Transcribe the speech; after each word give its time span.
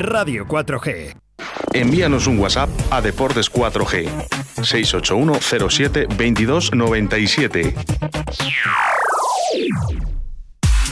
Radio 0.00 0.46
4G. 0.46 1.14
Envíanos 1.74 2.26
un 2.26 2.38
WhatsApp 2.38 2.70
a 2.90 3.02
Deportes 3.02 3.52
4G 3.52 4.08
681 4.62 5.34
07 5.68 6.06
22 6.16 6.74
97. 6.74 7.74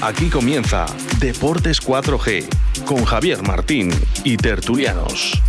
Aquí 0.03 0.29
comienza 0.29 0.85
Deportes 1.19 1.83
4G 1.83 2.49
con 2.85 3.05
Javier 3.07 3.43
Martín 3.43 3.91
y 4.25 4.37
Tertulianos. 4.37 5.41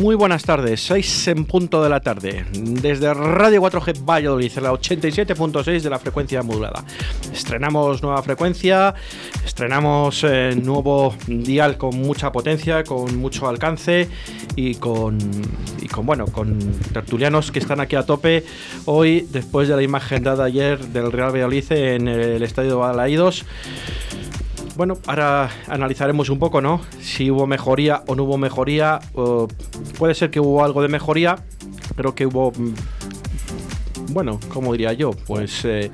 Muy 0.00 0.14
buenas 0.14 0.44
tardes, 0.44 0.80
6 0.84 1.28
en 1.28 1.44
punto 1.44 1.82
de 1.82 1.90
la 1.90 2.00
tarde, 2.00 2.46
desde 2.54 3.12
Radio 3.12 3.60
4G 3.60 4.02
Valladolid, 4.02 4.50
la 4.54 4.72
87.6 4.72 5.82
de 5.82 5.90
la 5.90 5.98
frecuencia 5.98 6.42
modulada. 6.42 6.82
Estrenamos 7.30 8.02
nueva 8.02 8.22
frecuencia, 8.22 8.94
estrenamos 9.44 10.24
eh, 10.24 10.56
nuevo 10.56 11.14
dial 11.26 11.76
con 11.76 12.00
mucha 12.00 12.32
potencia, 12.32 12.82
con 12.82 13.18
mucho 13.18 13.46
alcance 13.46 14.08
y 14.56 14.76
con, 14.76 15.18
bueno, 16.02 16.24
con 16.28 16.58
tertulianos 16.94 17.52
que 17.52 17.58
están 17.58 17.80
aquí 17.80 17.94
a 17.96 18.04
tope 18.04 18.46
hoy, 18.86 19.28
después 19.30 19.68
de 19.68 19.76
la 19.76 19.82
imagen 19.82 20.22
dada 20.22 20.44
ayer 20.44 20.78
del 20.78 21.12
Real 21.12 21.30
Valladolid 21.30 21.70
en 21.72 22.08
el 22.08 22.42
Estadio 22.42 22.78
Balaídos. 22.78 23.44
Bueno, 24.76 24.98
ahora 25.06 25.50
analizaremos 25.68 26.30
un 26.30 26.38
poco, 26.38 26.60
¿no? 26.60 26.80
Si 27.00 27.30
hubo 27.30 27.46
mejoría 27.46 28.02
o 28.06 28.14
no 28.14 28.24
hubo 28.24 28.38
mejoría. 28.38 28.98
puede 29.98 30.14
ser 30.14 30.30
que 30.30 30.40
hubo 30.40 30.64
algo 30.64 30.80
de 30.82 30.88
mejoría. 30.88 31.36
Creo 31.96 32.14
que 32.14 32.26
hubo. 32.26 32.52
mm, 32.56 32.74
Bueno, 34.12 34.40
¿cómo 34.52 34.72
diría 34.72 34.92
yo? 34.92 35.10
Pues 35.12 35.64
eh, 35.64 35.90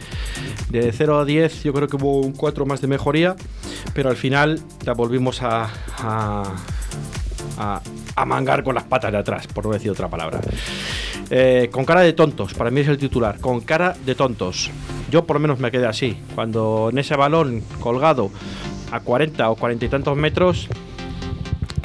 de 0.71 0.93
0 0.93 1.19
a 1.19 1.25
10 1.25 1.65
yo 1.65 1.73
creo 1.73 1.89
que 1.89 1.97
hubo 1.97 2.21
un 2.21 2.33
4 2.33 2.65
más 2.65 2.81
de 2.81 2.87
mejoría. 2.89 3.35
Pero 3.93 4.11
al 4.11 4.17
final 4.17 4.61
la 4.85 4.93
volvimos 4.95 5.43
a, 5.43 5.69
a, 5.99 6.55
a- 7.59 7.81
a 8.19 8.25
mangar 8.25 8.63
con 8.63 8.75
las 8.75 8.85
patas 8.85 9.13
de 9.13 9.19
atrás, 9.19 9.47
por 9.47 9.67
no 9.67 9.73
decir 9.73 9.91
otra 9.91 10.09
palabra. 10.09 10.41
Eh, 11.31 11.69
con 11.73 11.85
cara 11.85 12.01
de 12.03 12.13
tontos, 12.13 12.55
para 12.55 12.71
mí 12.71 12.81
es 12.81 12.89
el 12.89 12.99
titular. 12.99 13.39
Con 13.41 13.61
cara 13.61 13.97
de 14.07 14.15
tontos. 14.15 14.71
Yo 15.17 15.25
por 15.25 15.37
lo 15.37 15.41
menos 15.41 15.59
me 15.61 15.71
quedé 15.71 15.87
así. 15.87 16.15
Cuando 16.35 16.91
en 16.93 16.99
ese 16.99 17.17
balón 17.17 17.63
colgado 17.81 18.31
a 18.93 19.01
40 19.01 19.49
o 19.49 19.55
40 19.55 19.87
y 19.87 19.89
tantos 19.89 20.15
metros, 20.15 20.69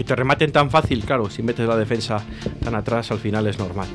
que 0.02 0.08
te 0.08 0.16
rematen 0.16 0.52
tan 0.52 0.72
fácil, 0.72 1.06
claro, 1.06 1.30
si 1.30 1.44
metes 1.44 1.68
la 1.68 1.78
defensa 1.78 2.24
tan 2.64 2.74
atrás, 2.74 3.12
al 3.12 3.20
final 3.20 3.46
es 3.46 3.60
normal. 3.60 3.88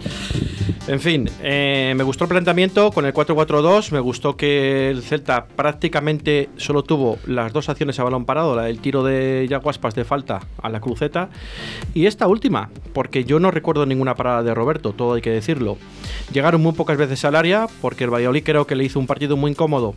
En 0.87 1.01
fin, 1.01 1.29
eh, 1.43 1.95
me 1.97 2.05
gustó 2.05 2.25
el 2.25 2.29
planteamiento 2.29 2.93
con 2.93 3.07
el 3.07 3.13
4-4-2. 3.13 3.91
Me 3.91 3.99
gustó 3.99 4.37
que 4.37 4.89
el 4.89 5.03
Celta 5.03 5.47
prácticamente 5.47 6.49
solo 6.59 6.85
tuvo 6.85 7.19
las 7.27 7.53
dos 7.53 7.69
acciones 7.69 7.99
a 7.99 8.05
balón 8.05 8.25
parado: 8.25 8.55
la 8.55 8.63
del 8.63 8.79
tiro 8.79 9.03
de 9.03 9.49
Yaguaspas 9.51 9.97
de 9.97 10.05
falta 10.05 10.43
a 10.63 10.69
la 10.69 10.81
cruceta 10.81 11.29
y 11.93 12.07
esta 12.07 12.29
última, 12.29 12.71
porque 12.93 13.25
yo 13.25 13.41
no 13.41 13.51
recuerdo 13.51 13.85
ninguna 13.85 14.15
parada 14.15 14.45
de 14.45 14.55
Roberto, 14.55 14.93
todo 14.93 15.15
hay 15.15 15.23
que 15.23 15.31
decirlo. 15.31 15.77
Llegaron 16.33 16.61
muy 16.61 16.73
pocas 16.73 16.97
veces 16.97 17.25
al 17.25 17.35
área, 17.35 17.67
porque 17.81 18.05
el 18.05 18.11
Valladolid 18.11 18.45
creo 18.45 18.69
que 18.69 18.77
le 18.77 18.85
hizo 18.85 19.01
un 19.01 19.09
partido 19.09 19.37
muy 19.37 19.51
incómodo 19.51 19.97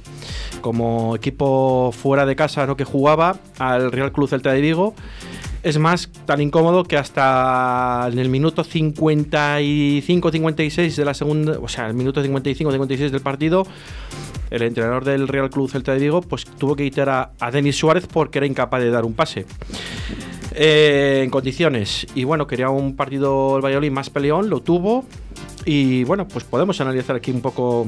como 0.62 1.16
equipo 1.16 1.92
fuera 1.92 2.26
de 2.26 2.36
casa 2.36 2.66
¿no? 2.66 2.76
que 2.76 2.84
jugaba 2.84 3.38
al 3.60 3.92
Real 3.92 4.12
Club 4.12 4.28
Celta 4.28 4.52
de 4.52 4.62
Vigo. 4.62 4.96
Es 5.62 5.78
más, 5.78 6.10
tan 6.26 6.42
incómodo 6.42 6.86
que 6.86 6.96
hasta 6.96 8.08
en 8.12 8.18
el 8.18 8.30
minuto 8.30 8.64
55-56 8.64 10.96
de 10.96 11.06
la 11.06 11.14
segunda, 11.14 11.60
o 11.60 11.68
sea, 11.68 11.88
el 11.88 11.96
minuto 11.96 12.24
55-56 12.24 13.10
del 13.10 13.20
partido, 13.20 13.68
el 14.50 14.62
entrenador 14.62 15.04
del 15.04 15.28
Real 15.28 15.50
Club 15.50 15.70
Celta 15.70 15.92
de 15.94 16.00
Vigo 16.00 16.22
pues 16.22 16.46
tuvo 16.46 16.78
que 16.78 16.86
quitar 16.86 17.10
a, 17.10 17.34
Denis 17.52 17.76
Suárez 17.76 18.08
porque 18.08 18.40
era 18.40 18.48
incapaz 18.48 18.80
de 18.82 18.90
dar 18.90 19.04
un 19.04 19.12
pase. 19.14 19.46
Eh, 20.56 21.22
en 21.24 21.30
condiciones. 21.30 22.08
Y 22.16 22.24
bueno, 22.24 22.48
quería 22.48 22.70
un 22.70 22.96
partido 22.96 23.58
el 23.58 23.64
Valladolid 23.64 23.92
más 23.92 24.10
peleón, 24.10 24.50
lo 24.50 24.62
tuvo. 24.62 25.06
Y 25.66 26.06
bueno, 26.06 26.26
pues 26.28 26.46
podemos 26.46 26.82
analizar 26.82 27.16
aquí 27.16 27.30
un 27.32 27.42
poco 27.42 27.88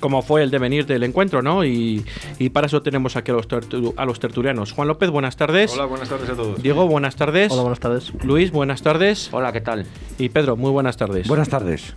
cómo 0.00 0.22
fue 0.22 0.42
el 0.42 0.50
devenir 0.50 0.86
del 0.86 1.02
encuentro, 1.02 1.42
¿no? 1.42 1.64
Y, 1.64 2.04
y 2.38 2.48
para 2.50 2.66
eso 2.66 2.82
tenemos 2.82 3.16
aquí 3.16 3.30
a 3.30 3.34
los, 3.34 3.48
tertu- 3.48 3.94
a 3.96 4.04
los 4.04 4.20
tertulianos. 4.20 4.72
Juan 4.72 4.88
López, 4.88 5.10
buenas 5.10 5.36
tardes. 5.36 5.72
Hola, 5.74 5.86
buenas 5.86 6.08
tardes 6.08 6.30
a 6.30 6.34
todos. 6.34 6.62
Diego, 6.62 6.86
buenas 6.86 7.16
tardes. 7.16 7.50
Hola, 7.52 7.62
buenas 7.62 7.80
tardes. 7.80 8.12
Luis, 8.24 8.50
buenas 8.52 8.82
tardes. 8.82 9.28
Hola, 9.32 9.52
¿qué 9.52 9.60
tal? 9.60 9.86
Y 10.18 10.28
Pedro, 10.28 10.56
muy 10.56 10.70
buenas 10.70 10.96
tardes. 10.96 11.26
Buenas 11.28 11.48
tardes. 11.48 11.94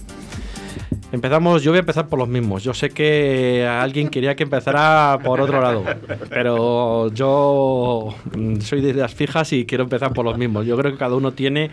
Empezamos, 1.16 1.64
yo 1.64 1.72
voy 1.72 1.78
a 1.78 1.80
empezar 1.80 2.10
por 2.10 2.20
los 2.20 2.28
mismos. 2.28 2.62
Yo 2.62 2.74
sé 2.74 2.90
que 2.90 3.66
alguien 3.66 4.10
quería 4.10 4.36
que 4.36 4.44
empezara 4.44 5.18
por 5.24 5.40
otro 5.40 5.62
lado, 5.62 5.86
pero 6.30 7.10
yo 7.14 8.14
mm, 8.36 8.60
soy 8.60 8.82
de 8.82 8.90
ideas 8.90 9.16
fijas 9.16 9.54
y 9.54 9.66
quiero 9.66 9.86
empezar 9.86 10.12
por 10.12 10.26
los 10.26 10.38
mismos. 10.38 10.66
Yo 10.66 10.76
creo 10.76 10.92
que 10.92 10.98
cada 10.98 11.16
uno 11.16 11.32
tiene 11.32 11.72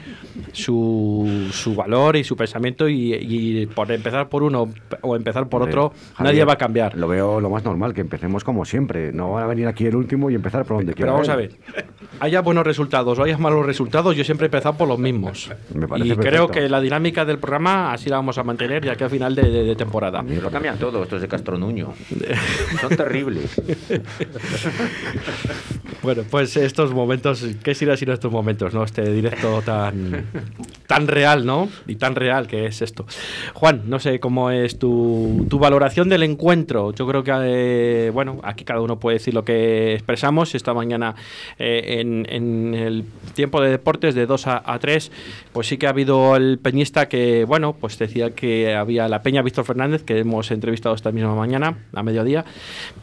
su, 0.53 1.49
su 1.51 1.75
valor 1.75 2.15
y 2.15 2.23
su 2.23 2.37
pensamiento 2.37 2.89
y, 2.89 3.15
y 3.15 3.67
por 3.67 3.91
empezar 3.91 4.29
por 4.29 4.45
uno 4.45 4.69
o 5.01 5.17
empezar 5.17 5.49
por 5.49 5.63
otro, 5.63 5.93
Javier, 6.15 6.35
nadie 6.35 6.45
va 6.45 6.53
a 6.53 6.59
cambiar. 6.59 6.97
Lo 6.97 7.09
veo 7.09 7.41
lo 7.41 7.51
más 7.51 7.65
normal, 7.65 7.95
que 7.95 8.01
empecemos 8.01 8.45
como 8.45 8.65
siempre. 8.65 9.13
No 9.13 9.33
van 9.33 9.43
a 9.43 9.47
venir 9.49 9.67
aquí 9.67 9.87
el 9.87 9.97
último 9.97 10.31
y 10.31 10.37
empezar 10.37 10.65
por 10.65 10.77
donde 10.77 10.93
Pero 10.93 10.97
quiera. 10.97 11.13
vamos 11.15 11.29
a 11.29 11.35
ver, 11.35 11.51
haya 12.21 12.41
buenos 12.43 12.65
resultados 12.65 13.19
o 13.19 13.25
haya 13.25 13.37
malos 13.39 13.67
resultados, 13.67 14.15
yo 14.15 14.23
siempre 14.23 14.45
he 14.45 14.49
empezado 14.49 14.77
por 14.77 14.87
los 14.87 15.01
mismos. 15.01 15.51
Me 15.75 15.87
Y 15.99 16.15
creo 16.15 16.47
que 16.47 16.69
la 16.69 16.81
dinámica 16.81 17.25
del 17.25 17.39
programa 17.39 17.93
así 17.93 18.09
la 18.09 18.17
vamos 18.17 18.39
a 18.39 18.45
mantener 18.45 18.85
ya 18.85 18.95
que 18.95 19.03
al 19.03 19.11
final 19.11 19.32
de, 19.35 19.43
de- 19.51 19.65
de 19.65 19.77
temporada. 19.77 20.23
Lo 20.23 20.51
cambian 20.51 20.79
todo, 20.79 21.03
estos 21.03 21.21
de 21.21 21.29
Castro 21.29 21.59
Nuño. 21.59 21.93
Son 22.81 22.97
terribles. 22.97 23.61
Bueno, 26.03 26.25
pues 26.29 26.57
estos 26.57 26.93
momentos, 26.93 27.47
¿qué 27.63 27.77
será 27.77 27.97
sino 27.97 28.13
estos 28.13 28.33
momentos, 28.33 28.75
no? 28.75 28.83
Este 28.83 29.13
directo 29.13 29.63
tan, 29.65 30.27
tan 30.89 31.07
real, 31.07 31.47
¿no? 31.47 31.69
Y 31.87 31.95
tan 31.95 32.17
real 32.17 32.49
que 32.49 32.67
es 32.67 32.83
esto. 32.83 33.07
Juan, 33.55 33.83
no 33.87 34.01
sé 34.01 34.19
cómo 34.19 34.51
es 34.51 34.81
tu, 34.81 35.47
tu 35.49 35.61
valoración 35.61 36.09
del 36.09 36.25
encuentro. 36.25 36.93
Yo 36.93 37.07
creo 37.07 37.23
que, 37.23 37.33
eh, 37.35 38.11
bueno, 38.11 38.41
aquí 38.43 38.65
cada 38.65 38.81
uno 38.81 38.99
puede 38.99 39.19
decir 39.19 39.33
lo 39.33 39.45
que 39.45 39.95
expresamos. 39.95 40.57
Esta 40.57 40.75
mañana 40.75 41.15
eh, 41.61 42.01
en, 42.01 42.27
en 42.29 42.75
el 42.75 43.05
tiempo 43.35 43.61
de 43.61 43.71
deportes 43.71 44.17
de 44.17 44.27
2 44.27 44.47
a, 44.49 44.73
a 44.73 44.79
3, 44.81 45.13
pues 45.53 45.69
sí 45.69 45.77
que 45.79 45.87
ha 45.87 45.91
habido 45.91 46.35
el 46.35 46.59
peñista 46.59 47.09
que, 47.09 47.45
bueno, 47.45 47.77
pues 47.79 47.97
decía 47.97 48.35
que 48.35 48.75
había 48.75 49.07
la 49.07 49.23
peña 49.23 49.43
Víctor 49.43 49.65
Fernández, 49.65 50.03
que 50.03 50.19
hemos 50.19 50.51
entrevistado 50.51 50.97
esta 50.97 51.13
misma 51.13 51.37
mañana, 51.37 51.79
a 51.95 52.03
mediodía, 52.03 52.45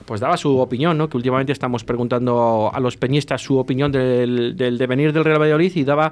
pues 0.06 0.20
daba 0.20 0.36
su 0.36 0.58
opinión, 0.58 0.98
¿no? 0.98 1.08
Que 1.08 1.16
últimamente 1.16 1.54
estamos 1.54 1.86
preguntando 1.86 2.70
a 2.74 2.80
los 2.82 2.89
peñistas 2.98 3.42
su 3.42 3.58
opinión 3.58 3.92
del, 3.92 4.56
del 4.56 4.78
devenir 4.78 5.14
del 5.14 5.24
Real 5.24 5.42
Valladolid 5.42 5.76
y 5.76 5.84
daba 5.84 6.12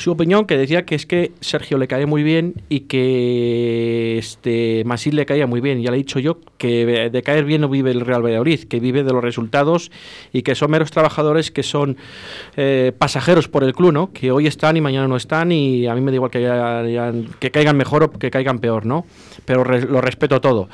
su 0.00 0.12
opinión 0.12 0.46
que 0.46 0.56
decía 0.56 0.84
que 0.84 0.94
es 0.94 1.06
que 1.06 1.32
Sergio 1.40 1.78
le 1.78 1.88
cae 1.88 2.06
muy 2.06 2.22
bien 2.22 2.54
y 2.68 2.80
que 2.80 4.18
este 4.18 4.82
Masil 4.84 5.16
le 5.16 5.26
caía 5.26 5.46
muy 5.46 5.60
bien. 5.60 5.82
Ya 5.82 5.90
le 5.90 5.96
he 5.96 5.98
dicho 5.98 6.18
yo 6.18 6.38
que 6.56 7.10
de 7.10 7.22
caer 7.22 7.44
bien 7.44 7.60
no 7.60 7.68
vive 7.68 7.90
el 7.90 8.00
Real 8.00 8.24
Valladolid, 8.24 8.64
que 8.64 8.80
vive 8.80 9.04
de 9.04 9.12
los 9.12 9.22
resultados 9.22 9.90
y 10.32 10.42
que 10.42 10.54
son 10.54 10.70
meros 10.70 10.90
trabajadores 10.90 11.50
que 11.50 11.62
son 11.62 11.96
eh, 12.56 12.92
pasajeros 12.96 13.48
por 13.48 13.64
el 13.64 13.74
club, 13.74 13.92
¿no? 13.92 14.12
Que 14.12 14.30
hoy 14.30 14.46
están 14.46 14.76
y 14.76 14.80
mañana 14.80 15.08
no 15.08 15.16
están 15.16 15.52
y 15.52 15.86
a 15.86 15.94
mí 15.94 16.00
me 16.00 16.10
da 16.10 16.16
igual 16.16 16.30
que, 16.30 17.24
que 17.38 17.50
caigan 17.50 17.76
mejor 17.76 18.02
o 18.04 18.10
que 18.10 18.30
caigan 18.30 18.58
peor, 18.58 18.86
¿no? 18.86 19.06
Pero 19.44 19.64
lo 19.64 20.00
respeto 20.00 20.40
todo. 20.40 20.68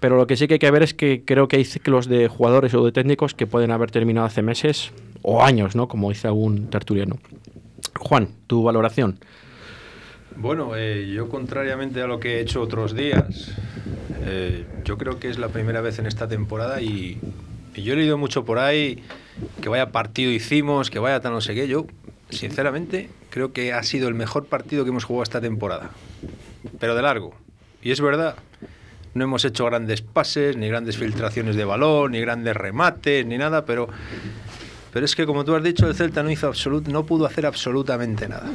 Pero 0.00 0.16
lo 0.16 0.26
que 0.26 0.36
sí 0.36 0.48
que 0.48 0.54
hay 0.54 0.58
que 0.58 0.70
ver 0.70 0.82
es 0.82 0.94
que 0.94 1.22
creo 1.24 1.46
que 1.46 1.56
hay 1.56 1.64
ciclos 1.64 2.08
de 2.08 2.28
jugadores 2.28 2.72
o 2.74 2.84
de 2.84 2.92
técnicos 2.92 3.34
que 3.34 3.46
pueden 3.46 3.70
haber 3.70 3.90
terminado 3.90 4.26
hace 4.26 4.42
meses 4.42 4.92
o 5.22 5.42
años, 5.42 5.76
¿no? 5.76 5.88
Como 5.88 6.08
dice 6.08 6.26
algún 6.26 6.68
tertuliano. 6.68 7.18
Juan, 7.98 8.28
tu 8.46 8.62
valoración. 8.62 9.18
Bueno, 10.36 10.76
eh, 10.76 11.10
yo 11.12 11.28
contrariamente 11.28 12.00
a 12.02 12.06
lo 12.06 12.20
que 12.20 12.36
he 12.36 12.40
hecho 12.40 12.62
otros 12.62 12.94
días, 12.94 13.52
eh, 14.24 14.64
yo 14.84 14.96
creo 14.96 15.18
que 15.18 15.28
es 15.28 15.38
la 15.38 15.48
primera 15.48 15.80
vez 15.80 15.98
en 15.98 16.06
esta 16.06 16.28
temporada 16.28 16.80
y, 16.80 17.18
y 17.74 17.82
yo 17.82 17.92
he 17.92 17.96
leído 17.96 18.16
mucho 18.16 18.44
por 18.44 18.58
ahí 18.58 19.02
que 19.60 19.68
vaya 19.68 19.90
partido 19.92 20.30
hicimos, 20.30 20.90
que 20.90 20.98
vaya 20.98 21.20
tan 21.20 21.32
no 21.32 21.40
sé 21.40 21.54
qué. 21.54 21.68
Yo, 21.68 21.86
sinceramente, 22.30 23.10
creo 23.30 23.52
que 23.52 23.72
ha 23.72 23.82
sido 23.82 24.08
el 24.08 24.14
mejor 24.14 24.46
partido 24.46 24.84
que 24.84 24.90
hemos 24.90 25.04
jugado 25.04 25.22
esta 25.22 25.40
temporada, 25.40 25.90
pero 26.78 26.94
de 26.94 27.02
largo. 27.02 27.34
Y 27.82 27.90
es 27.90 28.00
verdad, 28.00 28.36
no 29.14 29.24
hemos 29.24 29.44
hecho 29.44 29.64
grandes 29.66 30.02
pases, 30.02 30.56
ni 30.56 30.68
grandes 30.68 30.96
filtraciones 30.96 31.56
de 31.56 31.64
balón, 31.64 32.12
ni 32.12 32.20
grandes 32.20 32.56
remates, 32.56 33.26
ni 33.26 33.38
nada, 33.38 33.64
pero, 33.64 33.88
pero 34.92 35.04
es 35.04 35.14
que 35.14 35.26
como 35.26 35.44
tú 35.44 35.54
has 35.54 35.62
dicho, 35.62 35.86
el 35.86 35.94
Celta 35.94 36.22
no, 36.22 36.30
hizo 36.30 36.48
absolut- 36.52 36.86
no 36.88 37.04
pudo 37.06 37.26
hacer 37.26 37.46
absolutamente 37.46 38.28
nada. 38.28 38.50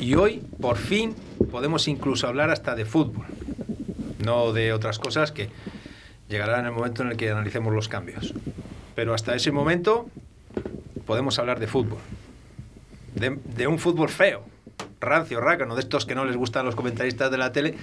Y, 0.00 0.14
hoy, 0.14 0.42
por 0.60 0.76
fin, 0.76 1.14
podemos 1.50 1.86
incluso 1.86 2.26
hablar 2.26 2.50
hasta 2.50 2.74
de 2.74 2.84
fútbol, 2.84 3.26
no 4.24 4.52
de 4.52 4.72
otras 4.72 4.98
cosas 4.98 5.30
que 5.30 5.48
llegarán 6.28 6.60
en 6.60 6.66
el 6.66 6.72
momento 6.72 7.02
en 7.02 7.10
el 7.10 7.16
que 7.16 7.30
analicemos 7.30 7.72
los 7.72 7.88
cambios. 7.88 8.34
Pero 8.96 9.14
hasta 9.14 9.34
ese 9.36 9.52
momento 9.52 10.08
podemos 11.06 11.38
hablar 11.38 11.60
de 11.60 11.68
fútbol, 11.68 11.98
de 13.14 13.66
un 13.68 13.78
fútbol 13.78 14.08
feo, 14.08 14.42
rancio, 15.00 15.40
rácano, 15.40 15.74
de 15.74 15.80
estos 15.80 16.06
que 16.06 16.14
no 16.14 16.24
les 16.24 16.36
gustan 16.36 16.64
los 16.64 16.74
comentaristas 16.74 17.30
de 17.30 17.38
la 17.38 17.52
tele, 17.52 17.74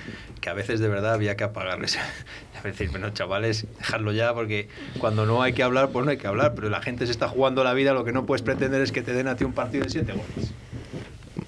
que 0.41 0.49
a 0.49 0.53
veces 0.53 0.79
de 0.79 0.87
verdad 0.87 1.13
había 1.13 1.35
que 1.35 1.43
apagarles. 1.43 1.97
A 2.59 2.61
decir, 2.63 2.89
bueno, 2.89 3.11
chavales, 3.11 3.67
dejarlo 3.77 4.11
ya, 4.11 4.33
porque 4.33 4.67
cuando 4.99 5.25
no 5.25 5.43
hay 5.43 5.53
que 5.53 5.61
hablar, 5.61 5.89
pues 5.89 6.05
no 6.05 6.11
hay 6.11 6.17
que 6.17 6.27
hablar, 6.27 6.55
pero 6.55 6.69
la 6.69 6.81
gente 6.81 7.05
se 7.05 7.11
está 7.11 7.27
jugando 7.27 7.63
la 7.63 7.73
vida, 7.73 7.93
lo 7.93 8.03
que 8.03 8.11
no 8.11 8.25
puedes 8.25 8.41
pretender 8.41 8.81
es 8.81 8.91
que 8.91 9.03
te 9.03 9.13
den 9.13 9.27
a 9.27 9.35
ti 9.35 9.43
un 9.43 9.53
partido 9.53 9.83
de 9.83 9.91
siete 9.91 10.13
goles. 10.13 10.53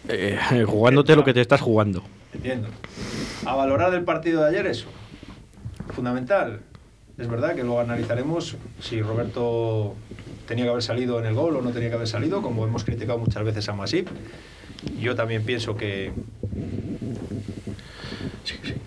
Eh, 0.07 0.65
jugándote 0.67 1.15
lo 1.15 1.23
que 1.23 1.33
te 1.33 1.41
estás 1.41 1.61
jugando. 1.61 2.03
Entiendo. 2.33 2.67
A 3.45 3.55
valorar 3.55 3.93
el 3.93 4.03
partido 4.03 4.41
de 4.43 4.49
ayer, 4.49 4.67
eso. 4.67 4.87
Fundamental. 5.93 6.61
Es 7.17 7.27
verdad 7.27 7.55
que 7.55 7.63
luego 7.63 7.79
analizaremos 7.79 8.55
si 8.79 9.01
Roberto 9.01 9.95
tenía 10.47 10.63
que 10.65 10.69
haber 10.71 10.83
salido 10.83 11.19
en 11.19 11.25
el 11.25 11.35
gol 11.35 11.57
o 11.57 11.61
no 11.61 11.71
tenía 11.71 11.89
que 11.89 11.95
haber 11.95 12.07
salido, 12.07 12.41
como 12.41 12.65
hemos 12.65 12.83
criticado 12.83 13.19
muchas 13.19 13.43
veces 13.43 13.67
a 13.69 13.73
Masip. 13.73 14.07
Yo 14.99 15.15
también 15.15 15.43
pienso 15.43 15.75
que. 15.75 16.11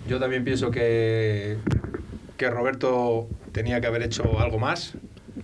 Yo 0.07 0.19
también 0.19 0.43
pienso 0.43 0.69
que, 0.69 1.57
que 2.37 2.49
Roberto 2.49 3.27
tenía 3.51 3.79
que 3.79 3.87
haber 3.87 4.03
hecho 4.03 4.39
algo 4.39 4.59
más, 4.59 4.95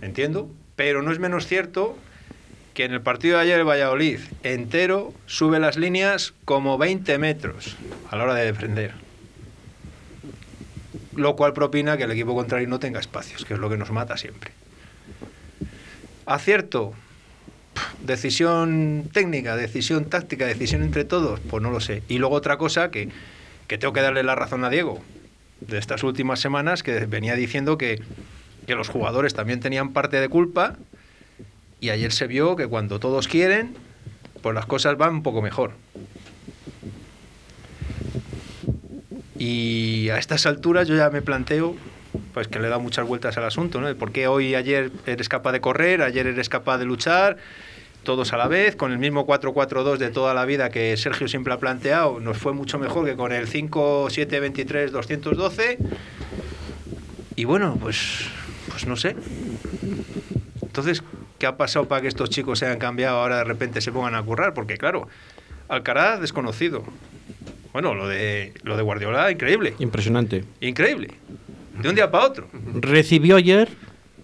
entiendo, 0.02 0.50
pero 0.76 1.02
no 1.02 1.12
es 1.12 1.18
menos 1.18 1.46
cierto 1.46 1.96
que 2.74 2.84
en 2.84 2.92
el 2.92 3.00
partido 3.00 3.36
de 3.36 3.44
ayer 3.44 3.58
el 3.58 3.68
Valladolid 3.68 4.20
entero 4.42 5.12
sube 5.26 5.58
las 5.58 5.76
líneas 5.76 6.34
como 6.44 6.78
20 6.78 7.18
metros 7.18 7.76
a 8.10 8.16
la 8.16 8.24
hora 8.24 8.34
de 8.34 8.44
defender. 8.44 8.92
Lo 11.16 11.36
cual 11.36 11.52
propina 11.52 11.96
que 11.96 12.04
el 12.04 12.10
equipo 12.12 12.34
contrario 12.34 12.68
no 12.68 12.78
tenga 12.78 13.00
espacios, 13.00 13.44
que 13.44 13.54
es 13.54 13.60
lo 13.60 13.68
que 13.68 13.76
nos 13.76 13.90
mata 13.90 14.16
siempre. 14.16 14.52
Acierto, 16.26 16.94
decisión 18.02 19.08
técnica, 19.12 19.56
decisión 19.56 20.06
táctica, 20.06 20.46
decisión 20.46 20.82
entre 20.82 21.04
todos, 21.04 21.40
pues 21.40 21.62
no 21.62 21.70
lo 21.70 21.80
sé. 21.80 22.02
Y 22.08 22.18
luego 22.18 22.34
otra 22.34 22.56
cosa 22.56 22.90
que, 22.90 23.08
que 23.66 23.78
tengo 23.78 23.92
que 23.92 24.00
darle 24.00 24.22
la 24.22 24.34
razón 24.34 24.64
a 24.64 24.70
Diego 24.70 25.00
de 25.60 25.78
estas 25.78 26.02
últimas 26.02 26.40
semanas, 26.40 26.82
que 26.82 27.06
venía 27.06 27.34
diciendo 27.34 27.78
que, 27.78 28.00
que 28.66 28.74
los 28.74 28.88
jugadores 28.88 29.34
también 29.34 29.60
tenían 29.60 29.92
parte 29.92 30.20
de 30.20 30.28
culpa 30.28 30.76
y 31.80 31.90
ayer 31.90 32.12
se 32.12 32.26
vio 32.26 32.56
que 32.56 32.66
cuando 32.66 33.00
todos 33.00 33.28
quieren, 33.28 33.74
pues 34.42 34.54
las 34.54 34.66
cosas 34.66 34.96
van 34.96 35.14
un 35.16 35.22
poco 35.22 35.42
mejor. 35.42 35.72
Y 39.38 40.10
a 40.10 40.18
estas 40.18 40.44
alturas 40.46 40.86
yo 40.86 40.96
ya 40.96 41.08
me 41.10 41.22
planteo 41.22 41.74
pues 42.34 42.48
que 42.48 42.58
le 42.58 42.68
da 42.68 42.78
muchas 42.78 43.06
vueltas 43.06 43.36
al 43.38 43.44
asunto, 43.44 43.80
¿no? 43.80 43.94
¿Por 43.96 44.12
qué 44.12 44.26
hoy 44.26 44.54
ayer 44.54 44.90
eres 45.06 45.28
capaz 45.28 45.52
de 45.52 45.60
correr, 45.60 46.02
ayer 46.02 46.26
eres 46.26 46.48
capaz 46.48 46.78
de 46.78 46.84
luchar, 46.84 47.38
todos 48.02 48.32
a 48.32 48.36
la 48.36 48.48
vez, 48.48 48.74
con 48.76 48.90
el 48.92 48.98
mismo 48.98 49.26
4-4-2 49.26 49.96
de 49.98 50.10
toda 50.10 50.34
la 50.34 50.44
vida 50.44 50.70
que 50.70 50.96
Sergio 50.96 51.28
siempre 51.28 51.52
ha 51.52 51.58
planteado, 51.58 52.18
nos 52.20 52.38
fue 52.38 52.52
mucho 52.52 52.78
mejor 52.78 53.04
que 53.04 53.16
con 53.16 53.32
el 53.32 53.48
5-7-23-212. 53.48 55.78
Y 57.36 57.44
bueno, 57.44 57.78
pues, 57.80 58.26
pues 58.68 58.86
no 58.86 58.96
sé. 58.96 59.14
Entonces, 60.62 61.02
¿qué 61.38 61.46
ha 61.46 61.56
pasado 61.56 61.88
para 61.88 62.02
que 62.02 62.08
estos 62.08 62.30
chicos 62.30 62.58
se 62.58 62.66
hayan 62.66 62.78
cambiado 62.78 63.18
ahora 63.18 63.38
de 63.38 63.44
repente 63.44 63.80
se 63.80 63.92
pongan 63.92 64.14
a 64.14 64.22
currar? 64.22 64.52
Porque 64.54 64.76
claro, 64.76 65.08
Alcaraz 65.68 66.20
desconocido. 66.20 66.84
Bueno, 67.72 67.94
lo 67.94 68.08
de, 68.08 68.52
lo 68.64 68.76
de 68.76 68.82
Guardiola, 68.82 69.30
increíble. 69.30 69.74
Impresionante. 69.78 70.44
Increíble. 70.60 71.10
De 71.80 71.88
un 71.88 71.94
día 71.94 72.10
para 72.10 72.26
otro. 72.26 72.48
Recibió 72.74 73.36
ayer. 73.36 73.68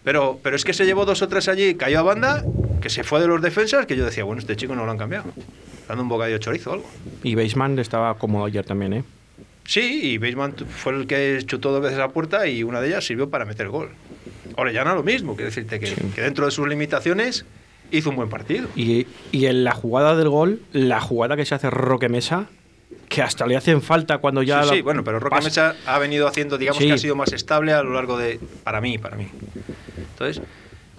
Pero, 0.02 0.40
pero 0.42 0.56
es 0.56 0.64
que 0.64 0.72
se 0.72 0.84
llevó 0.84 1.04
dos 1.04 1.22
o 1.22 1.28
tres 1.28 1.48
allí, 1.48 1.74
cayó 1.74 2.00
a 2.00 2.02
banda, 2.02 2.44
que 2.80 2.90
se 2.90 3.04
fue 3.04 3.20
de 3.20 3.26
los 3.28 3.40
defensas, 3.42 3.86
que 3.86 3.96
yo 3.96 4.04
decía, 4.04 4.24
bueno, 4.24 4.40
este 4.40 4.56
chico 4.56 4.74
no 4.74 4.84
lo 4.84 4.90
han 4.90 4.98
cambiado. 4.98 5.24
Dando 5.88 6.02
un 6.02 6.08
bocadillo 6.08 6.38
de 6.38 6.40
chorizo 6.44 6.70
o 6.70 6.74
algo. 6.74 6.86
Y 7.22 7.34
Beisman 7.34 7.78
estaba 7.78 8.16
cómodo 8.18 8.44
ayer 8.46 8.64
también, 8.64 8.92
¿eh? 8.92 9.04
Sí, 9.64 10.00
y 10.12 10.18
Beisman 10.18 10.54
fue 10.56 10.92
el 10.94 11.06
que 11.06 11.40
chutó 11.46 11.72
dos 11.72 11.82
veces 11.82 11.98
a 11.98 12.08
puerta 12.08 12.46
y 12.46 12.62
una 12.62 12.80
de 12.80 12.88
ellas 12.88 13.04
sirvió 13.04 13.28
para 13.30 13.44
meter 13.44 13.68
gol. 13.68 13.90
Orellana 14.56 14.94
lo 14.94 15.02
mismo, 15.02 15.34
quiero 15.34 15.50
decirte 15.50 15.80
que, 15.80 15.92
que 16.14 16.20
dentro 16.22 16.44
de 16.46 16.50
sus 16.52 16.66
limitaciones 16.68 17.44
hizo 17.90 18.10
un 18.10 18.16
buen 18.16 18.28
partido. 18.28 18.68
Y, 18.76 19.06
y 19.32 19.46
en 19.46 19.64
la 19.64 19.72
jugada 19.72 20.16
del 20.16 20.28
gol, 20.28 20.60
la 20.72 21.00
jugada 21.00 21.36
que 21.36 21.44
se 21.44 21.54
hace 21.54 21.68
Roque 21.70 22.08
Mesa, 22.08 22.46
que 23.08 23.22
hasta 23.22 23.46
le 23.46 23.56
hacen 23.56 23.82
falta 23.82 24.18
cuando 24.18 24.42
ya... 24.42 24.62
Sí, 24.64 24.76
sí, 24.76 24.80
bueno, 24.82 25.02
pero 25.04 25.20
pasa- 25.20 25.44
Mesa 25.44 25.76
ha 25.86 25.98
venido 25.98 26.26
haciendo, 26.26 26.58
digamos 26.58 26.78
Sí. 26.78 26.86
que 26.86 26.92
ha 26.92 26.98
sido 26.98 27.14
más 27.16 27.32
estable 27.32 27.72
a 27.72 27.82
lo 27.82 27.92
largo 27.92 28.16
de... 28.18 28.40
Para 28.64 28.80
mí, 28.80 28.98
para 28.98 29.16
mí. 29.16 29.28
Entonces, 30.12 30.42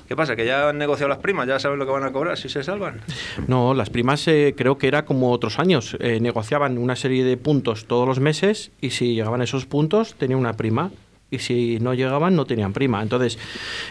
¿qué 0.07 0.15
pasa? 0.15 0.35
¿Que 0.35 0.45
ya 0.45 0.69
han 0.69 0.77
negociado 0.77 1.09
las 1.09 1.19
primas? 1.19 1.47
¿Ya 1.47 1.59
saben 1.59 1.79
lo 1.79 1.85
que 1.85 1.91
van 1.91 2.03
a 2.03 2.11
cobrar 2.11 2.37
si 2.37 2.49
se 2.49 2.63
salvan? 2.63 3.01
No, 3.47 3.73
las 3.73 3.89
primas 3.89 4.27
eh, 4.27 4.53
creo 4.57 4.77
que 4.77 4.87
era 4.87 5.05
como 5.05 5.31
otros 5.31 5.59
años. 5.59 5.97
Eh, 5.99 6.19
negociaban 6.19 6.77
una 6.77 6.95
serie 6.95 7.23
de 7.23 7.37
puntos 7.37 7.85
todos 7.85 8.07
los 8.07 8.19
meses 8.19 8.71
y 8.81 8.91
si 8.91 9.15
llegaban 9.15 9.41
esos 9.41 9.65
puntos 9.65 10.15
tenían 10.15 10.39
una 10.39 10.53
prima 10.53 10.91
y 11.29 11.39
si 11.39 11.79
no 11.79 11.93
llegaban 11.93 12.35
no 12.35 12.45
tenían 12.45 12.73
prima. 12.73 13.01
Entonces, 13.01 13.37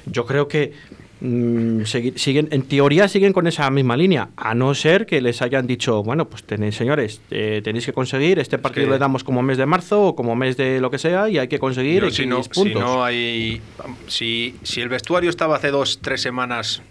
yo 0.07 0.25
creo 0.27 0.49
que 0.49 0.73
mm, 1.21 1.83
siguen, 1.85 2.49
en 2.51 2.63
teoría 2.63 3.09
siguen 3.09 3.33
con 3.33 3.47
esa 3.47 3.71
misma 3.71 3.97
línea, 3.97 4.29
a 4.37 4.55
no 4.55 4.75
ser 4.75 5.07
que 5.07 5.21
les 5.21 5.43
hayan 5.43 5.67
dicho, 5.67 6.03
bueno, 6.03 6.29
pues 6.29 6.43
tenéis, 6.45 6.75
señores, 6.77 7.21
eh, 7.31 7.61
tenéis 7.65 7.87
que 7.87 7.93
conseguir, 7.93 8.39
este 8.39 8.59
partido 8.59 8.87
que- 8.87 8.93
le 8.93 8.99
damos 8.99 9.25
como 9.25 9.43
mes 9.43 9.59
de 9.59 9.67
marzo 9.67 10.03
o 10.03 10.17
como 10.17 10.37
mes 10.37 10.57
de 10.57 10.81
lo 10.81 10.91
que 10.91 10.99
sea 10.99 11.29
y 11.29 11.39
hay 11.39 11.49
que 11.49 11.59
conseguir 11.59 12.05
X 12.05 12.17
si, 12.17 12.27
no, 12.27 12.37
puntos. 12.43 12.63
si 12.63 12.75
no 12.75 13.05
hay... 13.05 13.61
Si, 14.09 14.57
si 14.63 14.81
el 14.81 14.89
vestuario 14.89 15.31
estaba 15.31 15.57
hace 15.57 15.71
dos, 15.71 16.01
tres 16.03 16.21
semanas 16.21 16.83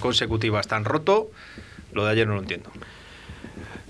consecutivas 0.00 0.66
tan 0.68 0.84
roto, 0.84 1.30
lo 1.92 2.04
de 2.04 2.12
ayer 2.12 2.26
no 2.26 2.34
lo 2.34 2.40
entiendo. 2.40 2.70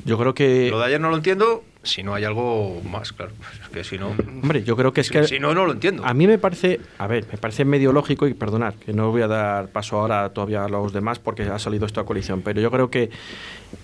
Yo 0.05 0.17
creo 0.19 0.35
que... 0.35 0.69
Lo 0.71 0.79
de 0.79 0.85
ayer 0.87 1.01
no 1.01 1.11
lo 1.11 1.17
entiendo 1.17 1.65
si 1.87 2.03
no 2.03 2.15
hay 2.15 2.25
algo 2.25 2.81
más, 2.85 3.13
claro. 3.13 3.33
Pues 3.39 3.61
es 3.63 3.69
que 3.69 3.85
si 3.85 3.99
no... 3.99 4.09
Hombre, 4.09 4.63
yo 4.63 4.77
creo 4.77 4.93
que 4.93 5.01
es 5.01 5.09
si, 5.09 5.13
que... 5.13 5.25
si 5.25 5.39
no, 5.39 5.55
no 5.55 5.67
lo 5.67 5.73
entiendo. 5.73 6.05
A 6.05 6.15
mí 6.15 6.27
me 6.27 6.39
parece, 6.39 6.81
a 6.99 7.07
ver, 7.07 7.25
me 7.31 7.39
parece 7.39 7.65
medio 7.65 7.93
lógico 7.93 8.27
y 8.27 8.35
perdonad, 8.35 8.75
que 8.75 8.93
no 8.93 9.11
voy 9.11 9.23
a 9.23 9.29
dar 9.29 9.69
paso 9.69 9.99
ahora 9.99 10.29
todavía 10.31 10.65
a 10.65 10.69
los 10.69 10.93
demás 10.93 11.19
porque 11.19 11.45
ha 11.45 11.59
salido 11.59 11.87
esta 11.87 12.05
coalición, 12.05 12.43
pero 12.43 12.61
yo 12.61 12.71
creo 12.71 12.91
que 12.91 13.11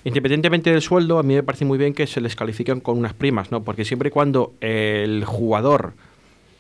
independientemente 0.05 0.71
del 0.71 0.83
sueldo, 0.83 1.19
a 1.19 1.23
mí 1.23 1.35
me 1.35 1.43
parece 1.43 1.65
muy 1.65 1.79
bien 1.79 1.95
que 1.95 2.07
se 2.07 2.21
les 2.21 2.37
califiquen 2.37 2.81
con 2.81 2.99
unas 2.99 3.15
primas, 3.15 3.51
¿no? 3.51 3.63
Porque 3.63 3.85
siempre 3.85 4.09
y 4.09 4.13
cuando 4.13 4.55
el 4.61 5.25
jugador 5.25 5.95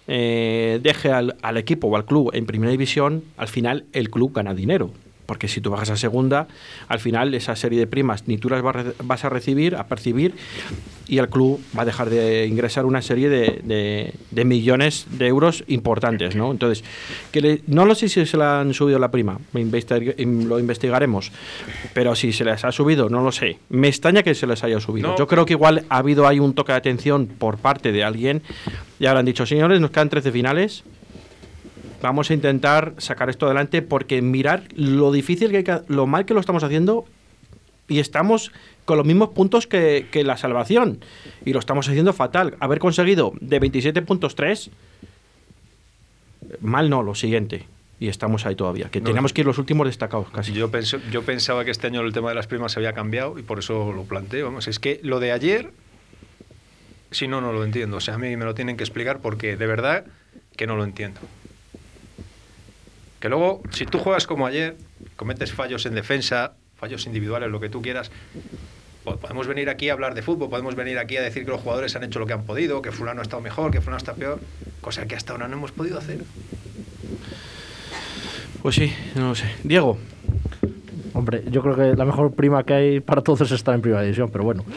eh, 0.09 0.81
deje 0.83 1.12
al, 1.12 1.37
al 1.43 1.56
equipo 1.56 1.89
o 1.89 1.97
al 1.97 2.05
club 2.05 2.31
en 2.35 2.47
primera 2.47 2.71
división, 2.71 3.25
al 3.37 3.49
final 3.49 3.85
el 3.93 4.11
club 4.11 4.33
gana 4.35 4.55
dinero. 4.55 4.91
Porque 5.32 5.49
si 5.49 5.62
tú 5.62 5.70
bajas 5.70 5.88
a 5.88 5.96
segunda, 5.96 6.46
al 6.88 7.00
final 7.00 7.32
esa 7.32 7.56
serie 7.56 7.79
de 7.79 7.87
primas 7.87 8.29
ni 8.29 8.37
tú 8.37 8.50
las 8.50 8.61
vas 8.62 9.25
a 9.25 9.31
recibir, 9.31 9.76
a 9.76 9.87
percibir, 9.87 10.34
y 11.08 11.17
el 11.17 11.31
club 11.31 11.58
va 11.76 11.82
a 11.82 11.84
dejar 11.87 12.11
de 12.11 12.46
ingresar 12.46 12.84
una 12.84 13.00
serie 13.00 13.31
de, 13.31 13.61
de- 13.64 14.12
de 14.31 14.44
millones 14.44 15.06
de 15.11 15.26
euros 15.29 15.64
importantes, 15.69 16.37
¿no? 16.37 16.50
Entonces, 16.52 16.84
que 17.31 17.40
le- 17.40 17.62
no 17.67 17.87
lo 17.87 17.94
sé 17.94 18.11
si 18.11 18.26
se 18.26 18.37
le 18.37 18.44
han 18.44 18.75
subido 18.75 18.99
la 18.99 19.11
prima, 19.11 19.38
lo 19.55 20.58
investigaremos, 20.58 21.32
pero 21.94 22.15
si 22.15 22.32
se 22.34 22.44
les 22.44 22.62
ha 22.67 22.72
subido, 22.72 23.08
no 23.08 23.22
lo 23.22 23.32
sé. 23.32 23.58
Me 23.70 23.89
extraña 23.89 24.22
que 24.22 24.34
se 24.34 24.46
les 24.46 24.62
haya 24.65 24.81
subido. 24.81 25.08
No. 25.12 25.17
Yo 25.17 25.27
creo 25.27 25.46
que 25.46 25.55
igual 25.55 25.84
ha 25.89 25.96
habido 25.96 26.27
ahí 26.27 26.41
un 26.41 26.53
toque 26.53 26.72
de 26.72 26.79
atención 26.79 27.27
por 27.27 27.56
parte 27.56 27.91
de 27.91 28.05
alguien 28.05 28.43
y 29.01 29.06
habrán 29.06 29.24
dicho, 29.24 29.46
señores, 29.46 29.81
nos 29.81 29.91
quedan 29.93 30.10
13 30.10 30.31
finales, 30.31 30.84
vamos 32.03 32.31
a 32.31 32.35
intentar 32.35 32.94
sacar 32.99 33.31
esto 33.31 33.47
adelante 33.47 33.81
porque 33.82 34.21
mirar 34.23 34.65
lo 34.75 35.13
difícil 35.13 35.51
que 35.51 35.59
hay 35.59 35.65
que, 35.65 35.81
lo 35.89 36.06
mal 36.06 36.25
que 36.27 36.35
lo 36.35 36.41
estamos 36.41 36.63
haciendo 36.65 37.05
y 37.89 37.99
estamos 38.01 38.53
con 38.85 38.97
los 38.97 39.06
mismos 39.06 39.31
puntos 39.31 39.67
que, 39.67 40.06
que 40.11 40.25
la 40.25 40.37
salvación 40.37 40.99
y 41.44 41.53
lo 41.53 41.59
estamos 41.59 41.89
haciendo 41.89 42.13
fatal. 42.13 42.56
Haber 42.61 42.79
conseguido 42.79 43.32
de 43.41 43.59
27 43.59 44.03
puntos 44.03 44.35
3, 44.35 44.71
mal 46.61 46.91
no, 46.91 47.03
lo 47.03 47.15
siguiente. 47.15 47.67
Y 48.01 48.09
estamos 48.09 48.47
ahí 48.47 48.56
todavía, 48.56 48.89
que 48.91 49.01
teníamos 49.01 49.32
que 49.32 49.43
ir 49.43 49.47
los 49.47 49.59
últimos 49.59 49.87
destacados 49.87 50.29
casi. 50.31 50.53
Yo, 50.53 50.73
pensé- 50.73 51.01
yo 51.13 51.23
pensaba 51.23 51.65
que 51.65 51.71
este 51.71 51.87
año 51.87 52.01
el 52.01 52.13
tema 52.13 52.31
de 52.31 52.35
las 52.35 52.49
primas 52.49 52.73
se 52.73 52.81
había 52.81 52.94
cambiado 52.94 53.39
y 53.39 53.43
por 53.43 53.61
eso 53.61 53.93
lo 53.93 54.03
planteo. 54.03 54.47
Vamos, 54.47 54.67
es 54.67 54.81
que 54.81 54.99
lo 55.05 55.21
de 55.21 55.31
ayer, 55.31 55.71
si 57.13 57.29
no, 57.29 57.41
no 57.41 57.53
lo 57.53 57.63
entiendo. 57.65 57.99
O 57.99 58.01
sea, 58.01 58.15
a 58.15 58.19
mí 58.19 58.37
me 58.37 58.44
lo 58.44 58.55
tienen 58.55 58.77
que 58.77 58.82
explicar 58.82 59.21
porque 59.21 59.56
de 59.56 59.67
verdad 59.69 60.05
que 60.56 60.67
no 60.67 60.75
lo 60.75 60.82
entiendo. 60.82 61.21
Que 63.22 63.29
luego, 63.29 63.62
si 63.70 63.86
tú 63.86 63.98
juegas 64.00 64.26
como 64.26 64.46
ayer, 64.46 64.76
cometes 65.14 65.52
fallos 65.52 65.86
en 65.86 65.94
defensa, 65.94 66.55
fallos 66.76 67.06
individuales, 67.06 67.48
lo 67.50 67.60
que 67.60 67.69
tú 67.69 67.81
quieras, 67.81 68.10
po- 69.05 69.17
podemos 69.17 69.46
venir 69.46 69.70
aquí 69.70 69.88
a 69.91 69.93
hablar 69.93 70.14
de 70.17 70.22
fútbol, 70.22 70.50
podemos 70.50 70.74
venir 70.74 70.98
aquí 70.98 71.17
a 71.17 71.22
decir 71.22 71.44
que 71.44 71.52
los 71.52 71.60
jugadores 71.60 71.94
han 71.94 72.02
hecho 72.02 72.19
lo 72.19 72.26
que 72.26 72.32
han 72.32 72.43
podido, 72.44 72.82
que 72.82 72.91
fulano 72.91 73.20
ha 73.20 73.22
estado 73.22 73.41
mejor, 73.41 73.70
que 73.70 73.81
fulano 73.81 73.98
está 73.98 74.14
peor, 74.14 74.41
cosa 74.81 75.06
que 75.06 75.14
hasta 75.14 75.32
ahora 75.34 75.46
no 75.46 75.55
hemos 75.56 75.70
podido 75.70 75.98
hacer. 75.98 76.19
Pues 78.60 78.74
sí, 78.74 78.93
no 79.14 79.29
lo 79.29 79.34
sé. 79.36 79.50
Diego, 79.62 79.98
Hombre, 81.15 81.43
yo 81.51 81.63
creo 81.63 81.77
que 81.77 81.95
la 81.97 82.05
mejor 82.05 82.33
prima 82.33 82.65
que 82.65 82.73
hay 82.75 83.01
para 83.01 83.21
todos 83.23 83.43
es 83.43 83.53
estar 83.53 83.75
en 83.75 83.83
primera 83.83 84.03
división, 84.03 84.31
pero 84.31 84.45
bueno. 84.45 84.65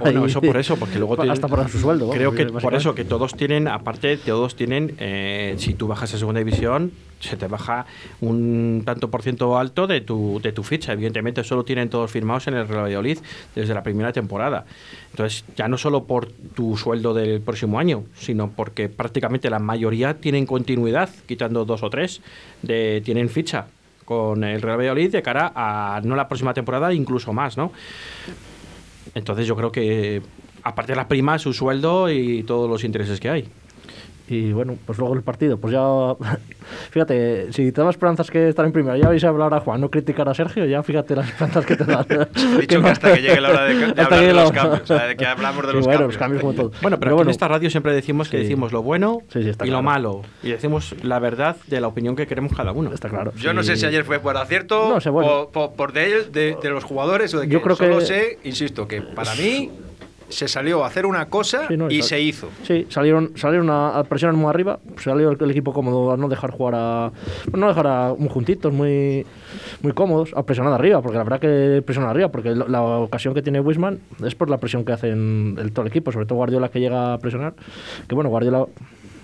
Bueno, 0.00 0.26
eso 0.26 0.40
por 0.42 0.56
eso, 0.58 0.76
porque 0.76 0.98
luego 0.98 1.16
te- 1.22 1.30
hasta 1.30 1.48
por 1.48 1.66
su 1.68 1.78
sueldo. 1.78 2.10
Creo 2.10 2.32
que 2.32 2.46
por 2.46 2.74
eso 2.74 2.94
que 2.94 3.04
todos 3.04 3.34
tienen, 3.34 3.66
aparte, 3.68 4.16
todos 4.18 4.54
tienen, 4.54 4.94
eh, 4.98 5.54
si 5.58 5.72
tú 5.74 5.86
bajas 5.86 6.12
a 6.14 6.18
segunda 6.18 6.38
división, 6.40 6.92
se 7.20 7.36
te 7.36 7.46
baja 7.46 7.86
un 8.20 8.82
tanto 8.84 9.10
por 9.10 9.22
ciento 9.22 9.58
alto 9.58 9.86
de 9.86 10.00
tu, 10.02 10.40
de 10.42 10.52
tu 10.52 10.62
ficha. 10.62 10.92
Evidentemente, 10.92 11.42
solo 11.44 11.64
tienen 11.64 11.88
todos 11.88 12.10
firmados 12.10 12.46
en 12.48 12.54
el 12.54 12.68
Real 12.68 12.84
Valladolid 12.84 13.18
desde 13.54 13.72
la 13.74 13.82
primera 13.82 14.12
temporada. 14.12 14.64
Entonces, 15.10 15.44
ya 15.56 15.68
no 15.68 15.78
solo 15.78 16.04
por 16.04 16.26
tu 16.30 16.76
sueldo 16.76 17.14
del 17.14 17.40
próximo 17.40 17.78
año, 17.78 18.04
sino 18.14 18.50
porque 18.50 18.88
prácticamente 18.88 19.48
la 19.50 19.58
mayoría 19.58 20.14
tienen 20.14 20.44
continuidad, 20.46 21.08
quitando 21.26 21.64
dos 21.64 21.82
o 21.82 21.90
tres, 21.90 22.20
de, 22.62 23.02
tienen 23.04 23.28
ficha 23.28 23.66
con 24.10 24.42
el 24.42 24.60
Real 24.60 24.76
Valladolid 24.76 25.12
de 25.12 25.22
cara 25.22 25.52
a 25.54 26.00
no 26.02 26.16
la 26.16 26.26
próxima 26.26 26.52
temporada, 26.52 26.92
incluso 26.92 27.32
más, 27.32 27.56
¿no? 27.56 27.70
Entonces 29.14 29.46
yo 29.46 29.54
creo 29.54 29.70
que, 29.70 30.20
aparte 30.64 30.90
de 30.90 30.96
las 30.96 31.06
primas, 31.06 31.42
su 31.42 31.52
sueldo 31.52 32.10
y 32.10 32.42
todos 32.42 32.68
los 32.68 32.82
intereses 32.82 33.20
que 33.20 33.30
hay. 33.30 33.48
Y 34.32 34.52
bueno, 34.52 34.76
pues 34.86 34.96
luego 34.98 35.12
el 35.14 35.22
partido, 35.22 35.58
pues 35.58 35.72
ya. 35.72 35.80
Fíjate, 36.90 37.52
si 37.52 37.72
te 37.72 37.80
das 37.80 37.90
esperanzas 37.90 38.30
que 38.30 38.48
estar 38.48 38.64
en 38.64 38.70
primera, 38.72 38.96
ya 38.96 39.08
vais 39.08 39.22
a 39.24 39.28
hablar 39.28 39.52
a 39.54 39.60
Juan, 39.60 39.80
no 39.80 39.90
criticar 39.90 40.28
a 40.28 40.34
Sergio, 40.34 40.64
ya 40.66 40.82
fíjate 40.84 41.16
las 41.16 41.26
esperanzas 41.28 41.66
que 41.66 41.76
te 41.76 41.84
dan. 41.84 42.06
He 42.56 42.60
dicho 42.60 42.80
que 42.80 42.88
hasta 42.88 43.12
que 43.14 43.22
llegue 43.22 43.40
la 43.40 43.50
hora 43.50 43.64
de, 43.64 43.74
de 43.74 43.84
Hasta 43.86 44.02
hablar 44.04 44.20
que 44.20 44.26
de 44.26 44.32
los 44.34 44.44
lo- 44.44 44.52
cambios, 44.52 44.80
o 44.82 44.86
sea, 44.86 45.06
de 45.06 45.16
que 45.16 45.26
hablamos 45.26 45.66
de 45.66 45.72
los 45.72 45.84
bueno, 45.84 45.98
cambios. 45.98 46.14
los 46.14 46.18
cambios 46.18 46.40
como 46.42 46.54
todo. 46.54 46.72
Bueno, 46.80 46.98
pero, 47.00 47.14
aquí 47.16 47.22
en 47.22 47.30
esta 47.30 47.48
radio 47.48 47.70
siempre 47.70 47.92
decimos 47.92 48.28
que 48.28 48.36
Sí. 48.38 48.42
decimos 48.44 48.72
lo 48.72 48.82
bueno 48.82 49.22
Sí, 49.32 49.42
sí, 49.42 49.48
está 49.50 49.64
y 49.64 49.68
claro. 49.68 49.82
lo 49.82 49.90
malo. 49.90 50.22
Y 50.44 50.50
decimos 50.50 50.94
la 51.02 51.18
verdad 51.18 51.56
de 51.66 51.80
la 51.80 51.88
opinión 51.88 52.14
que 52.14 52.26
queremos 52.28 52.52
cada 52.56 52.70
uno. 52.72 52.92
Está 52.94 53.08
claro. 53.08 53.32
Yo 53.36 53.52
no 53.52 53.62
sé 53.64 53.76
si 53.76 53.86
ayer 53.86 54.04
fue 54.04 54.20
por 54.20 54.36
acierto 54.36 54.90
No 54.90 55.00
sé, 55.00 55.10
bueno. 55.10 55.48
por, 55.52 55.72
por 55.72 55.92
de, 55.92 56.12
él, 56.12 56.32
de, 56.32 56.56
de 56.62 56.70
los 56.70 56.84
jugadores 56.84 57.34
o 57.34 57.40
de 57.40 57.48
que 57.48 57.52
Yo 57.52 57.62
creo 57.62 57.74
solo 57.74 57.98
que- 57.98 58.06
sé, 58.06 58.38
insisto, 58.44 58.86
que 58.86 59.02
para 59.02 59.34
mí 59.34 59.70
se 60.30 60.48
salió 60.48 60.84
a 60.84 60.86
hacer 60.86 61.06
una 61.06 61.28
cosa 61.28 61.68
Sí, 61.68 61.76
no, 61.76 61.90
y 61.90 62.02
se 62.02 62.20
hizo. 62.20 62.48
Sí, 62.62 62.86
salieron, 62.88 63.32
salieron 63.36 63.70
a, 63.70 63.98
a 63.98 64.04
presionar 64.04 64.36
muy 64.36 64.48
arriba, 64.48 64.78
salió 64.96 65.30
el, 65.30 65.38
el 65.40 65.50
equipo 65.50 65.72
cómodo 65.72 66.12
a 66.12 66.16
no 66.16 66.28
dejar 66.28 66.50
jugar 66.50 66.74
a. 66.76 67.12
No 67.52 67.68
dejar 67.68 67.86
a 67.86 68.14
muy 68.16 68.28
juntitos, 68.28 68.72
muy, 68.72 69.26
muy 69.82 69.92
cómodos, 69.92 70.32
a 70.34 70.42
presionar 70.44 70.72
arriba, 70.72 71.02
porque 71.02 71.18
la 71.18 71.24
verdad 71.24 71.40
que 71.40 71.82
presionan 71.82 72.10
arriba, 72.10 72.30
porque 72.30 72.54
la, 72.54 72.82
ocasión 72.82 73.34
que 73.34 73.42
tiene 73.42 73.60
Wisman 73.60 74.00
es 74.24 74.34
por 74.34 74.50
la 74.50 74.58
presión 74.58 74.84
que 74.84 74.92
hacen 74.92 75.56
el, 75.58 75.72
todo 75.72 75.84
el 75.84 75.90
equipo, 75.90 76.12
sobre 76.12 76.26
todo 76.26 76.36
Guardiola 76.36 76.68
que 76.68 76.80
llega 76.80 77.14
a 77.14 77.18
presionar. 77.18 77.54
Que 78.08 78.14
bueno, 78.14 78.30
Guardiola 78.30 78.66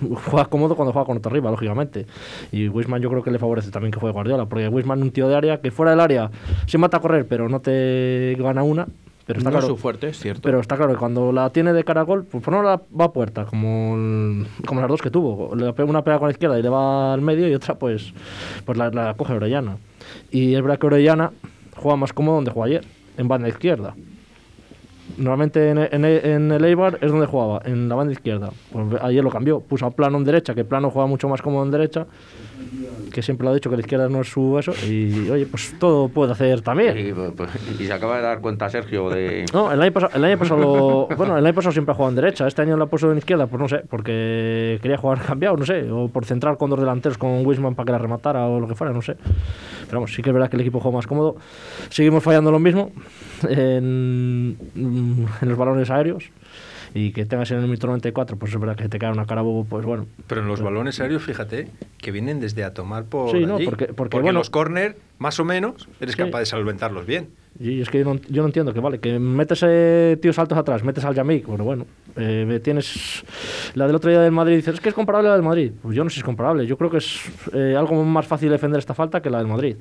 juega 0.25 0.47
cómodo 0.47 0.77
cuando 0.77 0.93
juega 0.93 1.07
con 1.07 1.17
otro 1.17 1.31
arriba, 1.31 1.51
lógicamente. 1.51 2.07
Y 2.53 2.69
Wisman 2.69 3.01
yo 3.01 3.11
creo 3.11 3.23
que 3.23 3.31
le 3.31 3.39
favorece 3.39 3.71
también 3.71 3.93
que 3.93 4.01
juegue 4.01 4.13
Guardiola, 4.13 4.47
porque 4.47 4.69
Wisman 4.69 5.03
un 5.03 5.11
tío 5.11 5.29
de 5.29 5.37
área 5.37 5.61
que 5.61 5.71
fuera 5.71 5.91
del 5.91 6.01
área 6.01 6.31
se 6.67 6.79
mata 6.79 6.99
a 6.99 7.01
correr, 7.01 7.27
pero 7.27 7.49
no 7.49 7.61
te 7.61 8.37
gana 8.39 8.63
una. 8.63 8.87
Pero 9.27 9.39
está 9.41 9.51
no 9.51 9.57
claro, 9.59 9.67
su 9.75 9.77
fuerte, 9.77 10.09
es 10.09 10.19
cierto. 10.21 10.41
pero 10.43 10.61
está 10.61 10.77
claro 10.77 10.93
que 10.93 10.99
cuando 10.99 11.33
la 11.33 11.51
tiene 11.51 11.73
de 11.73 11.83
cara 11.83 12.03
a 12.03 12.05
gol, 12.05 12.25
pues 12.25 12.47
no 12.47 12.63
la 12.63 12.81
va 12.99 13.07
a 13.07 13.13
puerta, 13.13 13.45
como, 13.45 13.97
el- 13.97 14.47
como 14.67 14.81
las 14.81 14.89
dos 14.89 15.03
que 15.03 15.11
tuvo. 15.11 15.49
Una 15.49 16.03
pega 16.05 16.19
con 16.21 16.29
la 16.29 16.33
izquierda 16.33 16.59
y 16.59 16.63
le 16.63 16.69
va 16.69 17.13
al 17.13 17.21
medio 17.23 17.49
y 17.49 17.55
otra 17.55 17.75
pues, 17.75 18.13
pues 18.65 18.79
la, 18.79 18.91
la 18.91 19.15
coge 19.15 19.33
Orellana. 19.33 19.79
Y 20.31 20.55
es 20.55 20.63
verdad 20.63 20.79
que 20.79 20.87
Orellana 20.87 21.33
juega 21.77 21.97
más 21.97 22.13
cómodo 22.13 22.37
donde 22.37 22.53
jugó 22.53 22.65
ayer, 22.65 22.85
en 23.19 23.27
banda 23.27 23.49
izquierda. 23.49 23.95
Normalmente 25.17 25.71
en, 25.71 25.79
en- 25.79 26.05
en 26.05 26.53
el 26.53 26.65
Eibar 26.65 26.99
es 27.01 27.11
donde 27.11 27.27
jugaba, 27.27 27.63
en 27.65 27.89
la 27.89 27.95
banda 27.95 28.13
izquierda. 28.13 28.51
Pues 28.73 28.87
ayer 29.03 29.23
lo 29.25 29.31
cambió, 29.31 29.61
puso 29.61 29.87
a 29.87 29.91
Plano 29.91 30.19
en 30.19 30.25
derecha, 30.25 30.55
que 30.55 30.65
Plano 30.65 30.91
juega 30.91 31.07
mucho 31.07 31.29
más 31.29 31.41
cómodo 31.43 31.65
en 31.65 31.71
derecha, 31.71 32.07
que 33.13 33.23
siempre 33.23 33.45
lo 33.45 33.51
ha 33.51 33.55
dicho 33.55 33.71
que 33.71 33.77
la 33.77 33.81
izquierda 33.81 34.09
no 34.11 34.21
es 34.21 34.29
su 34.29 34.59
eso. 34.59 34.73
Y 34.87 35.31
oye, 35.31 35.47
pues 35.47 35.75
todo 35.79 36.09
puede 36.09 36.33
hacer 36.33 36.61
también. 36.61 36.99
Y, 36.99 37.13
pues, 37.13 37.51
y 37.81 37.87
se 37.87 37.93
acaba 37.93 38.17
de 38.17 38.23
dar 38.23 38.41
cuenta 38.41 38.69
Sergio 38.69 39.09
de... 39.09 39.47
No, 39.55 39.73
el 39.73 39.81
año 39.81 39.93
pasado, 39.93 40.13
el 40.15 40.25
año 40.25 40.39
pasado 40.39 40.61
lo- 40.61 41.17
bueno, 41.17 41.39
el 41.39 41.47
año 41.47 41.55
pasado 41.55 41.73
siempre 41.73 41.93
ha 41.93 41.95
jugado 41.95 42.11
en 42.11 42.17
derecha. 42.17 42.47
Este 42.47 42.61
año 42.63 42.77
lo 42.77 42.85
ha 42.85 42.87
puesto 42.89 43.11
en 43.11 43.19
izquierda, 43.19 43.47
pues 43.47 43.61
no 43.61 43.69
sé, 43.69 43.79
porque 43.89 44.79
quería 44.83 44.99
jugar 44.99 45.21
cambiado, 45.23 45.57
no 45.57 45.65
sé, 45.65 45.91
o 45.91 46.09
por 46.09 46.25
centrar 46.27 46.59
con 46.59 46.69
dos 46.69 46.79
delanteros 46.81 47.17
con 47.17 47.47
Wisman 47.47 47.75
para 47.75 47.87
que 47.87 47.93
la 47.93 47.99
rematara 47.99 48.47
o 48.47 48.61
lo 48.61 48.69
que 48.69 48.75
fuera, 48.75 48.93
no 48.93 49.01
sé. 49.03 49.17
Pero 49.87 49.99
vamos, 50.01 50.13
sí 50.13 50.21
que 50.23 50.31
es 50.31 50.35
verdad 50.35 50.51
que 50.51 50.57
el 50.57 50.63
equipo 50.63 50.81
juega 50.81 50.97
más 50.99 51.07
cómodo. 51.07 51.37
Seguimos 51.89 52.23
fallando 52.23 52.51
lo 52.51 52.59
mismo 52.59 52.91
en, 53.49 54.57
en 54.75 55.49
los 55.49 55.57
balones 55.57 55.91
aéreos. 55.91 56.25
Y 56.97 57.13
que 57.13 57.27
tengas 57.27 57.51
en 57.51 57.59
el 57.59 57.65
minuto 57.65 57.87
94, 57.89 58.39
pues 58.39 58.55
es 58.55 58.59
verdad 58.59 58.75
que 58.75 58.89
te 58.89 58.99
cae 58.99 59.13
una 59.13 59.27
cara 59.27 59.43
bobo, 59.43 59.67
pues 59.67 59.85
bueno. 59.85 60.07
Pero 60.27 60.41
en 60.41 60.49
los 60.49 60.63
balones 60.63 60.99
aéreos, 60.99 61.23
fíjate, 61.23 61.69
que 61.99 62.11
vienen 62.11 62.41
desde 62.41 62.65
a 62.65 62.73
tomar 62.73 63.05
por 63.05 63.33
Sí, 63.33 63.45
no, 63.45 63.59
porque- 63.63 63.89
porque, 63.89 64.19
bueno- 64.19 64.39
los 64.39 64.49
córner, 64.49 64.97
más 65.19 65.39
o 65.39 65.45
menos, 65.45 65.89
eres 66.01 66.15
Sí. 66.15 66.23
capaz 66.23 66.39
de 66.39 66.47
solventarlos 66.47 67.05
bien. 67.05 67.29
Y 67.59 67.81
es 67.81 67.89
que 67.89 68.01
yo 68.01 68.05
no, 68.15 68.21
yo 68.29 68.43
no 68.43 68.47
entiendo 68.49 68.75
que, 68.75 68.81
vale, 68.81 68.99
que 69.01 69.19
metes 69.19 69.65
eh, 69.67 70.19
tíos 70.21 70.39
altos 70.39 70.59
atrás, 70.59 70.85
metes 70.85 71.05
al 71.05 71.15
Yamik, 71.15 71.47
bueno, 71.47 71.65
bueno, 71.65 71.87
eh, 72.17 72.61
tienes 72.63 73.25
la 73.75 73.87
del 73.87 73.97
otro 73.97 74.11
día 74.11 74.21
del 74.21 74.33
Madrid, 74.33 74.57
dices, 74.57 74.75
es 74.75 74.81
que 74.81 74.91
es 74.91 74.95
comparable 74.95 75.29
a 75.29 75.31
la 75.31 75.37
del 75.37 75.45
Madrid. 75.45 75.73
Pues 75.81 75.97
yo 75.97 76.05
no 76.05 76.11
sé 76.11 76.15
si 76.15 76.21
es 76.21 76.25
comparable, 76.25 76.67
yo 76.67 76.77
creo 76.77 76.91
que 76.91 76.99
es 76.99 77.21
eh, 77.55 77.75
algo 77.77 78.05
más 78.05 78.27
fácil 78.27 78.51
defender 78.51 78.79
esta 78.79 78.95
falta 78.95 79.23
que 79.23 79.31
la 79.31 79.39
del 79.39 79.47
Madrid. 79.47 79.77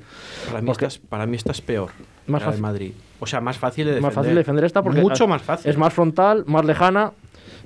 para, 0.48 0.60
mí 0.62 0.66
porque- 0.66 0.86
esta 0.86 0.98
es, 1.00 1.06
para 1.06 1.26
mí 1.26 1.36
peor. 1.66 1.90
Más 2.26 2.42
la 2.42 2.52
del. 2.52 2.60
Madrid. 2.60 2.92
O 3.20 3.26
sea, 3.26 3.40
más 3.40 3.58
fácil 3.58 3.84
de 3.84 3.90
defender. 3.92 4.08
Más 4.08 4.14
fácil 4.14 4.30
de 4.30 4.38
defender 4.38 4.64
esta 4.64 4.82
porque 4.82 5.00
Mucho 5.00 5.26
más 5.28 5.42
fácil. 5.42 5.70
es 5.70 5.76
más 5.76 5.92
frontal, 5.92 6.44
más 6.46 6.64
lejana 6.64 7.12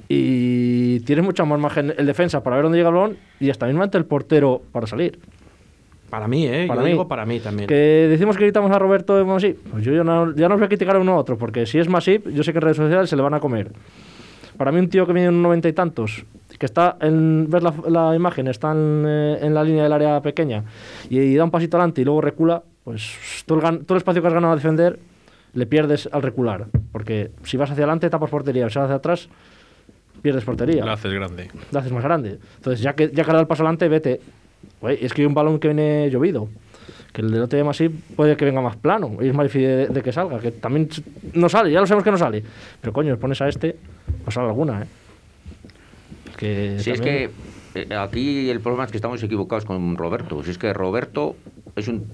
y 0.08 1.00
tienes 1.00 1.24
mucha 1.24 1.44
más 1.44 1.58
margen 1.60 1.94
el 1.96 2.04
defensa 2.06 2.42
para 2.42 2.56
ver 2.56 2.64
dónde 2.64 2.78
llega 2.78 2.88
el 2.90 2.94
balón 2.96 3.16
y 3.38 3.50
hasta 3.50 3.66
mismo 3.66 3.82
ante 3.82 3.96
el 3.96 4.04
portero 4.04 4.60
para 4.72 4.86
salir. 4.86 5.18
Para 6.10 6.26
mí, 6.28 6.46
¿eh? 6.46 6.66
Para 6.66 6.80
Yo 6.80 6.84
mí. 6.86 6.90
digo 6.92 7.08
para 7.08 7.24
mí 7.24 7.38
también. 7.40 7.68
Que 7.68 8.08
decimos 8.10 8.36
que 8.36 8.44
quitamos 8.44 8.70
a 8.72 8.78
Roberto 8.78 9.16
de 9.16 9.24
Masip, 9.24 9.58
pues 9.70 9.84
yo 9.84 9.92
ya 9.92 10.02
no, 10.04 10.34
ya 10.34 10.48
no 10.48 10.54
os 10.56 10.60
voy 10.60 10.66
a 10.66 10.68
criticar 10.68 10.96
a 10.96 10.98
uno 10.98 11.12
a 11.12 11.16
otro, 11.16 11.38
porque 11.38 11.66
si 11.66 11.78
es 11.78 11.88
Masip, 11.88 12.28
yo 12.30 12.42
sé 12.42 12.52
que 12.52 12.58
en 12.58 12.62
redes 12.62 12.76
sociales 12.76 13.08
se 13.08 13.16
le 13.16 13.22
van 13.22 13.34
a 13.34 13.40
comer. 13.40 13.70
Para 14.56 14.72
mí 14.72 14.78
un 14.80 14.88
tío 14.88 15.06
que 15.06 15.12
viene 15.12 15.28
en 15.28 15.34
un 15.36 15.42
noventa 15.42 15.68
y 15.68 15.72
tantos, 15.72 16.24
que 16.58 16.66
está 16.66 16.96
en 17.00 17.48
ver 17.48 17.62
la, 17.62 17.72
la 17.88 18.14
imagen, 18.14 18.48
está 18.48 18.72
en, 18.72 19.04
eh, 19.06 19.38
en 19.40 19.54
la 19.54 19.64
línea 19.64 19.84
del 19.84 19.92
área 19.92 20.20
pequeña 20.20 20.64
y, 21.08 21.34
da 21.34 21.44
un 21.44 21.50
pasito 21.50 21.78
adelante 21.78 22.02
y 22.02 22.04
luego 22.04 22.20
recula, 22.20 22.62
pues 22.84 23.16
todo 23.46 23.58
el, 23.66 23.84
todo 23.86 23.94
el 23.94 23.98
espacio 23.98 24.20
que 24.20 24.28
has 24.28 24.34
ganado 24.34 24.52
a 24.52 24.56
defender 24.56 24.98
le 25.54 25.64
pierdes 25.66 26.08
al 26.12 26.20
recular, 26.22 26.66
porque 26.92 27.30
si 27.44 27.56
vas 27.56 27.70
hacia 27.70 27.84
adelante 27.84 28.10
tapas 28.10 28.28
portería, 28.28 28.68
si 28.68 28.78
vas 28.78 28.84
hacia 28.86 28.96
atrás 28.96 29.28
pierdes 30.20 30.44
portería 30.44 30.84
Lo 30.84 30.92
haces 30.92 31.12
grande. 31.12 31.48
lo 31.72 31.78
haces 31.78 31.92
más 31.92 32.04
grande. 32.04 32.38
Entonces, 32.56 32.82
ya 32.82 32.92
que 32.94 33.08
ya 33.08 33.24
que 33.24 33.30
ha 33.30 33.32
dado 33.32 33.40
el 33.40 33.46
paso 33.46 33.62
adelante, 33.62 33.88
vete. 33.88 34.20
Es 34.82 35.12
que 35.12 35.22
hay 35.22 35.26
un 35.26 35.34
balón 35.34 35.58
que 35.58 35.68
viene 35.68 36.10
llovido. 36.10 36.48
Que 37.12 37.22
el 37.22 37.30
del 37.30 37.42
otro 37.42 37.56
día 37.56 37.64
más 37.64 37.76
así 37.76 37.88
puede 37.88 38.36
que 38.36 38.44
venga 38.44 38.60
más 38.60 38.76
plano 38.76 39.16
y 39.20 39.28
es 39.28 39.34
más 39.34 39.44
difícil 39.44 39.66
de, 39.66 39.86
de 39.88 40.02
que 40.02 40.12
salga. 40.12 40.38
Que 40.38 40.52
también 40.52 40.88
no 41.34 41.48
sale, 41.48 41.72
ya 41.72 41.80
lo 41.80 41.86
sabemos 41.86 42.04
que 42.04 42.10
no 42.12 42.18
sale. 42.18 42.42
Pero 42.80 42.92
coño, 42.92 43.16
pones 43.18 43.40
a 43.42 43.48
este, 43.48 43.76
pues 44.24 44.34
sale 44.34 44.46
alguna, 44.46 44.82
¿eh? 44.82 44.86
Que 46.36 46.76
Si 46.78 46.90
es 46.90 47.00
que 47.00 47.30
eh, 47.74 47.94
aquí 47.96 48.48
el 48.48 48.60
problema 48.60 48.84
es 48.84 48.90
que 48.90 48.96
estamos 48.96 49.22
equivocados 49.22 49.64
con 49.64 49.96
Roberto. 49.96 50.42
Si 50.42 50.50
es 50.50 50.58
que 50.58 50.72
Roberto 50.72 51.36
es 51.76 51.88
un 51.88 52.06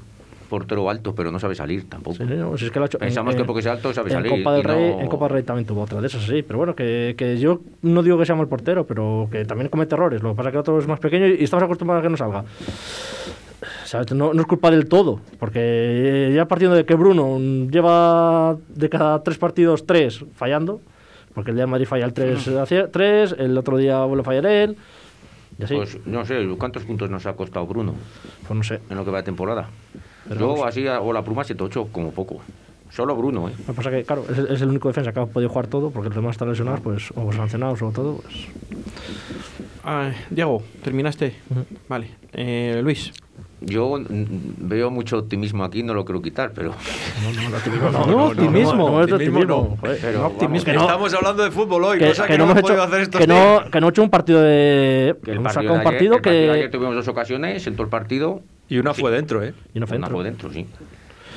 portero 0.46 0.88
alto, 0.88 1.14
pero 1.14 1.30
no 1.30 1.38
sabe 1.38 1.54
salir 1.54 1.88
tampoco. 1.88 2.16
Sí, 2.16 2.24
no, 2.24 2.56
si 2.56 2.66
es 2.66 2.70
que 2.70 2.78
lo 2.78 2.84
ha 2.84 2.86
hecho. 2.86 2.98
Pensamos 2.98 3.34
que 3.36 3.44
porque 3.44 3.62
sea 3.62 3.72
alto 3.72 3.92
sabe 3.92 4.10
en 4.10 4.14
salir 4.16 4.30
Copa 4.30 4.54
del 4.54 4.64
Rey, 4.64 4.90
no- 4.92 5.00
En 5.00 5.06
Copa 5.08 5.24
del 5.26 5.34
Rey 5.34 5.42
también 5.42 5.66
tuvo 5.66 5.82
otra 5.82 6.00
de 6.00 6.06
esas, 6.06 6.22
sí. 6.22 6.42
Pero 6.42 6.58
bueno, 6.58 6.74
que, 6.74 7.14
que 7.16 7.38
yo 7.38 7.60
no 7.82 8.02
digo 8.02 8.18
que 8.18 8.26
sea 8.26 8.34
mal 8.34 8.48
portero, 8.48 8.86
pero 8.86 9.28
que 9.30 9.44
también 9.44 9.68
comete 9.68 9.94
errores. 9.94 10.22
Lo 10.22 10.30
que 10.30 10.36
pasa 10.36 10.48
es 10.48 10.52
que 10.52 10.56
el 10.56 10.60
otro 10.60 10.78
es 10.78 10.86
más 10.86 11.00
pequeño 11.00 11.26
y 11.26 11.44
estamos 11.44 11.62
acostumbrados 11.64 12.00
a 12.00 12.04
que 12.04 12.10
no 12.10 12.16
salga. 12.16 12.44
No, 14.14 14.34
no 14.34 14.40
es 14.42 14.46
culpa 14.46 14.70
del 14.70 14.86
todo, 14.88 15.20
porque 15.38 16.30
ya 16.34 16.46
partiendo 16.46 16.76
de 16.76 16.84
que 16.84 16.94
Bruno 16.94 17.38
lleva 17.70 18.56
de 18.68 18.88
cada 18.88 19.22
tres 19.22 19.38
partidos 19.38 19.86
tres 19.86 20.24
fallando, 20.34 20.80
porque 21.34 21.50
el 21.52 21.56
día 21.56 21.64
de 21.64 21.70
Madrid 21.70 21.86
falla 21.86 22.04
el 22.04 22.12
3 22.12 22.48
hacia 22.48 22.90
tres, 22.90 23.34
el 23.38 23.56
otro 23.56 23.76
día 23.76 24.04
vuelve 24.04 24.22
a 24.22 24.24
fallar 24.24 24.46
él, 24.46 24.76
y 25.58 25.64
así. 25.64 25.74
Pues, 25.74 25.96
Pues 25.96 26.06
no 26.06 26.24
sé, 26.26 26.46
¿cuántos 26.58 26.84
puntos 26.84 27.10
nos 27.10 27.26
ha 27.26 27.32
costado 27.34 27.66
Bruno 27.66 27.94
no 28.50 28.62
sé. 28.62 28.80
en 28.90 28.96
lo 28.96 29.04
que 29.04 29.10
va 29.10 29.18
de 29.18 29.24
temporada? 29.24 29.68
Pero 30.28 30.40
Yo 30.40 30.48
vamos. 30.48 30.66
así, 30.66 30.86
o 30.86 31.12
la 31.12 31.22
pluma 31.22 31.42
7-8 31.44 31.88
como 31.92 32.10
poco. 32.10 32.40
Solo 32.90 33.14
Bruno, 33.16 33.48
¿eh? 33.48 33.52
Lo 33.58 33.66
que 33.66 33.72
pasa 33.72 33.90
que, 33.90 34.04
claro, 34.04 34.24
es, 34.30 34.38
es 34.38 34.62
el 34.62 34.68
único 34.68 34.88
defensa 34.88 35.12
que 35.12 35.20
ha 35.20 35.26
podido 35.26 35.48
jugar 35.50 35.66
todo, 35.66 35.90
porque 35.90 36.08
los 36.08 36.16
demás 36.16 36.32
están 36.32 36.48
lesionados, 36.48 36.80
pues, 36.80 37.10
o 37.16 37.32
sancionados 37.32 37.82
o 37.82 37.90
todo. 37.90 38.16
Pues. 38.22 38.46
Ay, 39.82 40.12
Diego, 40.30 40.62
¿terminaste? 40.82 41.34
Vale. 41.88 42.10
Eh, 42.32 42.80
Luis. 42.82 43.12
Yo 43.60 43.98
veo 44.08 44.90
mucho 44.90 45.18
optimismo 45.18 45.64
aquí, 45.64 45.82
no 45.82 45.94
lo 45.94 46.04
quiero 46.04 46.20
quitar, 46.20 46.52
pero... 46.54 46.72
No, 48.06 48.26
optimismo. 48.26 48.90
No, 48.90 49.00
es 49.00 49.06
de 49.08 49.12
optimismo 49.14 49.44
no. 49.44 49.78
pero 49.80 50.18
no, 50.20 50.26
optimismo. 50.26 50.64
Que 50.66 50.72
no- 50.74 50.82
Estamos 50.82 51.14
hablando 51.14 51.42
de 51.42 51.50
fútbol 51.50 51.84
hoy, 51.84 51.98
que, 51.98 52.08
cosa 52.08 52.26
que, 52.26 52.32
que 52.32 52.38
no, 52.38 52.46
no 52.46 52.52
hemos 52.52 52.70
hecho, 52.70 52.82
hacer 52.82 53.08
que, 53.10 53.26
no, 53.26 53.60
que 53.70 53.80
no 53.80 53.86
he 53.86 53.90
hecho 53.90 54.02
un 54.02 54.10
partido 54.10 54.42
de. 54.42 55.16
que 55.24 55.30
el 55.32 55.36
hemos 55.38 55.54
partido 55.54 55.72
sacado 55.72 55.74
de 55.74 55.80
un 55.80 55.80
ayer- 55.80 55.84
partido 55.84 56.14
el 56.16 56.20
partido 56.22 56.40
de 56.40 56.46
que. 56.46 56.52
ayer 56.52 56.70
tuvimos 56.70 56.94
dos 56.94 57.08
ocasiones, 57.08 57.66
en 57.66 57.72
todo 57.74 57.82
el 57.84 57.88
partido, 57.88 58.42
Y 58.68 58.78
una 58.78 58.94
fue 58.94 59.10
dentro, 59.10 59.42
¿eh? 59.42 59.54
Y 59.74 59.80
no 59.80 59.86
fue 59.86 59.96
una 59.96 60.08
dentro. 60.08 60.16
fue 60.16 60.24
dentro, 60.24 60.52
sí. 60.52 60.66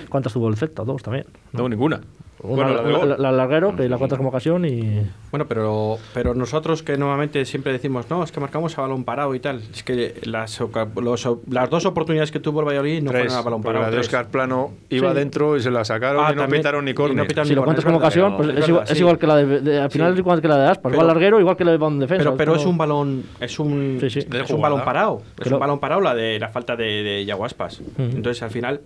¿Cuántas 0.10 0.34
tuvo 0.34 0.48
el 0.50 0.58
Celta? 0.58 0.84
Dos 0.84 1.04
también. 1.04 1.26
No, 1.52 1.70
ninguna. 1.70 2.02
Una, 2.42 2.64
Bueno, 2.72 2.82
la 3.06 3.06
la, 3.06 3.18
la 3.18 3.32
larguero, 3.34 3.76
que 3.76 3.90
la 3.90 3.98
cuentas 3.98 4.18
como 4.18 4.30
ocasión 4.30 4.64
y... 4.64 5.02
Bueno, 5.30 5.46
pero, 5.48 5.98
pero 6.14 6.34
nosotros 6.34 6.84
que 6.84 6.98
normalmente 6.98 7.44
siempre 7.46 7.74
decimos, 7.74 8.10
no, 8.10 8.24
es 8.24 8.32
que 8.32 8.40
marcamos 8.40 8.78
a 8.78 8.82
balón 8.82 9.04
parado 9.04 9.36
y 9.36 9.42
tal. 9.42 9.62
Es 9.74 9.84
que 9.84 10.16
las, 10.24 10.60
los- 10.96 11.30
las 11.50 11.70
dos 11.70 11.86
oportunidades 11.86 12.32
que 12.32 12.40
tuvo 12.40 12.62
el 12.62 12.68
Valladolid 12.68 13.04
no 13.04 13.12
Tres, 13.12 13.24
fueron 13.24 13.38
a 13.38 13.42
balón 13.42 13.62
parado. 13.62 13.86
la 13.86 13.92
de. 13.92 14.00
Oscar 14.00 14.30
Plano 14.30 14.72
iba 14.90 15.10
Sí. 15.10 15.16
dentro 15.18 15.58
y 15.58 15.62
se 15.62 15.70
la 15.70 15.84
sacaron 15.84 16.24
Ah, 16.26 16.30
y 16.32 16.36
no 16.36 16.42
también, 16.44 16.62
pitaron 16.62 16.86
ni 16.86 16.92
no 16.92 16.96
córner. 16.96 17.28
pitaron 17.28 17.48
Si 17.48 17.54
lo 17.56 17.62
Bueno, 17.62 17.66
cuentas 17.66 17.82
es 17.84 17.86
como 17.86 17.98
ocasión, 17.98 18.38
pues 18.38 18.48
es 18.48 18.54
es, 18.54 18.56
verdad, 18.56 18.68
igual, 18.70 18.84
es 18.84 18.90
sí. 18.94 19.00
igual 19.00 19.20
que 19.20 19.28
la 19.28 19.36
de, 19.36 19.60
de- 19.62 19.80
al 19.82 19.92
final 19.92 20.08
Sí. 20.08 20.14
es 20.14 20.20
igual 20.20 20.42
que 20.42 20.48
la 20.48 20.58
de 20.58 20.64
Aspas, 20.70 20.84
Pero- 20.84 20.96
igual 20.96 21.08
larguero, 21.08 21.40
igual 21.42 21.58
que 21.58 21.66
la 21.66 21.72
de 21.72 21.78
balón 21.78 22.00
defensa. 22.00 22.24
Pero, 22.24 22.38
pero 22.38 22.56
es 22.56 22.62
todo- 22.62 22.70
un 22.70 22.78
balón, 22.78 23.24
es 23.42 23.60
un, 23.60 23.98
Sí, 24.00 24.10
sí. 24.10 24.20
es 24.32 24.50
un 24.52 24.62
balón 24.62 24.86
parado. 24.86 25.18
Es 25.38 25.44
Pero- 25.44 25.58
un 25.58 25.60
balón 25.60 25.80
parado 25.80 26.00
la 26.02 26.16
de 26.16 26.40
la 26.40 26.48
falta 26.48 26.76
de, 26.78 27.04
de 27.04 27.26
Yago 27.26 27.44
Aspas. 27.44 27.82
Entonces 27.98 28.42
al 28.44 28.50
final, 28.50 28.80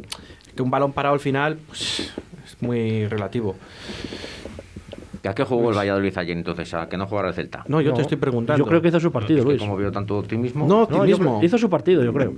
que 0.56 0.62
un 0.64 0.72
balón 0.72 0.92
parado 0.92 1.14
al 1.14 1.20
final 1.22 1.58
pues, 1.68 2.00
es 2.00 2.14
muy 2.64 3.08
relativo. 3.08 3.56
¿A 5.26 5.34
qué 5.34 5.44
jugó 5.46 5.70
el 5.70 5.78
Valladolid 5.78 6.18
ayer 6.18 6.36
entonces? 6.38 6.74
¿A 6.74 6.90
que 6.90 6.98
no 6.98 7.08
jugara 7.08 7.30
el 7.30 7.34
Celta? 7.34 7.64
No, 7.70 7.80
yo 7.80 7.92
No, 7.92 7.96
te 7.96 8.02
estoy 8.02 8.18
preguntando. 8.18 8.62
Yo 8.62 8.68
creo 8.68 8.82
que 8.82 8.90
hizo 8.90 9.00
su 9.00 9.10
partido, 9.12 9.40
Es 9.40 9.46
que 9.46 9.50
Luis. 9.52 9.62
como 9.62 9.78
veo 9.78 9.90
tanto 9.92 10.18
optimismo, 10.18 10.68
No, 10.68 10.76
No, 10.76 10.82
optimismo. 10.84 11.38
creo- 11.38 11.44
hizo 11.46 11.58
su 11.58 11.70
partido, 11.70 12.04
yo 12.04 12.12
creo. 12.14 12.34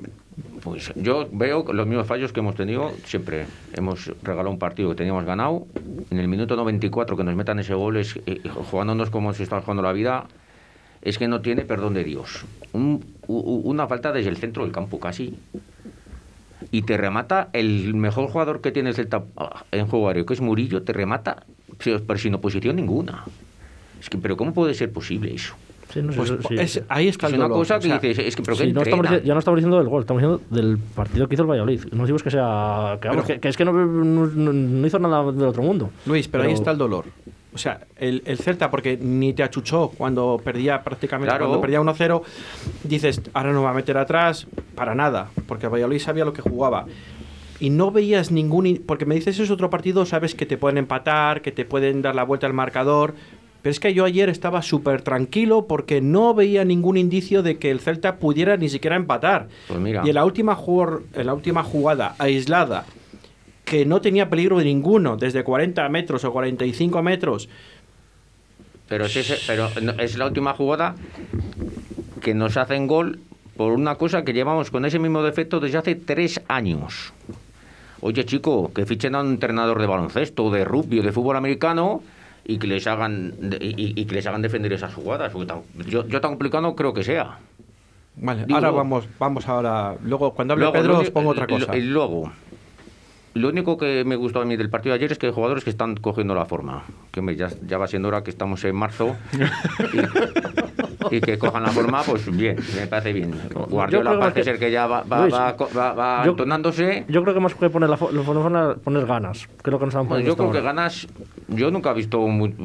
pues 0.61 0.91
yo 0.95 1.27
veo 1.31 1.63
los 1.73 1.87
mismos 1.87 2.05
fallos 2.07 2.31
que 2.31 2.41
hemos 2.41 2.53
tenido 2.55 2.91
siempre. 3.05 3.45
Hemos 3.73 4.11
regalado 4.23 4.51
un 4.51 4.59
partido 4.59 4.89
que 4.89 4.95
teníamos 4.95 5.25
ganado. 5.25 5.65
En 6.11 6.19
el 6.19 6.27
minuto 6.27 6.55
94 6.55 7.17
que 7.17 7.23
nos 7.23 7.35
metan 7.35 7.57
ese 7.59 7.73
gol, 7.73 7.97
es, 7.97 8.19
eh, 8.27 8.41
jugándonos 8.69 9.09
como 9.09 9.33
si 9.33 9.43
estamos 9.43 9.63
jugando 9.65 9.81
la 9.81 9.91
vida, 9.91 10.25
es 11.01 11.17
que 11.17 11.27
no 11.27 11.41
tiene 11.41 11.63
perdón 11.65 11.93
de 11.95 12.03
Dios. 12.03 12.45
Un- 12.73 13.03
u- 13.27 13.61
una 13.63 13.87
falta 13.87 14.11
desde 14.11 14.29
el 14.29 14.37
centro 14.37 14.63
del 14.63 14.71
campo 14.71 14.99
casi. 14.99 15.35
Y 16.71 16.81
te 16.83 16.97
remata 16.97 17.49
el 17.53 17.93
mejor 17.95 18.27
jugador 18.29 18.61
que 18.61 18.71
tiene 18.71 18.89
el 18.89 18.95
Celta 18.95 19.23
ah, 19.37 19.63
en 19.71 19.87
juego 19.87 20.07
aéreo, 20.07 20.25
que 20.25 20.33
es 20.33 20.41
Murillo, 20.41 20.83
te 20.83 20.93
remata, 20.93 21.43
pero 21.83 22.01
pero 22.05 22.19
sin 22.19 22.33
oposición 22.35 22.75
ninguna. 22.75 23.23
Es 23.99 24.09
que, 24.09 24.17
pero 24.17 24.35
¿cómo 24.37 24.53
puede 24.53 24.73
ser 24.73 24.91
posible 24.91 25.33
eso? 25.33 25.55
Sí, 25.93 26.01
no 26.01 26.11
sé, 26.11 26.17
Pues, 26.17 26.29
sí. 26.49 26.55
es- 26.79 26.83
ahí 26.89 27.07
está 27.07 27.27
Es 27.27 27.33
el 27.33 27.39
una 27.39 27.45
dolor. 27.47 27.59
cosa 27.61 27.77
o 27.77 27.79
que 27.79 27.87
sea, 27.87 27.99
dices, 27.99 28.25
es 28.27 28.35
que, 28.35 28.41
pero 28.43 28.57
Sí, 28.57 28.63
¿qué 28.67 28.73
no 28.73 28.81
estamos 28.81 29.07
ya 29.23 29.33
no 29.33 29.39
estamos 29.39 29.57
diciendo 29.59 29.77
del 29.77 29.87
gol, 29.87 30.01
estamos 30.01 30.21
diciendo 30.21 30.41
del 30.49 30.77
partido 30.77 31.27
que 31.27 31.35
hizo 31.35 31.43
el 31.43 31.49
Valladolid. 31.49 31.85
No 31.93 32.01
decimos 32.03 32.23
que 32.23 32.31
sea. 32.31 32.97
Que, 33.01 33.07
vamos, 33.07 33.23
Pero- 33.25 33.35
que, 33.35 33.39
que 33.41 33.47
es 33.49 33.55
que 33.57 33.63
no, 33.65 33.71
no- 33.73 34.87
hizo 34.87 34.99
nada 34.99 35.31
del 35.31 35.43
otro 35.47 35.61
mundo. 35.63 35.91
Luis, 36.05 36.27
pero, 36.27 36.43
ahí 36.43 36.51
está 36.53 36.71
el 36.71 36.77
dolor. 36.77 37.05
O 37.55 37.57
sea, 37.57 37.79
el, 37.97 38.21
el 38.25 38.37
Celta, 38.37 38.69
porque 38.69 38.97
ni 39.01 39.31
te 39.33 39.41
achuchó 39.41 39.89
cuando 39.97 40.39
perdía 40.43 40.83
prácticamente, 40.83 41.29
Claro. 41.29 41.45
cuando 41.45 41.61
perdía 41.61 41.79
1-0, 41.79 42.21
dices, 42.83 43.21
ahora 43.33 43.53
no 43.53 43.63
va 43.63 43.69
a 43.69 43.73
meter 43.73 43.97
atrás, 43.97 44.45
para 44.75 44.93
nada, 44.93 45.29
porque 45.47 45.67
Valladolid 45.69 45.99
sabía 45.99 46.25
lo 46.25 46.33
que 46.33 46.41
jugaba. 46.41 46.85
Y 47.61 47.69
no 47.69 47.91
veías 47.91 48.29
ningún... 48.29 48.65
in- 48.67 48.83
Porque 48.85 49.05
me 49.05 49.15
dices, 49.15 49.39
es 49.39 49.49
otro 49.49 49.69
partido, 49.69 50.05
sabes 50.05 50.35
que 50.35 50.45
te 50.45 50.57
pueden 50.57 50.77
empatar, 50.77 51.41
que 51.41 51.53
te 51.53 51.63
pueden 51.63 52.01
dar 52.01 52.13
la 52.13 52.23
vuelta 52.23 52.45
al 52.45 52.51
marcador. 52.53 53.15
Pero 53.61 53.71
es 53.71 53.79
que 53.79 53.93
yo 53.93 54.03
ayer 54.03 54.29
estaba 54.29 54.61
súper 54.61 55.01
tranquilo 55.01 55.65
porque 55.65 56.01
no 56.01 56.33
veía 56.33 56.65
ningún 56.65 56.97
indicio 56.97 57.41
de 57.41 57.57
que 57.57 57.71
el 57.71 57.79
Celta 57.79 58.17
pudiera 58.17 58.57
ni 58.57 58.67
siquiera 58.67 58.97
empatar. 58.97 59.47
Pues 59.69 59.79
mira. 59.79 60.01
Y 60.05 60.09
en 60.09 60.15
la 60.15 60.25
última, 60.25 60.55
en 61.13 61.25
la 61.25 61.33
última 61.33 61.63
jugada 61.63 62.15
aislada, 62.19 62.85
que 63.65 63.85
no 63.85 63.99
tenía 63.99 64.29
peligro 64.29 64.57
de 64.59 64.65
ninguno, 64.65 65.17
desde 65.17 65.43
40 65.43 65.89
metros 65.89 66.23
o 66.23 66.31
45 66.31 67.01
metros, 67.01 67.49
Pero 68.87 69.05
es, 69.05 69.15
ese- 69.15 69.39
pero 69.47 69.67
es 69.99 70.15
la 70.17 70.27
última 70.27 70.53
jugada 70.53 70.95
que 72.21 72.33
nos 72.35 72.55
hacen 72.57 72.85
gol 72.87 73.19
por 73.57 73.71
una 73.71 73.95
cosa 73.95 74.23
que 74.23 74.33
llevamos 74.33 74.69
con 74.69 74.85
ese 74.85 74.99
mismo 74.99 75.23
defecto 75.23 75.59
desde 75.59 75.79
hace 75.79 75.95
tres 75.95 76.39
años. 76.47 77.11
Oye, 78.01 78.25
chico, 78.25 78.71
que 78.73 78.85
fichen 78.85 79.15
a 79.15 79.21
un 79.21 79.29
entrenador 79.31 79.79
de 79.81 79.87
baloncesto, 79.87 80.51
de 80.51 80.65
rugby 80.65 80.99
o 80.99 81.03
de 81.03 81.11
fútbol 81.11 81.35
americano 81.37 82.03
y 82.45 82.59
que 82.59 82.67
les 82.67 82.85
hagan 82.85 83.33
y, 83.59 83.99
y 83.99 84.05
que 84.05 84.13
les 84.15 84.27
hagan 84.27 84.43
defender 84.43 84.71
esas 84.73 84.93
jugadas. 84.93 85.31
porque 85.31 85.47
tan- 85.47 85.61
yo, 85.89 86.07
yo 86.07 86.21
tan 86.21 86.31
complicado 86.31 86.75
creo 86.75 86.93
que 86.93 87.03
sea. 87.03 87.39
Vale, 88.17 88.45
Digo, 88.45 88.55
ahora 88.57 88.69
vamos, 88.71 89.05
vamos 89.19 89.47
ahora. 89.47 89.95
Luego, 90.03 90.33
cuando 90.35 90.53
hable 90.53 90.65
Luego, 90.65 90.73
Pedro, 90.77 90.99
os 90.99 91.09
pongo 91.09 91.31
otra 91.31 91.47
cosa. 91.47 91.75
Y 91.75 91.81
luego, 91.81 92.31
lo 93.35 93.49
único 93.49 93.77
que 93.77 94.03
me 94.05 94.15
gustó 94.15 94.41
a 94.41 94.45
mí 94.45 94.55
del 94.57 94.69
partido 94.69 94.93
de 94.93 94.97
ayer 94.99 95.11
es 95.11 95.17
que 95.19 95.27
hay 95.27 95.33
jugadores 95.33 95.63
que 95.63 95.69
están 95.69 95.95
cogiendo 95.95 96.33
la 96.33 96.45
forma. 96.45 96.83
Que 97.11 97.19
hombre, 97.19 97.35
ya, 97.35 97.49
ya 97.67 97.77
va 97.77 97.87
siendo 97.87 98.07
hora 98.07 98.23
que 98.23 98.29
estamos 98.31 98.63
en 98.63 98.75
marzo 98.75 99.15
y, 101.11 101.15
y 101.17 101.21
que 101.21 101.37
cojan 101.37 101.63
la 101.63 101.69
forma, 101.69 102.01
pues 102.03 102.35
bien, 102.35 102.57
me 102.75 102.87
parece 102.87 103.13
bien. 103.13 103.33
Guardiola 103.69 104.17
parece 104.19 104.39
que- 104.39 104.43
ser 104.45 104.57
que 104.59 104.71
ya 104.71 104.87
va, 104.87 105.03
va, 105.03 105.21
Luis, 105.21 105.33
va, 105.33 105.93
va- 105.93 106.25
yo- 106.25 106.31
entonándose. 106.31 107.05
Yo 107.09 107.21
creo 107.23 107.33
que 107.33 107.39
más 107.41 107.53
que 107.55 107.69
poner, 107.69 107.89
la 107.89 107.97
poner, 107.97 108.75
poner 108.77 109.05
ganas. 109.05 109.47
Que 109.63 109.69
nos 109.71 109.95
han 109.95 110.23
yo 110.23 110.35
creo 110.37 110.51
que 110.51 110.61
ganas, 110.61 111.07
yo 111.49 111.69
nunca 111.71 111.91
he 111.91 111.93
visto 111.93 112.19
muy- 112.27 112.55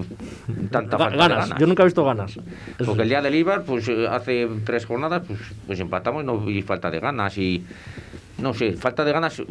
tanta 0.70 0.96
Ga- 0.96 1.00
falta 1.00 1.16
ganas. 1.16 1.28
de 1.28 1.34
ganas. 1.48 1.58
Yo 1.58 1.66
nunca 1.66 1.82
he 1.82 1.86
visto 1.86 2.04
ganas. 2.04 2.30
Eso 2.36 2.42
Porque 2.78 2.94
sí. 2.94 3.02
el 3.02 3.08
día 3.08 3.22
del 3.22 3.34
Ibar, 3.34 3.64
pues 3.64 3.88
eh, 3.88 4.06
hace 4.08 4.48
tres 4.64 4.86
jornadas, 4.86 5.22
pues, 5.26 5.40
pues 5.66 5.80
empatamos 5.80 6.22
y 6.22 6.26
no 6.26 6.38
vi 6.38 6.62
falta 6.62 6.90
de 6.90 7.00
ganas. 7.00 7.36
Y 7.38 7.64
no 8.38 8.54
sé, 8.54 8.72
falta 8.74 9.04
de 9.04 9.12
ganas. 9.12 9.42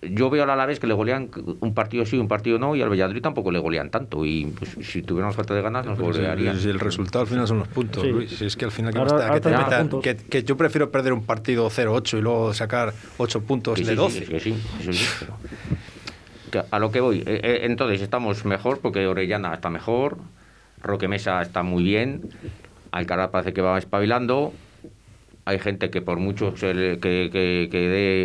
Yo 0.00 0.30
veo 0.30 0.44
al 0.44 0.50
Alavés 0.50 0.78
que 0.78 0.86
le 0.86 0.94
golean 0.94 1.28
un 1.60 1.74
partido 1.74 2.06
sí, 2.06 2.18
un 2.18 2.28
partido 2.28 2.56
no, 2.58 2.76
y 2.76 2.82
al 2.82 2.88
Valladolid 2.88 3.20
tampoco 3.20 3.50
le 3.50 3.58
golean 3.58 3.90
tanto. 3.90 4.24
Y 4.24 4.46
pues, 4.46 4.76
si 4.86 5.02
tuviéramos 5.02 5.34
falta 5.34 5.54
de 5.54 5.62
ganas, 5.62 5.84
nos 5.86 5.98
Pues 5.98 6.16
el, 6.16 6.22
golearían. 6.22 6.56
el 6.56 6.78
resultado 6.78 7.22
al 7.22 7.26
final 7.28 7.48
son 7.48 7.58
los 7.58 7.68
puntos, 7.68 8.04
Sí. 8.04 8.10
Luis. 8.10 8.40
Es 8.40 8.56
que 8.56 8.64
al 8.64 8.70
final, 8.70 8.92
¿qué 8.92 8.98
Ahora- 9.00 9.12
más 9.12 9.18
te 9.18 9.50
da? 9.50 9.56
ahora 9.58 9.64
Que 9.64 9.74
te 9.74 9.84
metan- 9.84 10.00
que, 10.02 10.16
que 10.16 10.44
yo 10.44 10.56
prefiero 10.56 10.90
perder 10.92 11.12
un 11.12 11.24
partido 11.24 11.68
0-8 11.68 12.16
y 12.16 12.20
luego 12.20 12.54
sacar 12.54 12.94
8 13.16 13.40
puntos 13.42 13.74
Que 13.74 13.82
de 13.84 13.90
sí, 13.90 13.94
12. 13.96 14.20
sí, 14.20 14.26
que 14.30 14.40
sí, 14.40 14.54
eso 14.80 14.92
sí, 14.92 15.04
pero- 15.18 15.34
que 16.52 16.62
a 16.70 16.78
lo 16.78 16.90
que 16.92 17.00
voy, 17.00 17.18
eh, 17.26 17.40
eh, 17.42 17.58
entonces 17.64 18.00
estamos 18.00 18.44
mejor 18.44 18.78
porque 18.80 19.04
Orellana 19.06 19.52
está 19.52 19.68
mejor, 19.68 20.16
Roque 20.80 21.08
Mesa 21.08 21.42
está 21.42 21.62
muy 21.64 21.82
bien, 21.82 22.22
Alcaraz 22.92 23.30
parece 23.30 23.52
que 23.52 23.60
va 23.60 23.76
espabilando, 23.78 24.52
hay 25.48 25.58
gente 25.58 25.88
que 25.90 26.02
por 26.02 26.18
mucho 26.18 26.52
que, 26.52 26.98
que, 27.00 27.30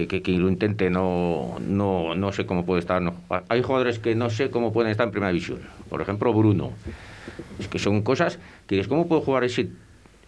que, 0.09 0.21
que- 0.21 0.31
lo 0.37 0.49
intente 0.49 0.89
no, 0.89 1.55
no, 1.61 2.15
no 2.15 2.31
sé 2.33 2.45
cómo 2.45 2.65
puede 2.65 2.81
estar. 2.81 3.01
Hay 3.47 3.61
jugadores 3.63 3.99
que 3.99 4.13
no 4.13 4.29
sé 4.29 4.49
cómo 4.49 4.73
pueden 4.73 4.91
estar 4.91 5.05
en 5.07 5.11
primera 5.11 5.31
división. 5.31 5.59
Por 5.89 6.01
ejemplo, 6.01 6.33
Bruno. 6.33 6.73
Es 7.59 7.69
que 7.69 7.79
son 7.79 8.01
cosas 8.01 8.39
que 8.67 8.75
dices, 8.75 8.89
¿cómo 8.89 9.07
puede 9.07 9.21
jugar 9.21 9.45
ese 9.45 9.69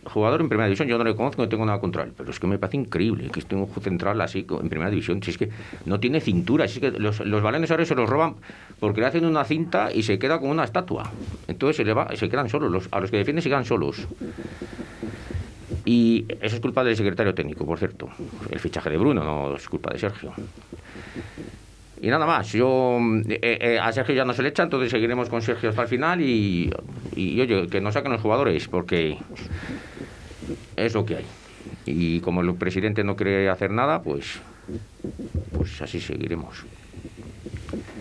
jugador 0.06 0.40
en 0.40 0.48
primera 0.48 0.68
división? 0.68 0.88
Yo 0.88 0.98
no 0.98 1.04
le 1.04 1.16
conozco, 1.18 1.42
no 1.42 1.50
tengo 1.50 1.66
nada 1.66 1.82
contra 1.82 2.04
él, 2.04 2.14
pero 2.16 2.30
es 2.32 2.40
que 2.40 2.48
me 2.48 2.58
parece 2.58 2.78
increíble 2.78 3.30
que 3.30 3.40
esté 3.42 3.56
un 3.58 3.68
central 3.82 4.22
así 4.22 4.46
en 4.50 4.70
primera 4.70 4.90
división. 4.90 5.22
Si 5.22 5.32
es 5.32 5.38
que 5.38 5.50
no 5.84 6.00
tiene 6.00 6.22
cintura, 6.22 6.66
si 6.70 6.76
es 6.80 6.80
que 6.94 6.98
los, 6.98 7.20
los 7.20 7.42
balones 7.42 7.72
ahora 7.72 7.84
se 7.86 7.96
los 7.96 8.10
roban 8.10 8.38
porque 8.80 9.02
le 9.02 9.08
hacen 9.08 9.26
una 9.26 9.44
cinta 9.44 9.92
y 9.94 10.04
se 10.04 10.18
queda 10.18 10.40
como 10.40 10.52
una 10.52 10.64
estatua. 10.64 11.12
Entonces 11.48 11.76
se, 11.76 11.84
le 11.84 11.94
va, 11.94 12.08
se 12.16 12.30
quedan 12.30 12.48
solos, 12.48 12.72
los, 12.72 12.88
a 12.92 13.02
los 13.02 13.12
que 13.12 13.18
defienden 13.18 13.44
se 13.44 13.50
quedan 13.50 13.66
solos. 13.66 14.08
Y 15.86 16.26
eso 16.42 16.56
es 16.56 16.62
culpa 16.62 16.84
del 16.84 16.96
secretario 16.96 17.34
técnico, 17.36 17.66
por 17.66 17.78
cierto. 17.78 18.10
El 18.50 18.60
fichaje 18.60 18.90
de 18.90 18.98
Bruno 18.98 19.24
no 19.24 19.56
es 19.56 19.70
culpa 19.70 19.94
de 19.94 20.00
Sergio. 20.00 20.34
Y 22.02 22.08
nada 22.08 22.26
más, 22.26 22.52
yo 22.52 23.00
eh, 23.30 23.40
eh, 23.62 23.80
a 23.80 23.92
Sergio 23.92 24.16
ya 24.16 24.26
no 24.26 24.34
se 24.34 24.44
le 24.44 24.50
echa, 24.50 24.64
entonces 24.64 24.92
seguiremos 24.92 25.30
con 25.30 25.42
Sergio 25.42 25.70
hasta 25.70 25.84
el 25.84 25.88
final 25.88 26.22
y, 26.22 26.70
y, 27.16 27.40
oye, 27.40 27.68
que 27.68 27.82
no 27.82 27.92
saquen 27.92 28.12
los 28.12 28.22
jugadores, 28.22 28.68
porque 28.68 29.18
es 30.76 30.94
lo 30.94 31.06
que 31.06 31.18
hay. 31.18 31.26
Y 31.86 32.20
como 32.20 32.42
el 32.42 32.54
presidente 32.56 33.04
no 33.04 33.16
quiere 33.16 33.50
hacer 33.50 33.72
nada, 33.72 34.02
pues, 34.02 34.40
pues 35.54 35.82
así 35.82 36.00
seguiremos. 36.00 36.66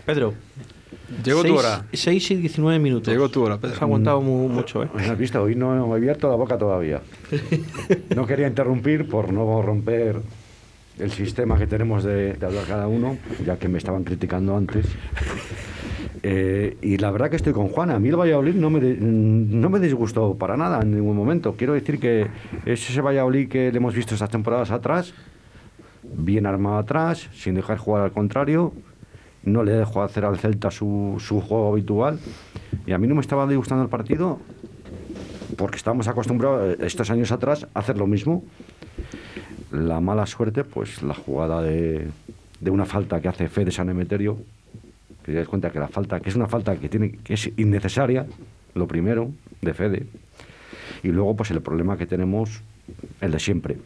Pedro. 0.06 0.34
Llegó 1.24 1.42
tu 1.44 1.56
hora. 1.56 1.84
6 1.92 2.30
y 2.30 2.34
19 2.36 2.78
minutos. 2.78 3.12
Llegó 3.12 3.28
tu 3.28 3.42
hora, 3.42 3.58
Pedro. 3.58 3.74
Has 3.76 3.82
aguantado 3.82 4.20
mu- 4.22 4.48
mucho, 4.48 4.82
¿eh? 4.84 4.88
Has 4.98 5.18
visto, 5.18 5.42
hoy 5.42 5.54
no 5.54 5.92
he 5.92 5.96
abierto 5.96 6.28
la 6.28 6.36
boca 6.36 6.56
todavía. 6.58 7.00
No 8.16 8.26
quería 8.26 8.46
interrumpir 8.48 9.08
por 9.08 9.32
no 9.32 9.60
romper 9.62 10.16
el 10.98 11.10
sistema 11.10 11.58
que 11.58 11.66
tenemos 11.66 12.04
de, 12.04 12.34
de 12.34 12.46
hablar 12.46 12.64
cada 12.66 12.86
uno, 12.88 13.18
ya 13.44 13.58
que 13.58 13.68
me 13.68 13.78
estaban 13.78 14.04
criticando 14.04 14.56
antes. 14.56 14.86
Eh, 16.26 16.78
y 16.80 16.96
la 16.96 17.10
verdad 17.10 17.28
que 17.28 17.36
estoy 17.36 17.52
con 17.52 17.68
Juana. 17.68 17.96
A 17.96 17.98
mí 17.98 18.08
el 18.08 18.16
Valladolid 18.16 18.54
no 18.54 18.70
me, 18.70 18.80
de- 18.80 18.96
no 18.98 19.68
me 19.68 19.78
disgustó 19.78 20.34
para 20.38 20.56
nada 20.56 20.80
en 20.80 20.92
ningún 20.94 21.14
momento. 21.14 21.54
Quiero 21.54 21.74
decir 21.74 21.98
que 22.00 22.28
es 22.64 22.88
ese 22.88 23.00
Valladolid 23.02 23.46
que 23.48 23.70
le 23.70 23.76
hemos 23.76 23.94
visto 23.94 24.14
estas 24.14 24.30
temporadas 24.30 24.70
atrás, 24.70 25.12
bien 26.02 26.46
armado 26.46 26.78
atrás, 26.78 27.28
sin 27.34 27.54
dejar 27.56 27.76
jugar 27.76 28.04
al 28.04 28.12
contrario. 28.12 28.72
No 29.44 29.62
le 29.62 29.72
dejó 29.72 30.02
hacer 30.02 30.24
al 30.24 30.38
Celta 30.38 30.70
su, 30.70 31.16
su 31.18 31.40
juego 31.40 31.72
habitual. 31.72 32.18
Y 32.86 32.92
a 32.92 32.98
mí 32.98 33.06
no 33.06 33.14
me 33.14 33.20
estaba 33.20 33.46
disgustando 33.46 33.84
el 33.84 33.90
partido 33.90 34.40
porque 35.56 35.76
estábamos 35.76 36.08
acostumbrados 36.08 36.74
eh, 36.74 36.86
estos 36.86 37.10
años 37.10 37.32
atrás 37.32 37.66
a 37.74 37.78
hacer 37.78 37.98
lo 37.98 38.06
mismo. 38.06 38.44
La 39.70 40.00
mala 40.00 40.26
suerte, 40.26 40.64
pues 40.64 41.02
la 41.02 41.14
jugada 41.14 41.62
de, 41.62 42.08
de 42.60 42.70
una 42.70 42.84
falta 42.84 43.20
que 43.20 43.28
hace 43.28 43.48
Fede 43.48 43.70
San 43.70 43.88
Emeterio, 43.88 44.38
que 45.24 45.32
te 45.32 45.38
das 45.38 45.48
cuenta 45.48 45.70
que 45.70 45.78
la 45.78 45.88
falta, 45.88 46.20
que 46.20 46.28
es 46.28 46.36
una 46.36 46.46
falta 46.46 46.76
que 46.76 46.88
tiene, 46.88 47.12
que 47.24 47.34
es 47.34 47.50
innecesaria, 47.56 48.26
lo 48.74 48.86
primero, 48.86 49.30
de 49.62 49.74
Fede. 49.74 50.06
Y 51.02 51.08
luego, 51.08 51.36
pues 51.36 51.50
el 51.50 51.60
problema 51.60 51.96
que 51.96 52.06
tenemos, 52.06 52.62
el 53.20 53.32
de 53.32 53.38
siempre. 53.38 53.76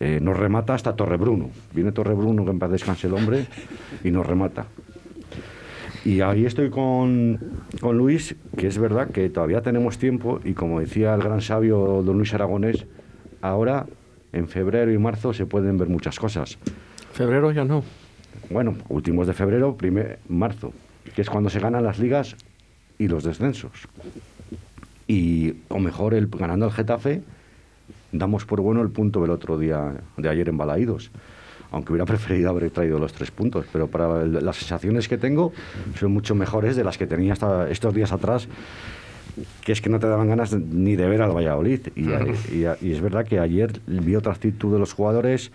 Eh, 0.00 0.18
nos 0.20 0.36
remata 0.36 0.74
hasta 0.74 0.96
Torrebruno. 0.96 1.50
Viene 1.74 1.92
Torrebruno, 1.92 2.44
que 2.44 2.50
en 2.50 2.58
paz 2.58 2.70
descanse 2.70 3.06
el 3.06 3.14
hombre, 3.14 3.46
y 4.02 4.10
nos 4.10 4.26
remata. 4.26 4.66
Y 6.04 6.22
ahí 6.22 6.46
estoy 6.46 6.70
con, 6.70 7.38
con 7.80 7.98
Luis, 7.98 8.34
que 8.56 8.66
es 8.66 8.78
verdad 8.78 9.10
que 9.10 9.28
todavía 9.28 9.60
tenemos 9.60 9.98
tiempo 9.98 10.40
y 10.42 10.54
como 10.54 10.80
decía 10.80 11.14
el 11.14 11.20
gran 11.20 11.42
sabio 11.42 12.02
don 12.02 12.16
Luis 12.16 12.32
Aragonés, 12.32 12.86
ahora 13.42 13.86
en 14.32 14.48
febrero 14.48 14.90
y 14.90 14.96
marzo 14.96 15.34
se 15.34 15.44
pueden 15.44 15.76
ver 15.76 15.88
muchas 15.88 16.18
cosas. 16.18 16.58
Febrero 17.12 17.52
ya 17.52 17.64
no. 17.64 17.84
Bueno, 18.48 18.76
últimos 18.88 19.26
de 19.26 19.34
febrero, 19.34 19.76
primer, 19.76 20.18
marzo, 20.28 20.72
que 21.14 21.20
es 21.20 21.28
cuando 21.28 21.50
se 21.50 21.60
ganan 21.60 21.84
las 21.84 21.98
ligas 21.98 22.36
y 22.98 23.08
los 23.08 23.24
descensos. 23.24 23.72
Y, 25.06 25.54
o 25.68 25.78
mejor, 25.78 26.14
el, 26.14 26.28
ganando 26.28 26.66
el 26.66 26.72
Getafe, 26.72 27.22
damos 28.12 28.44
por 28.44 28.60
bueno 28.60 28.82
el 28.82 28.90
punto 28.90 29.20
del 29.22 29.30
otro 29.30 29.58
día, 29.58 29.94
de 30.16 30.28
ayer 30.28 30.48
en 30.48 30.56
Balaídos. 30.58 31.10
Aunque 31.72 31.92
hubiera 31.92 32.04
preferido 32.06 32.50
haber 32.50 32.70
traído 32.70 32.98
los 32.98 33.12
tres 33.12 33.30
puntos, 33.30 33.66
pero 33.72 33.86
para 33.86 34.22
el- 34.22 34.44
las 34.44 34.56
sensaciones 34.56 35.08
que 35.08 35.18
tengo 35.18 35.52
son 35.98 36.12
mucho 36.12 36.34
mejores 36.34 36.76
de 36.76 36.84
las 36.84 36.98
que 36.98 37.06
tenía 37.06 37.32
hasta 37.32 37.70
estos 37.70 37.94
días 37.94 38.12
atrás, 38.12 38.48
que 39.64 39.72
es 39.72 39.80
que 39.80 39.88
no 39.88 40.00
te 40.00 40.08
daban 40.08 40.28
ganas 40.28 40.52
ni 40.52 40.96
de 40.96 41.06
ver 41.08 41.22
al 41.22 41.30
Valladolid. 41.30 41.80
Y, 41.94 42.08
y- 42.52 42.66
y 42.80 42.92
es 42.92 43.00
verdad 43.00 43.24
que 43.24 43.38
ayer 43.38 43.80
vi 43.86 44.16
otra 44.16 44.32
actitud 44.32 44.72
de 44.72 44.78
los 44.80 44.92
jugadores 44.92 45.52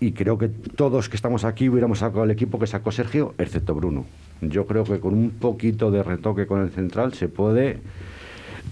y 0.00 0.12
creo 0.12 0.36
que 0.36 0.48
todos 0.48 1.08
que 1.08 1.16
estamos 1.16 1.44
aquí 1.44 1.68
hubiéramos 1.70 2.00
sacado 2.00 2.24
el 2.24 2.30
equipo 2.30 2.58
que 2.58 2.66
sacó 2.66 2.90
Sergio, 2.92 3.34
excepto 3.38 3.74
Bruno. 3.74 4.04
Yo 4.42 4.66
creo 4.66 4.84
que 4.84 4.98
con 5.00 5.14
un 5.14 5.30
poquito 5.30 5.90
de 5.90 6.02
retoque 6.02 6.46
con 6.46 6.60
el 6.60 6.70
central 6.70 7.14
se 7.14 7.28
puede. 7.28 7.78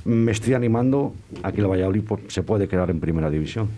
Me 0.04 0.32
estoy 0.32 0.54
animando 0.54 1.14
a 1.42 1.52
que 1.52 1.60
el 1.62 1.66
Valladolid 1.66 2.02
po- 2.02 2.20
se 2.28 2.42
puede 2.42 2.68
quedar 2.68 2.90
en 2.90 3.00
primera 3.00 3.30
división. 3.30 3.68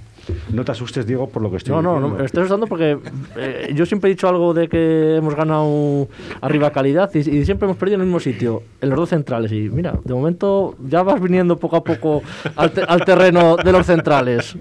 No 0.53 0.65
te 0.65 0.73
asustes, 0.73 1.07
Diego, 1.07 1.29
por 1.29 1.43
lo 1.43 1.51
que 1.51 1.59
estoy 1.59 1.73
No, 1.75 1.83
no, 1.83 1.91
no, 1.95 1.95
diciendo. 1.97 2.19
me 2.19 2.25
estoy 2.25 2.41
asustando 2.43 2.67
porque 2.67 2.99
eh, 3.37 3.73
yo 3.75 3.87
siempre 3.87 4.11
he 4.11 4.15
dicho 4.15 4.29
algo 4.29 4.53
de 4.55 4.69
que 4.69 5.17
hemos 5.17 5.35
ganado 5.35 6.09
arriba 6.41 6.71
calidad 6.71 7.11
y, 7.15 7.19
y 7.19 7.45
siempre 7.45 7.67
hemos 7.67 7.77
perdido 7.77 7.97
en 7.97 8.01
el 8.03 8.07
mismo 8.07 8.21
sitio, 8.21 8.63
en 8.81 8.89
los 8.91 8.99
dos 8.99 9.09
centrales. 9.11 9.53
Y 9.53 9.69
mira, 9.71 9.95
de 10.05 10.15
momento 10.15 10.75
ya 10.89 11.03
vas 11.03 11.21
viniendo 11.21 11.57
poco 11.59 11.77
a 11.77 11.85
poco 11.85 12.23
al, 12.57 12.71
te- 12.73 12.83
al 12.83 13.05
terreno 13.05 13.57
de 13.57 13.73
los 13.73 13.87
centrales. 13.87 14.57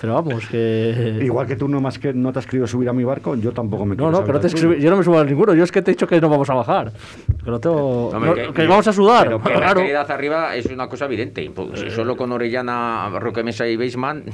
Pero 0.00 0.14
vamos, 0.14 0.46
que. 0.46 1.20
Igual 1.22 1.46
que 1.46 1.56
tú 1.56 1.68
no, 1.68 1.80
más 1.80 1.98
que 1.98 2.12
no 2.12 2.32
te 2.32 2.38
has 2.40 2.46
querido 2.46 2.66
subir 2.66 2.88
a 2.88 2.92
mi 2.92 3.04
barco, 3.04 3.34
yo 3.36 3.52
tampoco 3.52 3.84
me 3.86 3.94
No, 3.96 4.10
no, 4.10 4.24
que 4.24 4.30
no 4.32 4.36
al 4.38 4.42
te 4.42 4.48
que 4.54 4.60
subir- 4.60 4.78
yo 4.78 4.90
no 4.90 4.96
me 4.96 5.04
subo 5.04 5.18
a 5.18 5.24
ninguno. 5.24 5.54
Yo 5.54 5.64
es 5.64 5.72
que 5.72 5.82
te 5.82 5.90
he 5.92 5.94
dicho 5.94 6.06
que 6.06 6.20
no 6.20 6.28
vamos 6.28 6.48
a 6.50 6.54
bajar. 6.54 6.92
Que 7.44 7.50
no 7.50 7.58
tengo. 7.60 8.08
Hombre, 8.08 8.46
no, 8.48 8.52
que, 8.52 8.66
vamos 8.66 8.86
a 8.88 8.92
sudar. 8.92 9.24
Pero 9.26 9.42
que 9.42 9.50
la 9.50 9.56
claro. 9.56 9.80
calidad 9.80 10.10
arriba 10.10 10.56
es 10.56 10.66
una 10.66 10.88
cosa 10.88 11.04
evidente. 11.06 11.50
Pues, 11.54 11.92
Solo 11.92 12.16
con 12.16 12.32
Orellana, 12.32 13.10
Roque 13.20 13.42
Mesa 13.42 13.66
y 13.66 13.76
Beisman, 13.76 14.24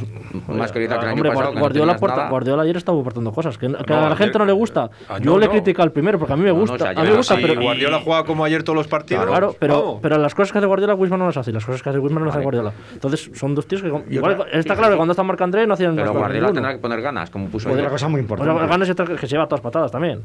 más 0.59 0.73
calidad 0.73 0.97
que 0.99 1.05
el 1.05 1.09
año 1.11 1.14
Hombre, 1.16 1.31
pasado. 1.31 1.49
que 1.51 1.55
no 1.55 1.61
Guardiola, 1.61 1.92
tenías 1.94 2.01
porta-. 2.01 2.29
Guardiola 2.31 2.62
ayer 2.62 2.77
estaba 2.77 3.01
aportando 3.01 3.33
cosas 3.33 3.59
que, 3.59 3.66
que 3.66 3.73
No, 3.73 3.79
a 3.79 4.01
la 4.01 4.07
ayer- 4.07 4.18
gente 4.18 4.38
no 4.38 4.44
le 4.44 4.53
gusta. 4.53 4.90
Ah, 5.09 5.18
yo 5.18 5.33
no, 5.33 5.38
le 5.38 5.47
no. 5.47 5.53
critica 5.53 5.83
al 5.83 5.92
primero 5.92 6.18
porque 6.18 6.33
a 6.33 6.37
mí 6.37 6.42
me 6.42 6.49
No, 6.49 6.55
no, 6.55 6.61
gusta. 6.61 6.75
o 6.75 6.79
sea, 6.79 6.90
a 6.90 7.03
mí 7.05 7.11
me 7.11 7.16
gusta, 7.16 7.37
pero. 7.40 7.61
Guardiola 7.61 8.01
juega 8.05 8.25
como 8.25 8.44
ayer 8.44 8.62
todos 8.62 8.77
los 8.77 8.88
partidos. 8.88 9.27
Claro, 9.27 9.55
pero, 9.59 9.99
pero 10.03 10.18
las 10.18 10.35
cosas 10.35 10.53
que 10.53 10.59
hace 10.59 10.66
Guardiola, 10.66 10.94
Wisman 10.94 11.18
no 11.21 11.27
las 11.27 11.37
hace. 11.37 11.51
y 11.51 11.55
Las 11.55 11.64
cosas 11.64 11.83
que 11.83 11.90
hace 11.90 11.99
Wisman 11.99 12.21
no 12.23 12.27
las 12.27 12.35
hace 12.37 12.44
Guardiola. 12.44 12.73
Entonces, 12.92 13.31
son 13.35 13.55
dos 13.55 13.66
tíos 13.66 13.83
que. 13.83 13.88
Igual, 14.11 14.47
está 14.53 14.75
claro 14.75 14.92
que 14.92 14.97
cuando 14.97 15.12
está 15.12 15.23
Marc 15.23 15.40
André 15.40 15.66
no 15.66 15.75
hacían 15.75 15.94
Pero 15.97 16.12
Guardiola 16.12 16.53
tendrá 16.53 16.73
que 16.73 16.79
poner 16.79 17.01
ganas, 17.01 17.31
como 17.31 17.49
puso 17.49 17.71
Otra 17.71 17.88
cosa 17.88 18.09
muy 18.09 18.21
importante. 18.21 18.66
ganas 18.66 18.88
que 18.94 19.18
se 19.18 19.27
lleva 19.27 19.47
todas 19.47 19.61
patadas 19.61 19.90
también. 19.90 20.23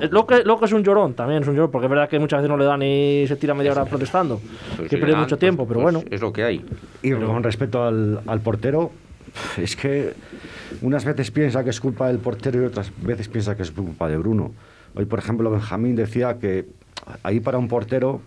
Eh, 0.00 0.08
Lo 0.10 0.26
que, 0.26 0.42
lo 0.42 0.58
que 0.58 0.64
es 0.64 0.72
un 0.72 0.82
llorón, 0.82 1.14
también 1.14 1.42
es 1.42 1.48
un 1.48 1.54
llorón, 1.54 1.70
porque 1.70 1.86
es 1.86 1.90
verdad 1.90 2.08
que 2.08 2.18
muchas 2.18 2.38
veces 2.40 2.50
no 2.50 2.56
le 2.56 2.64
dan 2.64 2.82
y 2.82 3.26
se 3.28 3.36
tira 3.36 3.54
media 3.54 3.70
hora 3.70 3.84
protestando. 3.84 4.40
Pues 4.76 4.88
que 4.88 4.88
si 4.88 4.96
pierde 4.96 5.12
dan, 5.12 5.20
mucho 5.20 5.36
pues- 5.36 5.40
tiempo, 5.40 5.68
pero 5.68 5.80
pues 5.82 5.94
bueno. 5.94 6.08
Es 6.10 6.20
lo 6.20 6.32
que 6.32 6.42
hay. 6.42 6.64
Y 7.00 7.12
con 7.12 7.44
respecto 7.44 7.84
al, 7.84 8.20
al 8.26 8.40
portero, 8.40 8.90
es 9.56 9.76
que 9.76 10.12
unas 10.82 11.04
veces 11.04 11.30
piensa 11.30 11.64
que 11.64 11.70
es 11.70 11.80
culpa 11.80 12.08
del 12.08 12.18
portero 12.18 12.62
y 12.62 12.66
otras 12.66 12.90
veces 13.02 13.28
piensa 13.28 13.56
que 13.56 13.62
es 13.62 13.70
culpa 13.70 14.08
de 14.08 14.16
Bruno. 14.16 14.52
Hoy, 14.94 15.04
por 15.06 15.18
ejemplo, 15.18 15.50
Benjamín 15.50 15.96
decía 15.96 16.38
que 16.38 16.66
ahí 17.22 17.40
para 17.40 17.58
un 17.58 17.68
portero, 17.68 18.20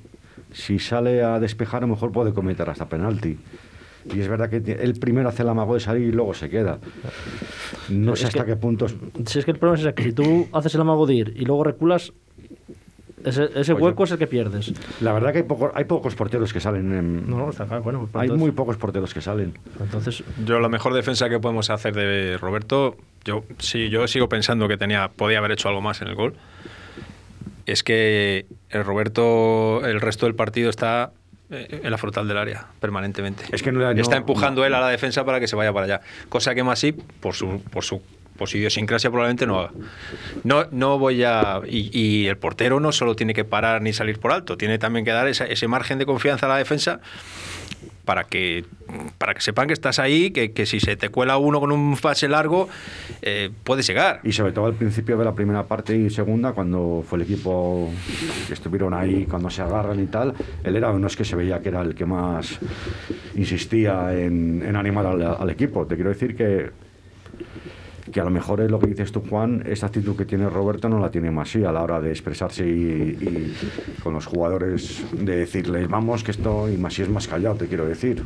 si 0.53 0.79
sale 0.79 1.23
a 1.23 1.39
despejar, 1.39 1.83
a 1.83 1.87
lo 1.87 1.93
mejor 1.93 2.11
puede 2.11 2.33
cometer 2.33 2.69
hasta 2.69 2.87
penalti. 2.87 3.37
Y 4.13 4.19
es 4.21 4.27
verdad 4.29 4.49
que 4.49 4.57
él 4.57 4.93
primero 4.99 5.27
hace 5.27 5.43
el 5.43 5.49
amago 5.49 5.73
de 5.73 5.81
salir 5.81 6.07
y 6.07 6.11
luego 6.13 6.33
se 6.33 6.49
queda. 6.49 6.79
No 7.89 8.13
Es 8.13 8.19
sé 8.21 8.27
hasta 8.27 8.45
que- 8.45 8.51
qué 8.51 8.55
puntos. 8.55 8.95
Si 9.25 9.39
es 9.39 9.45
que 9.45 9.51
el 9.51 9.57
problema 9.59 9.89
es 9.89 9.93
que 9.95 10.03
si 10.03 10.13
tú 10.13 10.47
haces 10.53 10.73
el 10.75 10.81
amago 10.81 11.05
de 11.05 11.13
ir 11.15 11.33
y 11.35 11.43
luego 11.45 11.63
reculas, 11.65 12.13
ese, 13.23 13.73
hueco 13.73 14.03
es 14.03 14.11
el 14.11 14.17
que 14.17 14.27
pierdes. 14.27 14.73
La 15.01 15.11
verdad 15.13 15.31
que 15.31 15.39
hay, 15.39 15.43
poco- 15.43 15.71
hay 15.73 15.85
pocos 15.85 16.15
porteros 16.15 16.53
que 16.53 16.59
salen. 16.59 16.93
en- 16.93 17.29
No, 17.29 17.37
no, 17.37 17.49
está 17.49 17.65
claro. 17.65 17.83
Bueno, 17.83 17.99
pues 18.11 18.15
hay 18.15 18.27
entonces- 18.27 18.39
muy 18.41 18.51
pocos 18.51 18.77
porteros 18.77 19.13
que 19.13 19.21
salen. 19.21 19.57
Entonces, 19.79 20.23
Yo 20.45 20.59
la 20.59 20.69
mejor 20.69 20.93
defensa 20.93 21.27
que 21.29 21.39
podemos 21.39 21.69
hacer 21.69 21.93
de 21.95 22.37
Roberto, 22.37 22.95
yo 23.25 23.43
sí, 23.59 23.89
yo 23.89 24.07
sigo 24.07 24.29
pensando 24.29 24.67
que 24.67 24.77
tenía, 24.77 25.09
podía 25.09 25.39
haber 25.39 25.51
hecho 25.51 25.67
algo 25.69 25.81
más 25.81 26.01
en 26.01 26.09
el 26.09 26.15
gol. 26.15 26.35
Es 27.65 27.83
que 27.83 28.45
el 28.69 28.85
Roberto, 28.85 29.85
el 29.85 29.99
resto 29.99 30.25
del 30.25 30.35
partido 30.35 30.69
está 30.69 31.11
eh, 31.49 31.81
en 31.83 31.91
la 31.91 31.97
frontal 31.97 32.27
del 32.27 32.37
área 32.37 32.67
permanentemente. 32.79 33.45
Es 33.51 33.63
que 33.63 33.71
no 33.71 33.89
está 33.89 34.15
no- 34.15 34.17
empujando 34.17 34.65
él 34.65 34.73
a 34.73 34.79
la 34.81 34.89
defensa 34.89 35.23
para 35.25 35.39
que 35.39 35.47
se 35.47 35.55
vaya 35.55 35.71
para 35.73 35.85
allá, 35.85 36.01
cosa 36.29 36.53
que 36.53 36.63
Masip 36.63 36.99
por 37.21 37.35
su 37.35 37.61
por 37.71 37.83
su 37.85 38.01
su 38.45 38.57
idiosincrasia 38.57 39.09
probablemente 39.09 39.47
no. 39.47 39.69
No, 40.43 40.65
no 40.71 40.99
voy 40.99 41.23
a. 41.23 41.61
Y, 41.67 41.89
y 41.97 42.27
el 42.27 42.37
portero 42.37 42.79
no 42.79 42.91
solo 42.91 43.15
tiene 43.15 43.33
que 43.33 43.43
parar 43.45 43.81
ni 43.81 43.93
salir 43.93 44.19
por 44.19 44.31
alto, 44.31 44.57
tiene 44.57 44.77
también 44.77 45.03
que 45.05 45.11
dar 45.11 45.27
esa- 45.27 45.45
ese 45.45 45.67
margen 45.67 45.97
de 45.97 46.05
confianza 46.05 46.45
a 46.45 46.49
la 46.49 46.57
defensa 46.57 46.99
para 48.05 48.23
que 48.23 48.63
para 49.17 49.33
que 49.33 49.41
sepan 49.41 49.67
que 49.67 49.73
estás 49.73 49.99
ahí, 49.99 50.31
que, 50.31 50.53
que 50.53 50.65
si 50.65 50.79
se 50.79 50.95
te 50.95 51.09
cuela 51.09 51.37
uno 51.37 51.59
con 51.59 51.73
un 51.73 51.97
fase 51.97 52.29
largo, 52.29 52.69
eh, 53.21 53.49
puedes 53.65 53.85
llegar. 53.85 54.21
Y 54.23 54.31
sobre 54.31 54.53
todo 54.53 54.65
al 54.67 54.75
principio 54.75 55.17
de 55.17 55.25
la 55.25 55.33
primera 55.35 55.63
parte 55.63 55.93
y 55.97 56.09
segunda, 56.09 56.53
cuando 56.53 57.03
fue 57.05 57.17
el 57.17 57.23
equipo 57.25 57.91
que 58.47 58.53
estuvieron 58.53 58.93
ahí, 58.93 59.25
cuando 59.29 59.49
se 59.49 59.61
agarran 59.61 60.01
y 60.01 60.05
tal, 60.07 60.33
él 60.63 60.75
era 60.77 60.89
uno 60.91 61.07
es 61.07 61.17
que 61.17 61.25
se 61.25 61.35
veía 61.35 61.59
que 61.61 61.67
era 61.67 61.81
el 61.81 61.95
que 61.95 62.05
más 62.05 62.59
insistía 63.35 64.13
en, 64.17 64.63
en 64.65 64.75
animar 64.77 65.05
al, 65.05 65.21
al 65.21 65.49
equipo. 65.49 65.85
Te 65.85 65.95
quiero 65.95 66.09
decir 66.11 66.33
que, 66.35 66.71
que 68.11 68.19
a 68.21 68.23
lo 68.23 68.29
mejor 68.29 68.61
es 68.61 68.71
lo 68.71 68.79
que 68.79 68.87
dices 68.87 69.11
tú, 69.11 69.21
Juan, 69.29 69.63
esa 69.65 69.87
actitud 69.87 70.15
que 70.15 70.25
tiene 70.25 70.49
Roberto 70.49 70.87
no 70.89 70.99
la 70.99 71.09
tiene 71.11 71.29
Masí 71.31 71.63
a 71.65 71.71
la 71.71 71.81
hora 71.83 71.99
de 71.99 72.09
expresarse 72.11 72.65
y, 72.67 72.71
y 72.71 73.53
con 74.03 74.13
los 74.13 74.25
jugadores 74.25 75.03
de 75.13 75.35
decirles, 75.37 75.87
vamos, 75.89 76.23
que 76.23 76.31
esto, 76.31 76.69
y 76.69 76.77
Masí 76.77 77.01
es 77.01 77.09
más 77.09 77.27
callado, 77.27 77.55
te 77.55 77.67
quiero 77.67 77.85
decir. 77.85 78.23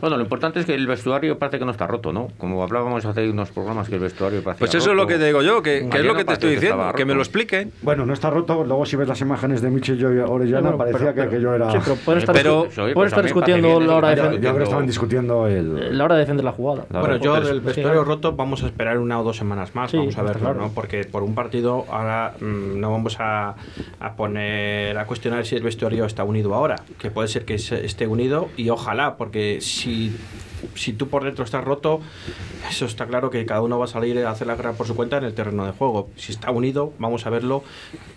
Bueno, 0.00 0.16
lo 0.16 0.22
importante 0.22 0.58
es 0.60 0.66
que 0.66 0.74
el 0.74 0.86
vestuario 0.86 1.38
parece 1.38 1.58
que 1.60 1.64
no 1.64 1.70
está 1.70 1.86
roto, 1.86 2.12
¿no? 2.12 2.28
Como 2.36 2.62
hablábamos 2.62 3.04
hace 3.04 3.30
unos 3.30 3.50
programas 3.52 3.88
que 3.88 3.94
el 3.94 4.00
vestuario 4.00 4.42
parecía 4.42 4.58
Pues 4.66 4.74
eso 4.74 4.90
es 4.90 4.96
lo 4.96 5.06
que 5.06 5.16
te 5.16 5.26
digo 5.26 5.42
yo, 5.42 5.62
que, 5.62 5.88
que 5.88 5.98
es 5.98 6.04
lo 6.04 6.12
no 6.12 6.18
que 6.18 6.24
te 6.24 6.24
pareció 6.26 6.32
estoy 6.32 6.50
que 6.50 6.60
diciendo, 6.60 6.92
que 6.94 7.04
me 7.04 7.12
roto. 7.12 7.16
lo 7.16 7.22
expliquen. 7.22 7.72
Bueno, 7.82 8.04
no 8.04 8.12
está 8.12 8.28
roto, 8.30 8.64
luego 8.64 8.84
si 8.84 8.96
ves 8.96 9.06
las 9.08 9.20
imágenes 9.20 9.62
de 9.62 9.70
Michel 9.70 10.00
y 10.00 10.04
Orellana, 10.04 10.76
parecía 10.76 10.98
pero- 11.00 11.14
que 11.14 11.22
aquello 11.22 11.54
era... 11.54 11.70
Sí, 11.70 11.78
pero 11.84 11.96
pueden 11.96 12.20
estar, 12.20 12.34
Pero- 12.34 12.64
pueden 12.64 12.94
pues 12.94 13.06
estar 13.06 13.20
parece 13.22 13.22
discutiendo 13.34 13.80
la 13.80 13.94
hora, 13.96 14.08
de 14.10 14.16
Yo 14.16 14.40
creo 14.40 14.56
que 14.56 14.62
estaban 14.64 14.86
discutiendo 14.86 15.46
el... 15.46 15.96
la 15.96 16.04
hora 16.04 16.14
de 16.16 16.20
defender 16.20 16.44
la 16.44 16.52
jugada. 16.52 16.84
La 16.90 17.00
Bueno, 17.00 17.16
yo 17.16 17.34
del 17.40 17.58
es- 17.58 17.64
vestuario 17.64 18.02
sí, 18.02 18.08
roto 18.08 18.34
vamos 18.42 18.62
a 18.62 18.66
esperar 18.66 18.98
una 18.98 19.18
o 19.20 19.24
dos 19.24 19.36
semanas 19.36 19.74
más, 19.74 19.90
Sí, 19.90 19.96
vamos 19.96 20.16
a 20.18 20.22
verlo, 20.22 20.40
claro. 20.40 20.60
¿no? 20.60 20.68
Porque 20.70 21.04
por 21.04 21.22
un 21.22 21.34
partido 21.34 21.86
ahora 21.90 22.34
mm, 22.40 22.78
no 22.80 22.90
vamos 22.90 23.16
a, 23.20 23.54
a 24.00 24.12
poner 24.16 24.98
a 24.98 25.06
cuestionar 25.06 25.46
si 25.46 25.56
el 25.56 25.62
vestuario 25.62 26.04
está 26.04 26.24
unido 26.24 26.54
ahora, 26.54 26.76
que 26.98 27.10
puede 27.10 27.28
ser 27.28 27.44
que 27.44 27.58
se- 27.58 27.84
esté 27.84 28.06
unido 28.06 28.48
y 28.56 28.68
ojalá, 28.70 29.16
porque 29.16 29.60
si 29.60 30.14
si 30.74 30.92
tú 30.92 31.08
por 31.08 31.24
dentro 31.24 31.44
estás 31.44 31.64
roto, 31.64 32.00
eso 32.68 32.86
está 32.86 33.06
claro 33.06 33.30
que 33.30 33.44
cada 33.46 33.62
uno 33.62 33.78
va 33.78 33.86
a 33.86 33.88
salir 33.88 34.18
a 34.18 34.30
hacer 34.30 34.46
la 34.46 34.56
guerra 34.56 34.72
por 34.72 34.86
su 34.86 34.94
cuenta 34.94 35.18
en 35.18 35.24
el 35.24 35.34
terreno 35.34 35.66
de 35.66 35.72
juego. 35.72 36.10
Si 36.16 36.32
está 36.32 36.50
unido, 36.50 36.92
vamos 36.98 37.26
a 37.26 37.30
verlo. 37.30 37.62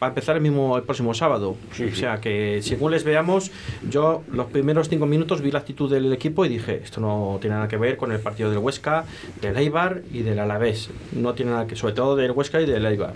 Va 0.01 0.07
a 0.07 0.09
empezar 0.09 0.35
el 0.35 0.41
mismo 0.41 0.77
el 0.77 0.83
próximo 0.83 1.13
sábado. 1.13 1.55
o 1.71 1.95
sea 1.95 2.21
que 2.21 2.59
según 2.61 2.91
les 2.91 3.03
veamos, 3.03 3.51
yo 3.89 4.23
los 4.31 4.47
primeros 4.47 4.89
cinco 4.89 5.05
minutos 5.05 5.41
vi 5.41 5.51
la 5.51 5.59
actitud 5.59 5.91
del 5.91 6.11
equipo 6.13 6.45
y 6.45 6.49
dije, 6.49 6.81
esto 6.83 7.01
no 7.01 7.37
tiene 7.41 7.55
nada 7.55 7.67
que 7.67 7.77
ver 7.77 7.97
con 7.97 8.11
el 8.11 8.19
partido 8.19 8.49
del 8.49 8.59
Huesca, 8.59 9.05
del 9.41 9.57
Eibar 9.57 10.01
y 10.11 10.21
del 10.21 10.39
Alavés. 10.39 10.89
No 11.13 11.33
tiene 11.33 11.51
nada 11.51 11.67
que, 11.67 11.75
sobre 11.75 11.93
todo 11.93 12.15
del 12.15 12.31
Huesca 12.31 12.61
y 12.61 12.65
del 12.65 12.85
Eibar. 12.85 13.13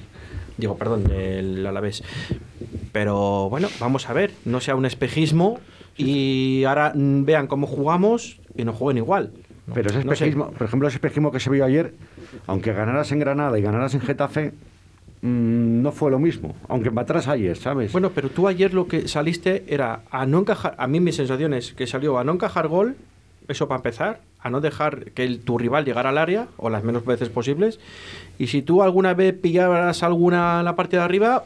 Digo, 0.57 0.77
perdón, 0.77 1.05
del 1.05 1.65
Alavés. 1.65 2.03
Pero 2.91 3.49
bueno, 3.49 3.69
vamos 3.79 4.09
a 4.09 4.13
ver, 4.13 4.31
no 4.45 4.59
sea 4.59 4.75
un 4.75 4.85
espejismo 4.85 5.59
y 5.95 6.63
ahora 6.63 6.91
vean 6.95 7.47
cómo 7.47 7.67
jugamos 7.67 8.38
y 8.55 8.63
no 8.63 8.73
jueguen 8.73 8.97
igual. 9.03 9.31
Pero 9.73 9.89
ese 9.89 9.99
No 10.03 10.15
sé. 10.15 10.25
espejismo, 10.25 10.51
por 10.51 10.67
ejemplo, 10.67 10.87
ese 10.87 10.97
espejismo 10.97 11.31
que 11.31 11.39
se 11.39 11.49
vio 11.49 11.63
ayer, 11.65 11.93
aunque 12.47 12.73
ganaras 12.73 13.11
en 13.11 13.19
Granada 13.19 13.57
y 13.59 13.61
ganaras 13.61 13.93
en 13.93 14.01
Getafe, 14.01 14.51
mm, 15.21 15.81
no 15.81 15.91
fue 15.91 16.09
lo 16.11 16.19
mismo. 16.19 16.55
Aunque 16.67 16.89
empataras 16.89 17.27
ayer, 17.27 17.55
¿sabes? 17.57 17.91
Bueno, 17.91 18.11
pero 18.13 18.29
tú 18.29 18.47
ayer 18.47 18.73
lo 18.73 18.87
que 18.87 19.07
saliste 19.07 19.63
era 19.67 20.01
a 20.11 20.25
no 20.25 20.39
encajar, 20.39 20.75
a 20.77 20.87
mí 20.87 20.99
mi 20.99 21.11
sensación 21.11 21.53
es 21.53 21.73
que 21.73 21.85
salió 21.87 22.17
a 22.17 22.23
no 22.23 22.33
encajar 22.33 22.67
gol, 22.67 22.95
eso 23.47 23.67
para 23.67 23.77
empezar, 23.79 24.21
a 24.41 24.49
no 24.49 24.61
dejar 24.61 25.11
que 25.11 25.23
el- 25.23 25.39
tu 25.41 25.57
rival 25.57 25.83
llegara 25.85 26.09
al 26.09 26.17
área, 26.17 26.47
o 26.57 26.69
las 26.69 26.83
menos 26.83 27.05
veces 27.05 27.29
posibles, 27.29 27.79
y 28.37 28.47
si 28.47 28.61
tú 28.61 28.81
alguna 28.83 29.13
vez 29.13 29.33
pillaras 29.33 30.01
alguna 30.03 30.59
en 30.59 30.65
la 30.65 30.75
parte 30.75 30.97
de 30.97 31.03
arriba, 31.03 31.43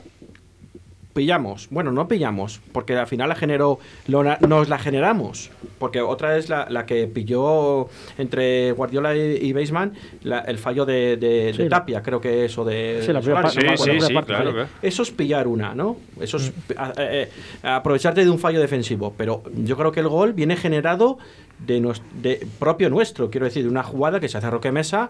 pillamos. 1.13 1.67
Bueno, 1.69 1.91
no 1.91 2.07
pillamos, 2.07 2.59
porque 2.71 2.95
al 2.97 3.07
final 3.07 3.29
la 3.29 3.35
generó, 3.35 3.79
lo 4.07 4.23
nos 4.23 4.69
la 4.69 4.77
generamos. 4.79 5.51
Porque 5.79 6.01
otra 6.01 6.37
es 6.37 6.49
la, 6.49 6.67
la 6.69 6.85
que 6.85 7.07
pilló 7.07 7.87
entre 8.17 8.71
Guardiola 8.71 9.15
y, 9.15 9.37
y 9.41 9.53
Baseman 9.53 9.93
la- 10.23 10.39
el 10.39 10.57
fallo 10.57 10.85
de, 10.85 11.17
de- 11.17 11.53
Sí, 11.55 11.63
la- 11.63 11.69
Tapia, 11.69 12.01
creo 12.01 12.19
que 12.19 12.45
eso 12.45 12.65
de. 12.65 13.01
Sí, 13.05 13.13
la 13.13 13.19
primera 13.21 13.41
parte, 13.41 13.61
Sí, 13.77 13.99
sí, 14.01 14.13
parte, 14.13 14.33
claro. 14.33 14.67
Eso 14.81 15.03
es 15.03 15.11
pillar 15.11 15.47
una, 15.47 15.75
¿no? 15.75 15.97
Eso 16.19 16.37
es 16.37 16.51
Mm. 16.51 16.71
a- 16.77 16.89
eh, 16.97 17.23
eh, 17.23 17.29
aprovecharte 17.63 18.23
de 18.23 18.29
un 18.29 18.39
fallo 18.39 18.59
defensivo. 18.59 19.13
Pero 19.17 19.43
yo 19.63 19.77
creo 19.77 19.91
que 19.91 19.99
el 19.99 20.07
gol 20.07 20.33
viene 20.33 20.55
generado 20.55 21.17
de, 21.59 21.79
nues- 21.81 22.01
de 22.21 22.45
propio 22.59 22.89
nuestro, 22.89 23.29
quiero 23.29 23.45
decir, 23.45 23.63
de 23.63 23.69
una 23.69 23.83
jugada 23.83 24.19
que 24.19 24.27
se 24.29 24.37
hace 24.37 24.47
a 24.47 24.49
Roque 24.49 24.71
Mesa 24.71 25.09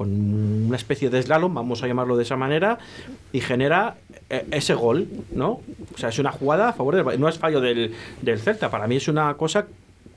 con 0.00 0.08
una 0.66 0.76
especie 0.78 1.10
de 1.10 1.20
slalom, 1.20 1.52
vamos 1.52 1.82
a 1.82 1.86
llamarlo 1.86 2.16
de 2.16 2.22
esa 2.22 2.34
manera, 2.34 2.78
y 3.34 3.42
genera 3.42 3.96
eh, 4.30 4.46
ese 4.50 4.72
gol, 4.72 5.06
¿no? 5.30 5.60
O 5.94 5.98
sea, 5.98 6.08
es 6.08 6.18
una 6.18 6.32
jugada 6.32 6.70
a 6.70 6.72
favor 6.72 6.96
del... 6.96 7.20
No 7.20 7.28
es 7.28 7.36
fallo 7.38 7.60
del, 7.60 7.92
del 8.22 8.38
Celta, 8.38 8.70
para 8.70 8.86
mí 8.86 8.96
es 8.96 9.08
una 9.08 9.34
cosa, 9.34 9.66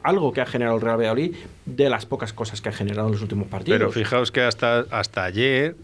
algo 0.02 0.32
que 0.32 0.40
ha 0.40 0.46
generado 0.46 0.78
el 0.78 0.82
Real 0.82 0.98
Valladolid, 0.98 1.36
de 1.66 1.90
las 1.90 2.06
pocas 2.06 2.32
cosas 2.32 2.62
que 2.62 2.70
ha 2.70 2.72
generado 2.72 3.08
en 3.10 3.12
los 3.12 3.22
últimos 3.22 3.50
partidos. 3.50 3.78
Pero 3.78 3.92
fijaos 3.92 4.32
que 4.32 4.40
hasta, 4.40 4.86
hasta 4.90 5.26
ayer, 5.26 5.76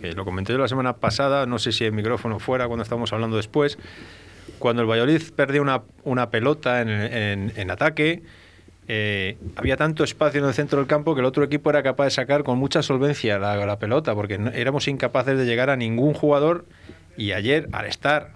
que 0.00 0.12
lo 0.12 0.24
comenté 0.24 0.52
yo 0.52 0.58
la 0.60 0.68
semana 0.68 0.92
pasada, 0.98 1.44
no 1.46 1.58
sé 1.58 1.72
si 1.72 1.84
el 1.84 1.90
micrófono 1.92 2.38
fuera 2.38 2.68
cuando 2.68 2.84
estábamos 2.84 3.12
hablando 3.12 3.36
después, 3.36 3.78
cuando 4.60 4.82
el 4.82 4.88
Valladolid 4.88 5.22
perdía 5.34 5.60
una, 5.60 5.82
una 6.04 6.30
pelota 6.30 6.82
en, 6.82 6.88
en- 6.88 7.52
en 7.56 7.70
ataque, 7.72 8.22
eh, 8.92 9.36
había 9.54 9.76
tanto 9.76 10.02
espacio 10.02 10.40
en 10.40 10.48
el 10.48 10.52
centro 10.54 10.78
del 10.80 10.88
campo 10.88 11.14
que 11.14 11.20
el 11.20 11.26
otro 11.26 11.44
equipo 11.44 11.70
era 11.70 11.80
capaz 11.84 12.06
de 12.06 12.10
sacar 12.10 12.42
con 12.42 12.58
mucha 12.58 12.82
solvencia 12.82 13.38
la, 13.38 13.54
la 13.64 13.78
pelota, 13.78 14.16
porque 14.16 14.36
no- 14.36 14.50
éramos 14.50 14.88
incapaces 14.88 15.38
de 15.38 15.44
llegar 15.46 15.70
a 15.70 15.76
ningún 15.76 16.12
jugador. 16.12 16.64
Y 17.16 17.30
ayer, 17.32 17.68
al 17.70 17.86
estar, 17.86 18.32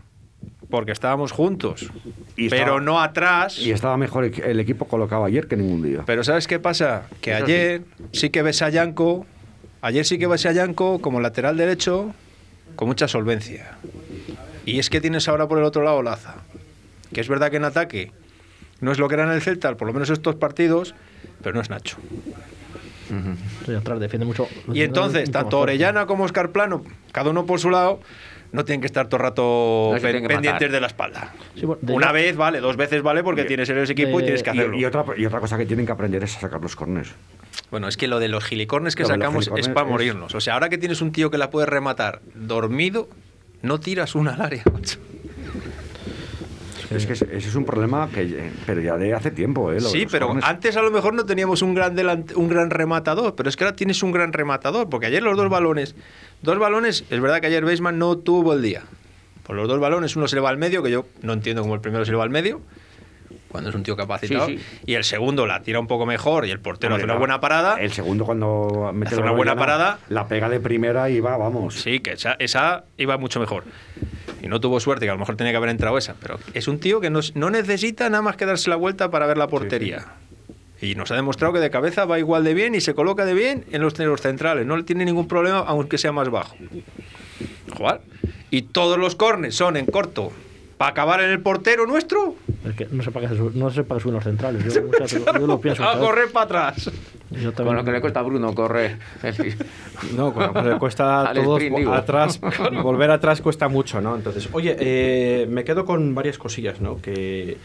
porque 0.71 0.93
estábamos 0.93 1.33
juntos, 1.33 1.91
Y 2.37 2.49
pero 2.51 2.63
estaba- 2.63 2.81
no 2.81 3.01
atrás. 3.03 3.59
Y 3.59 3.73
estaba 3.73 3.97
mejor 3.97 4.25
el 4.27 4.61
equipo 4.61 4.87
colocado 4.87 5.25
ayer 5.25 5.49
que 5.49 5.57
ningún 5.57 5.83
día. 5.83 6.03
Pero 6.07 6.23
¿sabes 6.23 6.47
qué 6.47 6.61
pasa? 6.61 7.09
Que 7.21 7.33
Eso 7.35 7.45
ayer 7.47 7.83
sí. 8.13 8.31
que 8.31 8.43
ves 8.43 8.63
a 8.63 8.69
Yanko, 8.69 9.27
ayer 9.83 10.05
sí 10.05 10.19
que 10.19 10.29
ves 10.29 10.47
a 10.47 10.53
Yanko 10.53 11.01
como 11.01 11.21
lateral 11.21 11.57
derecho 11.57 12.15
con 12.77 12.87
mucha 12.89 13.09
solvencia. 13.09 13.73
Y 14.67 14.79
es 14.79 14.89
que 14.89 15.01
tienes 15.01 15.29
ahora 15.29 15.49
por 15.49 15.59
el 15.59 15.65
otro 15.65 15.83
lado 15.83 16.01
Laza. 16.03 16.37
Que 17.13 17.21
es 17.21 17.29
verdad 17.29 17.51
que 17.51 17.57
en 17.59 17.65
ataque 17.65 18.13
no 18.81 18.93
es 18.93 18.99
lo 18.99 19.09
que 19.09 19.15
era 19.15 19.25
en 19.25 19.31
el 19.31 19.41
Celta, 19.43 19.75
por 19.77 19.87
lo 19.89 19.95
menos 19.95 20.11
estos 20.11 20.35
partidos, 20.37 20.95
pero 21.43 21.55
no 21.55 21.61
es 21.61 21.71
Nacho. 21.71 21.97
Atrás 23.79 24.01
defiende 24.01 24.27
mucho. 24.27 24.49
Y 24.73 24.83
entonces, 24.83 25.31
tanto. 25.31 25.61
Orellana 25.61 26.07
como 26.07 26.25
Oscar 26.25 26.51
Plano, 26.51 26.85
cada 27.13 27.31
uno 27.31 27.47
por 27.47 27.61
su 27.61 27.71
lado, 27.71 28.01
no 28.53 28.65
tienen 28.65 28.81
que 28.81 28.87
estar 28.87 29.07
todo 29.09 29.17
el 29.19 29.23
rato 29.23 29.91
No 29.95 30.01
pen- 30.01 30.27
pendientes 30.27 30.71
de 30.73 30.81
la 30.81 30.87
espalda. 30.87 31.33
Sí, 31.55 31.67
bueno, 31.67 31.81
de- 31.83 31.93
Una 31.93 32.13
vez 32.13 32.37
vale, 32.37 32.61
dos 32.61 32.77
veces 32.77 33.03
vale 33.03 33.23
porque 33.23 33.45
tienes 33.45 33.69
en 33.69 33.79
ese 33.79 33.93
equipo 33.93 34.21
y 34.21 34.23
tienes 34.25 34.43
que 34.43 34.51
hacerlo. 34.51 34.77
y 34.77 34.85
otra, 34.85 35.05
y 35.17 35.27
otra 35.27 35.41
cosa 35.41 35.59
que 35.59 35.67
tienen 35.67 35.87
que 35.87 35.93
aprender 35.93 36.23
es 36.25 36.37
a 36.37 36.41
sacar 36.41 36.61
los 36.61 36.75
corners. 36.77 37.13
Bueno, 37.71 37.89
es 37.89 37.97
que 37.97 38.09
lo 38.09 38.21
de 38.21 38.29
los 38.29 38.45
gilicornes 38.45 38.97
que 38.97 39.03
Lo 39.03 39.09
sacamos 39.11 39.51
es 39.57 39.69
para 39.69 39.87
es- 39.87 39.91
morirnos. 39.93 40.35
O 40.35 40.41
sea, 40.41 40.55
ahora 40.55 40.69
que 40.69 40.79
tienes 40.79 41.01
un 41.03 41.13
tío 41.13 41.31
que 41.31 41.39
la 41.39 41.51
puede 41.51 41.67
rematar 41.67 42.21
dormido, 42.35 43.09
no 43.63 43.81
tiras 43.81 44.15
una 44.15 44.35
al 44.35 44.41
área, 44.43 44.63
macho. 44.73 44.99
Es 46.91 47.07
que 47.07 47.13
ese 47.15 47.27
es 47.37 47.55
un 47.55 47.65
problema 47.65 48.09
que, 48.13 48.23
eh, 48.23 48.53
pero 48.67 48.81
ya 48.81 48.97
de 48.97 49.15
hace 49.15 49.31
tiempo, 49.31 49.73
¿eh? 49.73 49.81
Sí, 49.81 50.03
los 50.03 50.13
pero 50.13 50.35
antes 50.43 50.77
a 50.77 50.83
lo 50.83 50.91
mejor 50.91 51.15
no 51.15 51.25
teníamos 51.25 51.63
un 51.63 51.75
gran, 51.75 51.97
delant- 51.97 52.35
un 52.35 52.49
gran 52.49 52.71
rematador, 52.71 53.35
pero 53.35 53.49
es 53.49 53.57
que 53.57 53.65
ahora 53.65 53.77
tienes 53.77 54.03
un 54.03 54.13
gran 54.13 54.33
rematador, 54.33 54.89
porque 54.91 55.07
ayer 55.07 55.23
los 55.23 55.37
dos 55.37 55.49
balones, 55.49 55.95
dos 56.43 56.59
balones, 56.59 57.05
es 57.11 57.21
verdad 57.21 57.41
que 57.41 57.47
ayer 57.47 57.65
Beisman 57.65 57.99
no 57.99 58.19
tuvo 58.19 58.53
el 58.53 58.63
día. 58.63 58.83
Por 59.47 59.57
los 59.57 59.69
dos 59.69 59.79
balones, 59.81 60.17
uno 60.17 60.27
se 60.29 60.37
le 60.37 60.41
va 60.43 60.51
al 60.51 60.57
medio, 60.59 60.83
que 60.83 60.91
yo 60.91 61.07
no 61.23 61.33
entiendo 61.33 61.63
cómo 61.63 61.75
el 61.75 61.81
primero 61.81 62.05
se 62.05 62.11
le 62.11 62.17
va 62.17 62.25
al 62.25 62.31
medio, 62.31 62.61
cuando 63.49 63.71
es 63.71 63.77
un 63.77 63.83
tío 63.85 63.95
capacitado, 63.97 64.47
Sí, 64.49 64.59
sí. 64.59 64.65
y 64.87 64.95
el 64.95 65.05
segundo 65.05 65.47
la 65.47 65.63
tira 65.63 65.79
un 65.79 65.87
poco 65.87 66.07
mejor 66.07 66.45
y 66.47 66.51
el 66.51 66.59
portero 66.61 66.95
Hombre, 66.95 67.05
hace 67.05 67.13
una 67.13 67.19
buena 67.19 67.41
parada. 67.41 67.77
El 67.81 67.93
segundo 67.93 68.25
cuando 68.25 68.91
mete 68.93 69.09
Hace 69.15 69.17
la 69.17 69.23
una 69.23 69.31
buena 69.33 69.55
parada. 69.55 69.99
La 70.09 70.27
pega 70.27 70.49
de 70.49 70.59
primera 70.61 71.09
y 71.09 71.21
va, 71.21 71.37
vamos. 71.37 71.75
Sí, 71.77 72.01
que 72.01 72.13
esa, 72.15 72.35
esa 72.41 72.85
iba 72.99 73.17
mucho 73.17 73.39
mejor. 73.39 73.63
Y 74.45 74.49
no 74.49 74.61
tuvo 74.61 74.79
suerte, 74.79 75.07
que 75.07 75.11
a 75.11 75.15
lo 75.15 75.19
mejor 75.19 75.37
tenía 75.37 75.53
que 75.53 75.57
haber 75.57 75.71
entrado 75.71 75.97
esa. 75.97 76.15
Pero 76.21 76.39
es 76.53 76.69
un 76.69 76.79
tío 76.79 77.01
que 77.01 77.09
no, 77.09 77.21
no 77.35 77.49
necesita 77.49 78.11
nada 78.11 78.23
más 78.23 78.37
que 78.37 78.45
darse 78.45 78.69
la 78.69 78.77
vuelta 78.77 79.11
para 79.11 79.27
ver 79.27 79.39
la 79.39 79.49
portería. 79.49 80.05
Y 80.83 80.97
nos 80.97 81.11
ha 81.11 81.15
demostrado 81.15 81.55
que 81.55 81.61
de 81.61 81.71
cabeza 81.71 82.05
va 82.05 82.19
igual 82.19 82.45
de 82.45 82.53
bien 82.53 82.75
y 82.75 82.83
se 82.83 82.95
coloca 82.95 83.25
de 83.25 83.33
bien 83.33 83.65
en 83.73 83.81
los, 83.81 83.99
en 83.99 84.07
los 84.09 84.21
centrales. 84.21 84.67
No 84.67 84.77
le 84.77 84.83
tiene 84.83 85.07
ningún 85.07 85.27
problema, 85.29 85.61
aunque 85.61 85.97
sea 85.97 86.13
más 86.13 86.29
bajo. 86.29 86.55
Jugar. 87.75 88.03
Y 88.51 88.63
todos 88.63 88.99
los 88.99 89.15
cornes 89.17 89.55
son 89.55 89.77
en 89.79 89.87
corto. 89.87 90.31
Para 90.77 90.91
acabar 90.91 91.23
en 91.23 91.31
el 91.31 91.41
portero 91.41 91.87
nuestro, 91.87 92.35
Es 92.69 92.75
que 92.75 92.87
no 92.91 93.03
sé 93.03 93.11
para 93.13 93.29
qué, 93.29 93.35
se 93.35 93.39
sub- 93.41 93.55
no 93.55 93.71
suben 93.71 94.13
los 94.15 94.25
centrales. 94.25 94.75
Yo, 94.75 94.83
yo 95.41 95.47
lo 95.47 95.61
pienso. 95.61 95.85
a 95.89 95.99
correr 95.99 96.31
para 96.33 96.69
atrás. 96.69 96.91
Yo 97.31 97.47
Con 97.47 97.55
también- 97.55 97.77
lo 97.77 97.85
que 97.85 97.93
le 97.93 98.01
cuesta 98.01 98.21
a 98.21 98.23
Bruno 98.23 98.55
correr. 98.55 98.99
No, 100.17 100.33
con 100.35 100.43
lo 100.49 100.53
que 100.53 100.63
le 100.63 100.79
cuesta 100.79 101.31
a 101.31 101.33
todos 101.33 101.63
atrás, 101.93 102.41
volver 102.83 103.11
atrás 103.11 103.41
cuesta 103.41 103.69
mucho, 103.69 104.01
¿no? 104.01 104.15
Entonces, 104.17 104.49
oye, 104.53 104.77
eh, 104.79 105.47
me 105.49 105.65
quedo 105.65 105.85
con 105.85 106.15
varias 106.15 106.37
cosillas, 106.37 106.81
¿no? 106.81 107.01
Que, 107.01 107.57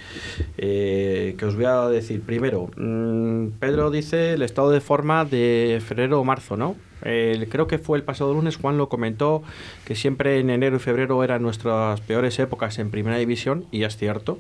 eh, 0.58 1.36
que 1.38 1.46
os 1.46 1.56
voy 1.56 1.66
a 1.66 1.88
decir. 1.88 2.22
Primero, 2.22 2.70
mm, 2.78 3.48
Pedro 3.60 3.92
dice 3.92 4.34
el 4.34 4.42
estado 4.44 4.70
de 4.72 4.80
forma 4.82 5.26
de 5.26 5.82
febrero 5.86 6.20
o 6.20 6.24
marzo, 6.24 6.56
¿no? 6.56 6.76
El- 7.02 7.48
creo 7.50 7.66
que 7.68 7.78
fue 7.80 7.98
el 7.98 8.04
pasado 8.04 8.34
lunes, 8.34 8.58
Juan 8.58 8.78
lo 8.78 8.90
comentó, 8.90 9.42
que 9.86 9.96
siempre 9.96 10.40
en 10.40 10.50
enero 10.50 10.76
y 10.76 10.80
febrero 10.80 11.24
eran 11.24 11.42
nuestras 11.42 12.00
peores 12.02 12.38
épocas 12.40 12.78
en 12.80 12.92
primera 12.92 13.18
división, 13.18 13.66
y 13.72 13.84
es 13.84 13.98
cierto. 13.98 14.38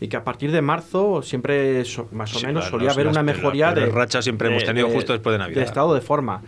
Y 0.00 0.08
que 0.08 0.16
a 0.16 0.24
partir 0.24 0.52
de 0.52 0.60
marzo 0.62 1.22
siempre, 1.22 1.84
so- 1.84 2.08
más 2.12 2.34
o 2.34 2.38
Sí, 2.38 2.46
menos, 2.46 2.66
solía 2.66 2.90
haber 2.90 3.06
una 3.08 3.22
mejoría 3.22 3.72
de... 3.72 3.86
rachas 3.86 4.24
siempre 4.24 4.48
hemos 4.48 4.64
tenido 4.64 4.88
justo 4.90 5.12
después 5.12 5.32
de 5.34 5.38
Navidad. 5.38 5.62
estado 5.62 5.94
de 5.94 6.00
forma. 6.00 6.42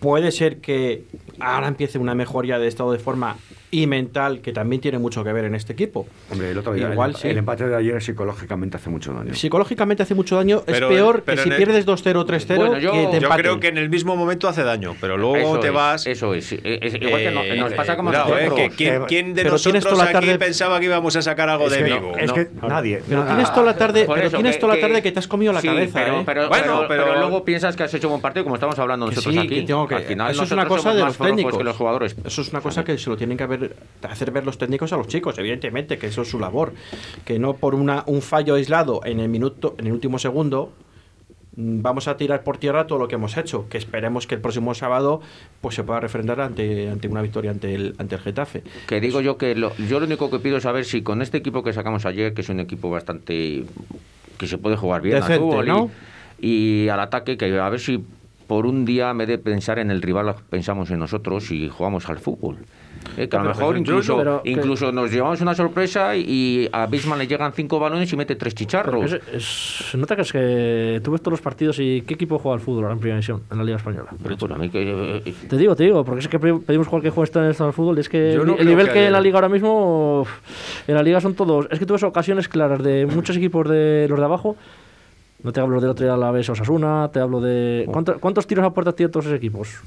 Puede 0.00 0.32
ser 0.32 0.58
que 0.60 1.04
ahora 1.40 1.68
empiece 1.68 1.98
una 1.98 2.14
mejoría 2.14 2.58
de 2.58 2.68
estado 2.68 2.92
de 2.92 2.98
forma 2.98 3.36
y 3.72 3.86
mental 3.86 4.40
que 4.40 4.52
también 4.52 4.80
tiene 4.82 4.98
mucho 4.98 5.22
que 5.22 5.32
ver 5.32 5.44
en 5.44 5.54
este 5.54 5.72
equipo. 5.74 6.06
Hombre, 6.30 6.50
el 6.50 6.58
otro 6.58 6.72
día, 6.72 6.90
Igual 6.92 7.10
el, 7.10 7.16
sí. 7.16 7.28
el 7.28 7.38
empate 7.38 7.68
de 7.68 7.76
ayer 7.76 8.02
psicológicamente 8.02 8.76
hace 8.76 8.90
mucho 8.90 9.12
daño. 9.12 9.34
Psicológicamente 9.34 10.02
hace 10.02 10.14
mucho 10.14 10.36
daño. 10.36 10.62
Pero- 10.66 10.88
es 10.88 10.94
peor 10.96 11.22
pero 11.24 11.36
que 11.36 11.42
si 11.44 11.48
el- 11.50 11.56
pierdes 11.56 11.86
2-0 11.86 12.24
3-0 12.26 12.56
Bueno, 12.56 12.78
yo- 12.78 12.92
que 12.92 12.98
te 12.98 13.04
Yo 13.12 13.16
empaten. 13.18 13.36
creo 13.42 13.60
que 13.60 13.68
en 13.68 13.78
el 13.78 13.88
mismo 13.88 14.16
momento 14.16 14.48
hace 14.48 14.64
daño, 14.64 14.96
pero 15.00 15.16
luego 15.16 15.36
Eso 15.36 15.60
te 15.60 15.68
es, 15.68 15.72
vas. 15.72 16.06
Eso 16.06 16.34
es. 16.34 16.52
Es 16.52 16.94
igual 16.94 17.20
que 17.22 17.30
no- 17.30 17.42
Eh, 17.44 17.56
nos 17.56 17.72
pasa 17.74 17.96
como 17.96 18.10
a 18.10 18.24
cuidado, 18.24 18.38
eh, 18.38 18.50
que 18.56 18.70
¿quién, 18.76 18.94
Eh, 18.94 19.00
quién 19.06 19.34
de 19.34 19.42
pero 19.42 19.52
nosotros 19.52 19.84
toda 19.84 20.04
la 20.12 20.18
aquí 20.18 20.28
pensaba 20.38 20.78
que 20.80 20.86
íbamos 20.86 21.14
a 21.16 21.22
sacar 21.22 21.48
algo 21.48 21.66
es 21.66 21.72
de 21.72 21.78
que, 21.78 21.84
Vigo? 21.84 22.12
es 22.18 22.26
No. 22.28 22.34
que 22.34 22.48
nadie. 22.68 23.02
Pero 23.08 23.24
tienes 23.24 23.52
toda 23.52 23.66
la 23.66 23.76
tarde, 23.76 24.04
pero 24.08 24.26
eso, 24.26 24.36
tienes 24.36 24.56
que- 24.56 24.60
toda 24.60 24.74
la 24.74 24.80
tarde 24.80 25.02
que 25.02 25.12
te 25.12 25.18
has 25.18 25.28
comido 25.28 25.52
la 25.52 25.60
sí, 25.60 25.68
cabeza, 25.68 26.00
pero, 26.24 26.44
¿eh? 26.44 26.48
Bueno, 26.48 26.84
pero- 26.88 27.18
luego 27.20 27.44
piensas 27.44 27.76
que 27.76 27.84
has 27.84 27.94
hecho 27.94 28.08
un 28.08 28.12
buen 28.12 28.22
partido 28.22 28.44
como 28.44 28.56
estamos 28.56 28.78
hablando 28.78 29.06
nosotros 29.06 29.36
aquí. 29.36 29.64
Al 29.70 30.02
final 30.02 30.30
eso 30.32 30.42
es 30.42 30.50
una 30.52 30.66
cosa 30.66 30.92
de 30.94 31.00
los 31.04 31.16
técnicos. 31.16 31.56
que 31.56 31.64
los 31.64 31.76
jugadores. 31.76 32.16
Eso 32.24 32.42
es 32.42 32.48
una 32.50 32.60
cosa 32.60 32.84
que 32.84 32.96
se 32.96 33.10
lo 33.10 33.16
tienen 33.16 33.36
que 33.36 33.44
haber, 33.44 33.59
hacer 34.02 34.30
ver 34.30 34.44
los 34.44 34.58
técnicos 34.58 34.92
a 34.92 34.96
los 34.96 35.06
chicos, 35.08 35.38
evidentemente, 35.38 35.98
que 35.98 36.06
eso 36.08 36.22
es 36.22 36.28
su 36.30 36.38
labor. 36.38 36.72
Que 37.24 37.38
no 37.38 37.54
por 37.54 37.74
una, 37.74 38.04
un 38.06 38.22
fallo 38.22 38.54
aislado 38.54 39.00
en 39.04 39.20
el 39.20 39.28
minuto, 39.28 39.74
en 39.78 39.86
el 39.86 39.92
último 39.92 40.18
segundo, 40.18 40.72
mm, 41.56 41.82
vamos 41.82 42.08
a 42.08 42.16
tirar 42.16 42.42
por 42.44 42.58
tierra 42.58 42.86
todo 42.86 42.98
lo 42.98 43.08
que 43.08 43.14
hemos 43.16 43.36
hecho. 43.36 43.68
Que 43.68 43.78
esperemos 43.78 44.26
que 44.26 44.34
el 44.36 44.40
próximo 44.40 44.74
sábado 44.74 45.20
pues 45.60 45.74
se 45.74 45.82
pueda 45.84 46.00
refrendar 46.00 46.40
ante, 46.40 46.88
ante 46.88 47.08
una 47.08 47.22
victoria 47.22 47.50
ante 47.50 47.74
el, 47.74 47.94
ante 47.98 48.14
el 48.14 48.20
Getafe. 48.20 48.62
Que 48.86 49.00
digo 49.00 49.20
yo 49.20 49.36
que 49.36 49.54
lo, 49.54 49.74
yo 49.76 50.00
lo 50.00 50.06
único 50.06 50.30
que 50.30 50.38
pido 50.38 50.56
es 50.56 50.62
saber 50.62 50.84
si 50.84 51.02
con 51.02 51.22
este 51.22 51.38
equipo 51.38 51.62
que 51.62 51.72
sacamos 51.72 52.06
ayer, 52.06 52.34
que 52.34 52.40
es 52.42 52.48
un 52.48 52.60
equipo 52.60 52.90
bastante 52.90 53.64
que 54.38 54.46
se 54.46 54.56
puede 54.58 54.76
jugar 54.76 55.02
bien 55.02 55.16
Decente, 55.16 55.34
al 55.34 55.38
fútbol 55.40 55.90
y- 56.40 56.88
al 56.88 57.00
ataque, 57.00 57.36
que 57.36 57.58
a 57.58 57.68
ver 57.68 57.80
si 57.80 58.02
por 58.46 58.64
un 58.64 58.86
día 58.86 59.10
en 59.10 59.18
vez 59.18 59.28
de 59.28 59.36
pensar 59.38 59.78
en 59.78 59.90
el 59.90 60.00
rival 60.02 60.34
pensamos 60.48 60.90
en 60.90 60.98
nosotros 60.98 61.50
y 61.52 61.68
jugamos 61.68 62.08
al 62.08 62.18
fútbol. 62.18 62.56
Eh, 63.16 63.28
que 63.28 63.36
a 63.36 63.42
lo 63.42 63.48
mejor 63.48 63.74
incluso, 63.80 64.16
incluso 64.44 64.92
nos 64.92 65.10
llevamos 65.10 65.40
una 65.40 65.54
sorpresa 65.54 66.14
y 66.16 66.68
a 66.70 66.86
Bisman 66.86 67.18
le 67.18 67.26
llegan 67.26 67.52
cinco 67.52 67.78
balones 67.78 68.12
y 68.12 68.16
mete 68.16 68.36
tres 68.36 68.54
chicharros. 68.54 69.12
es- 69.12 69.22
es- 69.34 69.94
nota 69.96 70.14
que 70.16 70.22
es 70.22 70.32
que 70.32 71.00
tú 71.02 71.10
ves 71.12 71.20
todos 71.20 71.32
los 71.32 71.40
partidos 71.40 71.78
y 71.80 72.02
¿qué 72.06 72.14
equipo 72.14 72.38
juega 72.38 72.54
al 72.54 72.60
fútbol 72.60 72.84
ahora 72.84 72.94
en 72.94 73.00
primera 73.00 73.16
división, 73.16 73.42
en 73.50 73.58
la 73.58 73.64
Liga 73.64 73.78
Española? 73.78 74.10
Pero 74.22 74.54
a 74.54 74.58
mí 74.58 74.68
que, 74.70 75.22
eh, 75.24 75.34
Te 75.48 75.56
digo, 75.56 75.74
te 75.74 75.84
digo, 75.84 76.04
porque 76.04 76.20
es 76.20 76.28
que 76.28 76.38
pedimos 76.38 76.86
jugar 76.86 77.02
que 77.02 77.10
juegue 77.10 77.30
en 77.38 77.44
el 77.46 77.50
estado 77.50 77.68
del 77.68 77.74
fútbol 77.74 77.96
y 77.98 78.00
es 78.00 78.08
que 78.08 78.34
no 78.44 78.56
el 78.56 78.66
nivel 78.66 78.86
que 78.86 78.92
que, 78.92 79.06
en 79.06 79.12
la 79.12 79.20
liga 79.20 79.36
ahora 79.38 79.48
mismo, 79.48 80.26
en 80.86 80.94
la 80.94 81.02
liga 81.02 81.20
son 81.20 81.34
todos, 81.34 81.66
es 81.70 81.78
que 81.78 81.86
tú 81.86 81.94
ves 81.94 82.02
ocasiones 82.02 82.48
claras 82.48 82.82
de 82.82 83.06
muchos 83.06 83.36
equipos 83.36 83.68
de 83.68 84.06
los 84.08 84.18
de 84.18 84.24
abajo, 84.24 84.56
no 85.42 85.52
te 85.52 85.60
hablo 85.60 85.80
del 85.80 85.90
otro 85.90 86.04
día 86.04 86.16
la 86.16 86.30
vez 86.30 86.48
Osasuna, 86.48 87.08
te 87.12 87.18
hablo 87.18 87.40
de... 87.40 87.86
¿cuánto- 87.90 88.18
¿Cuántos 88.20 88.46
tiros 88.46 88.64
a 88.64 88.70
puerta 88.70 88.92
tienen 88.92 89.10
todos 89.10 89.26
esos 89.26 89.36
equipos? 89.36 89.80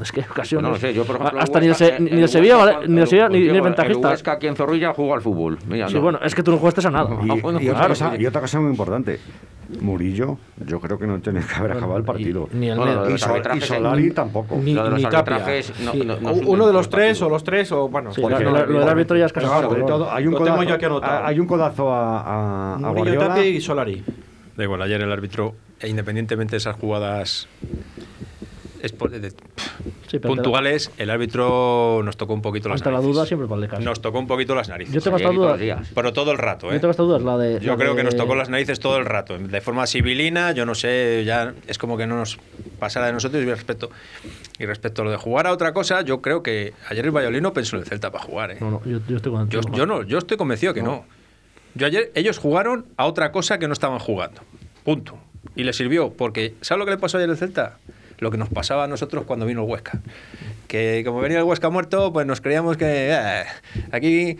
Es 0.00 0.12
que 0.12 0.20
ocasiones... 0.20 0.48
Pues 0.48 0.62
no 0.62 0.70
lo 0.70 0.76
sé, 0.76 0.94
yo 0.94 1.04
por 1.04 1.16
ejemplo. 1.16 1.40
hasta 1.40 1.58
el 1.58 1.62
ni 1.64 1.66
el, 1.68 1.72
Huesca, 1.72 1.96
Se- 1.96 2.00
ni 2.02 2.10
el 2.10 2.18
el 2.20 2.28
Sevilla, 2.28 2.56
Huesca, 2.58 2.74
vale, 2.76 2.88
ni 2.88 3.00
el 3.00 3.06
Sevilla, 3.08 3.28
ni, 3.28 3.38
ni 3.40 3.48
el 3.48 3.56
el 3.56 3.62
ventajista. 3.62 4.08
Huesca 4.10 4.32
aquí 4.32 4.46
en 4.46 4.56
Zorrilla 4.56 4.92
juega 4.94 5.14
al 5.14 5.22
fútbol. 5.22 5.58
Mira, 5.68 5.88
Sí, 5.88 5.94
no. 5.94 6.00
bueno, 6.02 6.18
es 6.22 6.34
que 6.34 6.42
tú 6.42 6.50
no 6.52 6.58
jugaste 6.58 6.86
a 6.86 6.90
nada. 6.90 7.10
Y, 7.24 7.30
Ah, 7.30 7.36
bueno, 7.42 7.60
y 7.60 7.64
otra 7.68 7.74
claro, 7.80 7.88
cosa, 7.90 8.10
sí. 8.16 8.22
y 8.22 8.26
otra 8.26 8.40
cosa 8.40 8.60
muy 8.60 8.70
importante. 8.70 9.18
Murillo, 9.80 10.36
yo 10.66 10.80
creo 10.80 10.98
que 10.98 11.06
no 11.06 11.18
tiene 11.20 11.40
que 11.40 11.54
haber 11.54 11.72
acabado 11.72 11.96
el 11.96 12.04
partido. 12.04 12.48
Ni 12.52 12.68
el 12.68 12.78
Y, 12.78 13.16
Sol- 13.18 13.42
y 13.56 13.60
Solari 13.60 14.02
ni- 14.04 14.10
tampoco. 14.10 14.56
Ni, 14.56 14.74
Lo 14.74 14.84
de 14.84 14.90
los 14.90 14.98
ni 14.98 15.04
Tapia. 15.04 15.18
arbitrajes, 15.20 15.80
no- 15.80 15.92
Sí. 15.92 16.02
no- 16.04 16.16
Uno 16.46 16.66
de 16.66 16.72
los 16.74 16.90
tres 16.90 17.22
o 17.22 17.28
los 17.30 17.42
tres 17.42 17.72
o 17.72 17.88
bueno. 17.88 18.12
Sí, 18.12 18.20
Porque 18.20 18.44
lo, 18.44 18.66
lo 18.66 18.80
del 18.80 18.88
árbitro 18.88 19.16
ya 19.16 19.26
es 19.26 19.32
casi 19.32 19.46
seguro. 19.46 19.68
sobre 19.70 19.82
todo, 19.84 20.12
hay 20.12 20.26
un 20.26 20.34
codazo, 20.34 20.62
yo 20.64 20.74
aquí 20.74 20.84
anotado. 20.84 21.24
hay 21.26 21.40
un 21.40 21.46
codazo 21.46 21.90
a, 21.90 22.20
a, 22.20 22.74
a 22.74 22.78
Murillo, 22.78 22.94
Guardiola. 23.14 23.28
Tapia 23.28 23.46
y 23.46 23.60
Solari. 23.62 24.04
Da 24.56 24.64
igual, 24.64 24.82
ayer 24.82 25.00
el 25.00 25.10
árbitro, 25.10 25.54
e 25.80 25.88
independientemente 25.88 26.50
de 26.52 26.58
esas 26.58 26.76
jugadas 26.76 27.48
de- 28.82 29.32
Sí, 30.08 30.18
puntuales, 30.18 30.90
el 30.98 31.08
árbitro 31.10 32.02
nos 32.04 32.16
tocó 32.16 32.34
un 32.34 32.42
poquito 32.42 32.68
las 32.68 32.80
Ante 32.80 32.90
la 32.90 32.96
narices. 32.98 33.14
duda 33.14 33.26
siempre 33.26 33.46
vale 33.48 33.68
caso. 33.68 33.80
Nos 33.82 34.02
tocó 34.02 34.18
un 34.18 34.26
poquito 34.26 34.54
las 34.54 34.68
narices. 34.68 34.94
Yo 34.94 35.00
tengo 35.00 35.16
esta 35.16 35.30
duda. 35.30 35.56
Pero 35.94 36.12
todo 36.12 36.32
el 36.32 36.38
rato, 36.38 36.68
¿eh? 36.70 36.74
Yo 36.74 36.80
tengo 36.80 36.90
esta 36.90 37.02
duda, 37.02 37.16
es 37.18 37.22
la 37.22 37.38
de. 37.38 37.60
Yo 37.60 37.72
la 37.72 37.78
creo 37.78 37.96
que 37.96 38.02
nos 38.04 38.14
de- 38.14 38.18
tocó 38.20 38.34
las 38.34 38.48
narices 38.48 38.80
todo 38.80 38.98
el 38.98 39.06
rato, 39.06 39.38
de 39.38 39.60
forma 39.60 39.86
civilina, 39.86 40.52
yo 40.52 40.66
no 40.66 40.74
sé, 40.74 41.22
ya 41.24 41.54
es 41.66 41.78
como 41.78 41.96
que 41.96 42.06
no 42.06 42.16
nos 42.16 42.38
pasara 42.78 43.06
de 43.06 43.12
nosotros 43.12 43.42
y 43.42 43.46
respecto, 43.46 43.90
y 44.58 44.66
respecto 44.66 45.02
a 45.02 45.04
lo 45.04 45.10
de 45.12 45.16
jugar 45.16 45.46
a 45.46 45.52
otra 45.52 45.72
cosa, 45.72 46.02
yo 46.02 46.20
creo 46.20 46.42
que 46.42 46.74
ayer 46.88 47.04
el 47.04 47.10
Valladolid 47.12 47.40
no 47.40 47.52
pensó 47.52 47.76
en 47.76 47.82
el 47.82 47.88
Celta 47.88 48.10
para 48.10 48.24
jugar, 48.24 48.50
¿eh? 48.50 48.56
No, 48.60 48.70
no, 48.70 48.82
yo, 48.84 48.98
yo 49.08 49.16
estoy 49.16 49.32
Yo, 49.32 49.38
contigo. 49.38 49.62
yo 49.76 49.86
no, 49.86 50.02
yo 50.02 50.18
estoy 50.18 50.36
convencido 50.36 50.74
que 50.74 50.82
no. 50.82 51.04
Yo 51.74 51.86
ayer, 51.86 52.10
ellos 52.14 52.38
jugaron 52.38 52.84
a 52.98 53.06
otra 53.06 53.32
cosa 53.32 53.58
que 53.58 53.66
no 53.66 53.72
estaban 53.72 53.98
jugando. 53.98 54.42
Punto. 54.84 55.16
Y 55.56 55.64
les 55.64 55.74
sirvió, 55.76 56.12
porque 56.12 56.54
¿sabes 56.60 56.78
lo 56.80 56.84
que 56.84 56.90
le 56.92 56.98
pasó 56.98 57.16
ayer 57.16 57.30
al 57.30 57.36
Celta? 57.38 57.78
Lo 58.22 58.30
que 58.30 58.38
nos 58.38 58.48
pasaba 58.48 58.84
a 58.84 58.86
nosotros 58.86 59.24
cuando 59.26 59.44
vino 59.46 59.64
el 59.64 59.68
Huesca. 59.68 60.00
Que 60.68 61.02
como 61.04 61.20
venía 61.20 61.38
el 61.38 61.44
Huesca 61.44 61.68
muerto, 61.70 62.12
pues 62.12 62.24
nos 62.24 62.40
creíamos 62.40 62.76
que 62.76 62.86
eh, 63.10 63.42
aquí... 63.90 64.36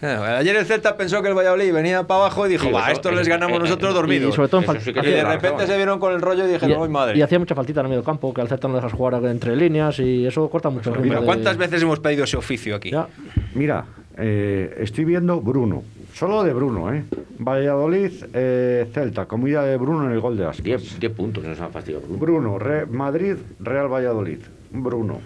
eh, 0.00 0.06
ayer 0.06 0.54
el 0.54 0.64
Celta 0.64 0.96
pensó 0.96 1.20
que 1.22 1.28
el 1.28 1.34
Valladolid 1.34 1.72
venía 1.72 2.06
para 2.06 2.20
abajo 2.20 2.46
y 2.46 2.50
dijo, 2.50 2.66
Sí, 2.66 2.72
va, 2.72 2.90
esto 2.92 3.10
les 3.10 3.26
ganamos 3.26 3.56
eh, 3.56 3.60
nosotros 3.62 3.90
eh, 3.90 3.94
dormidos. 3.94 4.32
Y 4.32 4.36
sobre 4.36 4.48
todo 4.48 4.72
en 4.72 4.80
sí 4.80 4.90
Y 4.90 4.92
de 4.92 5.22
razón. 5.24 5.32
repente 5.42 5.66
se 5.66 5.76
vieron 5.76 5.98
con 5.98 6.14
el 6.14 6.20
rollo 6.22 6.48
y 6.48 6.52
dijeron, 6.52 6.82
¡ay, 6.82 6.88
madre! 6.88 7.18
y 7.18 7.22
hacía 7.22 7.38
mucha 7.40 7.54
faltita 7.56 7.80
en 7.80 7.86
el 7.86 7.90
medio 7.90 8.04
campo, 8.04 8.32
que 8.32 8.40
al 8.40 8.48
Celta 8.48 8.68
no 8.68 8.76
dejas 8.76 8.92
jugar 8.92 9.14
entre 9.24 9.56
líneas 9.56 9.98
y 9.98 10.24
eso 10.26 10.48
corta 10.48 10.70
mucho 10.70 10.90
el 10.90 10.96
ritmo 10.96 11.08
Pero 11.10 11.20
de- 11.22 11.26
¿cuántas 11.26 11.56
veces 11.56 11.82
hemos 11.82 11.98
pedido 12.00 12.24
ese 12.24 12.36
oficio 12.36 12.76
aquí? 12.76 12.92
Ya. 12.92 13.08
Mira, 13.54 13.84
eh, 14.16 14.76
estoy 14.78 15.04
viendo 15.04 15.40
Bruno. 15.40 15.82
Solo 16.16 16.42
de 16.44 16.54
Bruno, 16.54 16.94
¿eh? 16.94 17.04
Valladolid, 17.38 18.10
eh, 18.32 18.86
Celta, 18.94 19.26
comida 19.26 19.62
de 19.64 19.76
Bruno 19.76 20.06
en 20.06 20.12
el 20.12 20.20
gol 20.20 20.34
de 20.38 20.46
Aspas. 20.46 20.64
10 20.64 20.98
10 20.98 21.12
puntos 21.12 21.44
nos 21.44 21.60
han 21.60 21.70
fastidiado. 21.70 22.06
Bruno, 22.08 22.58
Re- 22.58 22.86
Madrid, 22.86 23.36
Real 23.60 23.92
Valladolid. 23.92 24.38
Bruno. 24.70 25.20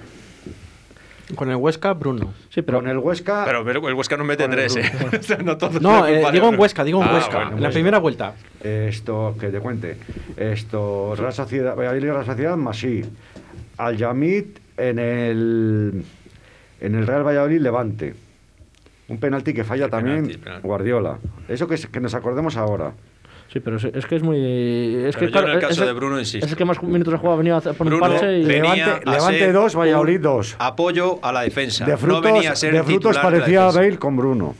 Con 1.36 1.48
el 1.48 1.54
Huesca, 1.54 1.92
Bruno. 1.92 2.34
Sí, 2.48 2.62
pero 2.62 2.78
Con 2.78 2.88
el 2.88 2.98
Huesca. 2.98 3.44
Pero, 3.44 3.64
pero 3.64 3.88
el 3.88 3.94
Huesca 3.94 4.16
no 4.16 4.24
mete 4.24 4.48
tres, 4.48 4.74
¿eh? 4.78 4.82
O 5.16 5.22
sea, 5.22 5.36
no, 5.38 5.52
eh, 6.08 6.16
digo 6.16 6.28
en 6.28 6.32
Bruno. 6.40 6.58
Huesca, 6.58 6.82
digo 6.82 7.00
en 7.02 7.08
Ah, 7.08 7.14
Huesca. 7.14 7.36
bueno, 7.36 7.50
en 7.52 7.56
la 7.62 7.68
Huesca. 7.68 7.72
primera 7.74 7.98
vuelta. 8.00 8.34
Esto, 8.60 9.36
que 9.38 9.46
te 9.50 9.60
cuente. 9.60 9.96
Esto, 10.36 11.14
Real 11.16 11.32
Sociedad, 11.32 11.76
Valladolid, 11.76 12.02
Real 12.02 12.26
Sociedad, 12.26 12.56
Masí. 12.56 13.02
Al 13.76 13.96
Yamit 13.96 14.58
en 14.76 14.98
el, 14.98 16.04
en 16.80 16.94
el 16.96 17.06
Real 17.06 17.22
Valladolid, 17.24 17.60
Levante. 17.60 18.14
Un 19.10 19.18
penalti 19.18 19.52
que 19.52 19.64
falla 19.64 19.88
también 19.88 20.22
penalti, 20.22 20.38
penalti. 20.38 20.66
Guardiola. 20.66 21.18
Eso 21.48 21.66
que, 21.68 21.74
es- 21.74 21.86
que 21.88 22.00
nos 22.00 22.14
acordemos 22.14 22.56
ahora. 22.56 22.92
Sí, 23.52 23.58
pero 23.58 23.78
es, 23.78 23.84
es 23.84 24.06
que 24.06 24.14
es 24.14 24.22
muy. 24.22 24.38
Es 25.06 25.16
Pero 25.16 25.26
que, 25.32 25.32
yo 25.38 25.42
en 25.44 25.50
el 25.50 25.58
caso 25.58 25.84
de 25.84 25.92
Bruno 25.92 26.20
insisto. 26.20 26.46
Es 26.46 26.52
el 26.52 26.56
que 26.56 26.64
más 26.64 26.80
minutos 26.82 27.12
ha 27.14 27.18
jugado, 27.18 27.34
ha 27.34 27.38
venido 27.38 27.56
a 27.56 27.60
por 27.60 27.92
un 27.92 27.98
parche 27.98 28.38
y. 28.38 28.44
venía 28.44 28.86
Levante- 29.00 29.10
Levante 29.10 29.52
dos, 29.52 29.74
Valladolid 29.76 30.20
dos. 30.20 30.54
Apoyo 30.60 31.18
a 31.20 31.32
la 31.32 31.42
defensa. 31.42 31.84
De 31.84 31.96
frutos, 31.96 32.22
no 32.22 32.32
venía 32.32 32.52
a 32.52 32.56
ser 32.56 32.72
de 32.72 32.82
frutos 32.84 33.18
parecía. 33.18 33.66
Bale 33.72 33.98
con 33.98 34.16
Bruno. 34.16 34.54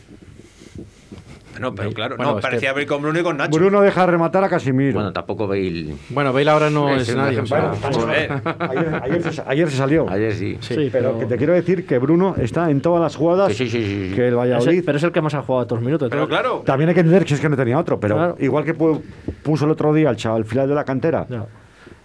No, 1.61 1.75
pero 1.75 1.93
claro, 1.93 2.17
Bueno, 2.17 2.33
no, 2.33 2.39
es 2.39 2.45
que- 2.45 2.49
parecía 2.49 2.73
Bale 2.73 2.87
con 2.87 3.03
Bruno 3.03 3.21
y 3.21 3.23
con 3.23 3.37
Nacho. 3.37 3.59
Bruno 3.59 3.83
deja 3.83 4.07
rematar 4.07 4.43
a 4.45 4.49
Casimiro. 4.49 4.95
Bueno, 4.95 5.13
tampoco 5.13 5.47
Bale. 5.47 5.95
Bueno, 6.09 6.33
Bale 6.33 6.51
ahora 6.51 6.71
no 6.71 6.89
Es 6.95 7.03
es 7.03 7.15
un 7.15 7.21
nadie. 7.21 7.39
o 7.41 7.47
sea, 7.47 7.73
ejemplo. 7.75 8.01
Joder. 8.01 8.33
ayer, 8.59 9.01
ayer 9.03 9.33
se, 9.33 9.43
ayer 9.47 9.71
se 9.71 9.77
salió. 9.77 10.09
Ayer 10.11 10.33
sí. 10.35 10.57
Sí, 10.61 10.89
pero, 10.91 11.19
que 11.19 11.27
te 11.27 11.37
quiero 11.37 11.53
decir 11.53 11.87
que 11.87 11.99
Bruno 11.99 12.35
está 12.39 12.71
en 12.71 12.81
todas 12.81 13.03
las 13.03 13.15
jugadas 13.15 13.53
Sí, 13.53 13.69
sí, 13.69 13.71
sí, 13.71 13.85
sí, 13.85 14.09
sí. 14.11 14.15
que 14.15 14.23
el 14.23 14.27
es 14.29 14.33
el- 14.33 14.37
Valladolid. 14.37 14.83
pero 14.87 14.99
es 14.99 15.05
el 15.05 15.13
que 15.13 15.21
más 15.21 15.35
ha 15.35 15.43
jugado 15.43 15.63
estos 15.63 15.81
minutos. 15.83 16.09
Pero 16.11 16.27
claro, 16.27 16.63
También 16.65 16.89
hay 16.89 16.95
que 16.95 17.01
entender 17.01 17.25
que 17.27 17.35
es 17.35 17.41
que 17.41 17.49
no 17.49 17.57
tenía 17.57 17.79
otro, 17.79 18.01
pero 18.01 18.15
Claro. 18.17 18.37
igual 18.41 18.65
que 18.65 18.75
pu- 18.77 19.01
puso 19.43 19.67
el 19.67 19.71
otro 19.73 19.93
día 19.93 20.09
al 20.09 20.17
chaval, 20.17 20.39
al 20.43 20.45
final 20.47 20.69
de 20.69 20.75
la 20.75 20.85
cantera, 20.85 21.27
Ya. 21.29 21.45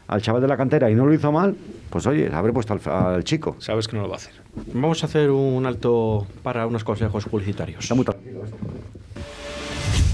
al 0.08 0.22
chaval 0.22 0.42
de 0.42 0.48
la 0.50 0.58
cantera 0.58 0.90
y 0.92 0.96
no 0.96 1.06
lo 1.06 1.14
hizo 1.14 1.32
mal, 1.32 1.56
pues 1.90 2.06
oye, 2.08 2.30
habré 2.34 2.52
puesto 2.52 2.74
al, 2.74 2.82
al 3.16 3.24
chico. 3.24 3.56
sabes 3.60 3.88
que 3.88 3.96
no 3.96 4.04
lo 4.04 4.10
va 4.10 4.16
a 4.16 4.18
hacer. 4.18 4.34
Vamos 4.74 5.02
a 5.04 5.06
hacer 5.08 5.32
un 5.32 5.66
alto 5.66 6.28
para 6.44 6.68
unos 6.68 6.84
consejos 6.84 7.26
publicitarios. 7.26 7.84
Está 7.84 7.96
muy 7.96 8.04
tranquilo. 8.06 8.42
esto. 8.44 8.58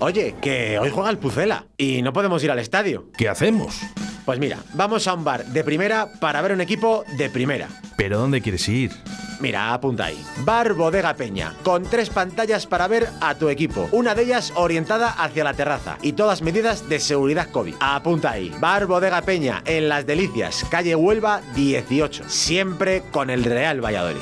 Oye, 0.00 0.34
que 0.40 0.78
hoy 0.78 0.88
juega 0.90 1.10
el 1.10 1.18
Pucela 1.18 1.66
y 1.76 2.00
no 2.02 2.14
podemos 2.14 2.42
ir 2.44 2.50
al 2.50 2.58
estadio. 2.58 3.10
¿Qué 3.16 3.28
hacemos? 3.28 3.78
Pues 4.24 4.38
mira, 4.38 4.56
vamos 4.72 5.06
a 5.06 5.12
un 5.12 5.22
bar 5.22 5.44
de 5.44 5.62
primera 5.64 6.08
para 6.18 6.40
ver 6.40 6.52
un 6.52 6.62
equipo 6.62 7.04
de 7.18 7.28
primera. 7.28 7.68
¿Pero 7.96 8.18
dónde 8.18 8.40
quieres 8.40 8.68
ir? 8.68 8.92
Mira, 9.40 9.74
apunta 9.74 10.06
ahí. 10.06 10.24
Bar 10.38 10.74
Bodega 10.74 11.14
Peña, 11.14 11.54
con 11.62 11.84
tres 11.84 12.10
pantallas 12.10 12.66
para 12.66 12.88
ver 12.88 13.08
a 13.20 13.34
tu 13.34 13.48
equipo. 13.48 13.88
Una 13.92 14.14
de 14.14 14.22
ellas 14.22 14.52
orientada 14.56 15.10
hacia 15.10 15.44
la 15.44 15.54
terraza 15.54 15.98
y 16.02 16.12
todas 16.12 16.42
medidas 16.42 16.88
de 16.88 16.98
seguridad 16.98 17.50
COVID. 17.50 17.74
Apunta 17.80 18.30
ahí. 18.30 18.54
Bar 18.60 18.86
Bodega 18.86 19.22
Peña, 19.22 19.62
en 19.66 19.88
Las 19.88 20.06
Delicias, 20.06 20.64
calle 20.70 20.94
Huelva 20.94 21.40
18. 21.54 22.24
Siempre 22.28 23.02
con 23.10 23.30
el 23.30 23.44
Real 23.44 23.84
Valladolid. 23.84 24.20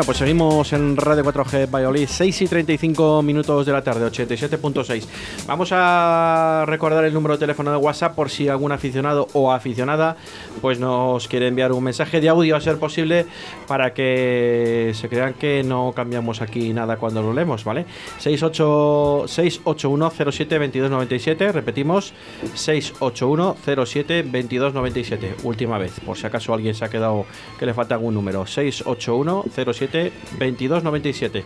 Bueno, 0.00 0.06
pues 0.06 0.18
seguimos 0.18 0.72
en 0.72 0.96
Radio 0.96 1.22
4G 1.22 1.70
Valladolid, 1.70 2.08
6 2.08 2.40
y 2.40 2.46
35 2.46 3.20
minutos 3.20 3.66
de 3.66 3.72
la 3.72 3.84
tarde, 3.84 4.10
87.6. 4.10 5.04
Vamos 5.50 5.70
a 5.72 6.64
recordar 6.68 7.04
el 7.04 7.12
número 7.12 7.34
de 7.34 7.40
teléfono 7.40 7.72
de 7.72 7.76
WhatsApp 7.76 8.14
por 8.14 8.30
si 8.30 8.48
algún 8.48 8.70
aficionado 8.70 9.26
o 9.32 9.50
aficionada 9.50 10.16
pues 10.60 10.78
nos 10.78 11.26
quiere 11.26 11.48
enviar 11.48 11.72
un 11.72 11.82
mensaje 11.82 12.20
de 12.20 12.28
audio 12.28 12.54
a 12.54 12.60
ser 12.60 12.78
posible 12.78 13.26
para 13.66 13.92
que 13.92 14.92
se 14.94 15.08
crean 15.08 15.34
que 15.34 15.64
no 15.64 15.92
cambiamos 15.92 16.40
aquí 16.40 16.72
nada 16.72 16.98
cuando 16.98 17.20
lo 17.20 17.32
leemos, 17.32 17.64
¿vale? 17.64 17.84
68 18.18 19.24
681072297, 19.26 21.50
repetimos 21.50 22.14
681072297, 22.54 25.34
última 25.42 25.78
vez, 25.78 25.98
por 26.06 26.16
si 26.16 26.28
acaso 26.28 26.54
alguien 26.54 26.76
se 26.76 26.84
ha 26.84 26.88
quedado 26.88 27.26
que 27.58 27.66
le 27.66 27.74
falta 27.74 27.96
algún 27.96 28.14
número, 28.14 28.46
68107 28.46 30.12
2297. 30.38 31.44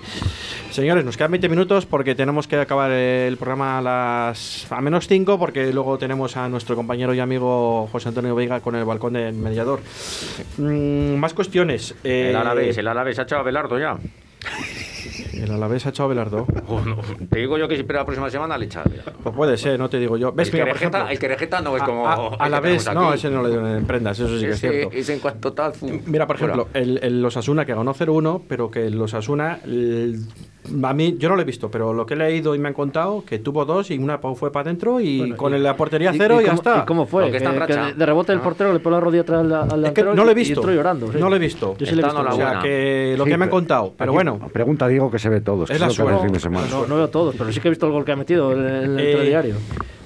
Señores, 0.70 1.06
nos 1.06 1.16
quedan 1.16 1.30
20 1.30 1.48
minutos 1.48 1.86
porque 1.86 2.14
tenemos 2.14 2.46
que 2.46 2.56
acabar 2.56 2.90
el 2.90 3.38
programa 3.38 3.78
a 3.78 3.93
las 3.98 4.66
a 4.70 4.80
menos 4.80 5.06
5 5.06 5.38
porque 5.38 5.72
luego 5.72 5.98
tenemos 5.98 6.36
a 6.36 6.48
nuestro 6.48 6.76
compañero 6.76 7.14
y 7.14 7.20
amigo 7.20 7.88
José 7.92 8.08
Antonio 8.08 8.34
Veiga 8.34 8.60
con 8.60 8.74
el 8.74 8.84
balcón 8.84 9.12
del 9.14 9.34
mediador. 9.34 9.80
Mm, 10.58 11.14
más 11.16 11.34
cuestiones. 11.34 11.94
Eh, 12.04 12.28
El 12.30 12.36
Alavés, 12.36 12.76
el 12.78 12.88
Alavés 12.88 13.18
ha 13.18 13.22
echado 13.22 13.40
a 13.40 13.44
Belardo 13.44 13.78
ya. 13.78 13.96
el 15.34 15.50
Alavés 15.50 15.86
ha 15.86 15.90
echado 15.90 16.06
a 16.06 16.08
Belardo. 16.08 16.46
Bueno, 16.68 16.98
te 17.30 17.38
digo 17.40 17.56
yo 17.58 17.68
que 17.68 17.74
si 17.76 17.80
espera 17.82 18.00
la 18.00 18.06
próxima 18.06 18.30
semana 18.30 18.58
le 18.58 18.66
echa 18.66 18.80
a 18.80 18.84
Belardo. 18.84 19.12
Pues 19.22 19.34
puede 19.34 19.56
ser, 19.56 19.78
no 19.78 19.88
te 19.88 19.98
digo 19.98 20.16
yo. 20.16 20.32
¿Ves? 20.32 20.48
El 20.48 20.54
Mira, 20.54 20.64
que, 20.66 20.70
por 20.72 20.80
rejeta, 20.80 20.96
ejemplo, 20.98 21.12
el 21.12 21.18
que 21.18 21.28
rejeta 21.28 21.60
no 21.60 21.76
es 21.76 21.82
como. 21.82 22.08
a- 22.08 22.34
a 22.38 22.48
la 22.48 22.60
que 22.60 22.68
vez, 22.68 22.84
tenemos 22.84 23.04
no, 23.04 23.14
ese 23.14 23.30
no 23.30 23.42
le 23.42 23.48
dieron 23.50 23.68
en 23.68 23.86
prendas, 23.86 24.18
eso 24.18 24.38
sí 24.38 24.44
que 24.44 24.50
es 24.52 24.60
cierto. 24.60 24.90
ese 24.92 25.14
en 25.14 25.20
cuanto 25.20 25.52
tal. 25.52 25.72
Mira, 26.06 26.26
por 26.26 26.36
ejemplo, 26.36 26.68
el, 26.74 26.98
el 27.02 27.22
Los 27.22 27.36
Asuna 27.36 27.64
que 27.64 27.74
ganó 27.74 27.94
0-1, 27.94 28.42
pero 28.48 28.70
que 28.70 28.86
el 28.86 28.96
Los 28.98 29.14
Asuna, 29.14 29.60
a 30.82 30.94
mí, 30.94 31.16
yo 31.18 31.28
no 31.28 31.36
lo 31.36 31.42
he 31.42 31.44
visto, 31.44 31.70
pero 31.70 31.92
lo 31.92 32.06
que 32.06 32.14
he 32.14 32.16
leído 32.16 32.54
y 32.54 32.58
me 32.58 32.68
han 32.68 32.74
contado, 32.74 33.22
que 33.24 33.38
tuvo 33.38 33.64
dos 33.64 33.90
y 33.90 33.98
una 33.98 34.18
fue 34.18 34.50
para 34.50 34.62
adentro 34.62 35.00
y 35.00 35.18
Bueno, 35.18 35.36
con 35.36 35.54
y- 35.54 35.58
la 35.58 35.76
portería 35.76 36.12
¿Y- 36.14 36.18
cero 36.18 36.36
y, 36.40 36.44
y 36.44 36.46
ya 36.46 36.50
cómo- 36.50 36.60
está. 36.62 36.82
¿Y 36.82 36.86
cómo 36.86 37.06
fue? 37.06 37.30
Que- 37.30 37.38
que 37.38 37.94
de, 37.96 38.06
rebote 38.06 38.32
el 38.32 38.38
Ah. 38.38 38.42
portero 38.42 38.72
le 38.72 38.80
pone 38.80 38.96
la 38.96 39.00
rodilla 39.00 39.22
atrás 39.22 39.44
al, 39.70 39.84
Es 39.84 39.92
que 39.92 40.02
no 40.02 40.14
lo 40.14 40.28
he 40.28 40.32
y- 40.32 40.34
visto. 40.34 40.70
Y 40.70 40.74
llorando. 40.74 41.12
sí. 41.12 41.18
No 41.18 41.28
lo 41.28 41.36
he 41.36 41.38
visto. 41.38 41.76
Yo 41.78 41.86
sí 41.86 41.94
lo 41.94 42.00
he 42.00 42.04
visto. 42.04 42.22
no 42.22 42.30
O 42.30 42.32
sea, 42.34 42.44
buena. 42.46 42.62
que 42.62 43.14
lo 43.18 43.24
Sí, 43.24 43.30
que 43.30 43.36
me 43.38 43.44
han 43.44 43.50
contado. 43.50 43.92
Pero 43.96 44.10
aquí 44.12 44.14
bueno, 44.16 44.38
Pregunta 44.52 44.88
Diego 44.88 45.10
que 45.10 45.18
se 45.18 45.28
ve 45.28 45.40
todos. 45.40 45.68
Es 45.70 45.76
que 45.76 45.80
la 45.80 45.86
el 45.86 45.92
suerte. 45.92 46.26
No, 46.70 46.86
no 46.86 46.96
veo 46.96 47.08
todos, 47.08 47.34
pero 47.36 47.52
sí 47.52 47.60
que 47.60 47.68
he 47.68 47.70
visto 47.70 47.86
el 47.86 47.92
gol 47.92 48.04
que 48.04 48.12
ha 48.12 48.16
metido 48.16 48.52
en, 48.52 48.60
en 48.60 48.66
el 48.98 49.00
Eh, 49.00 49.12
telediario. 49.16 49.54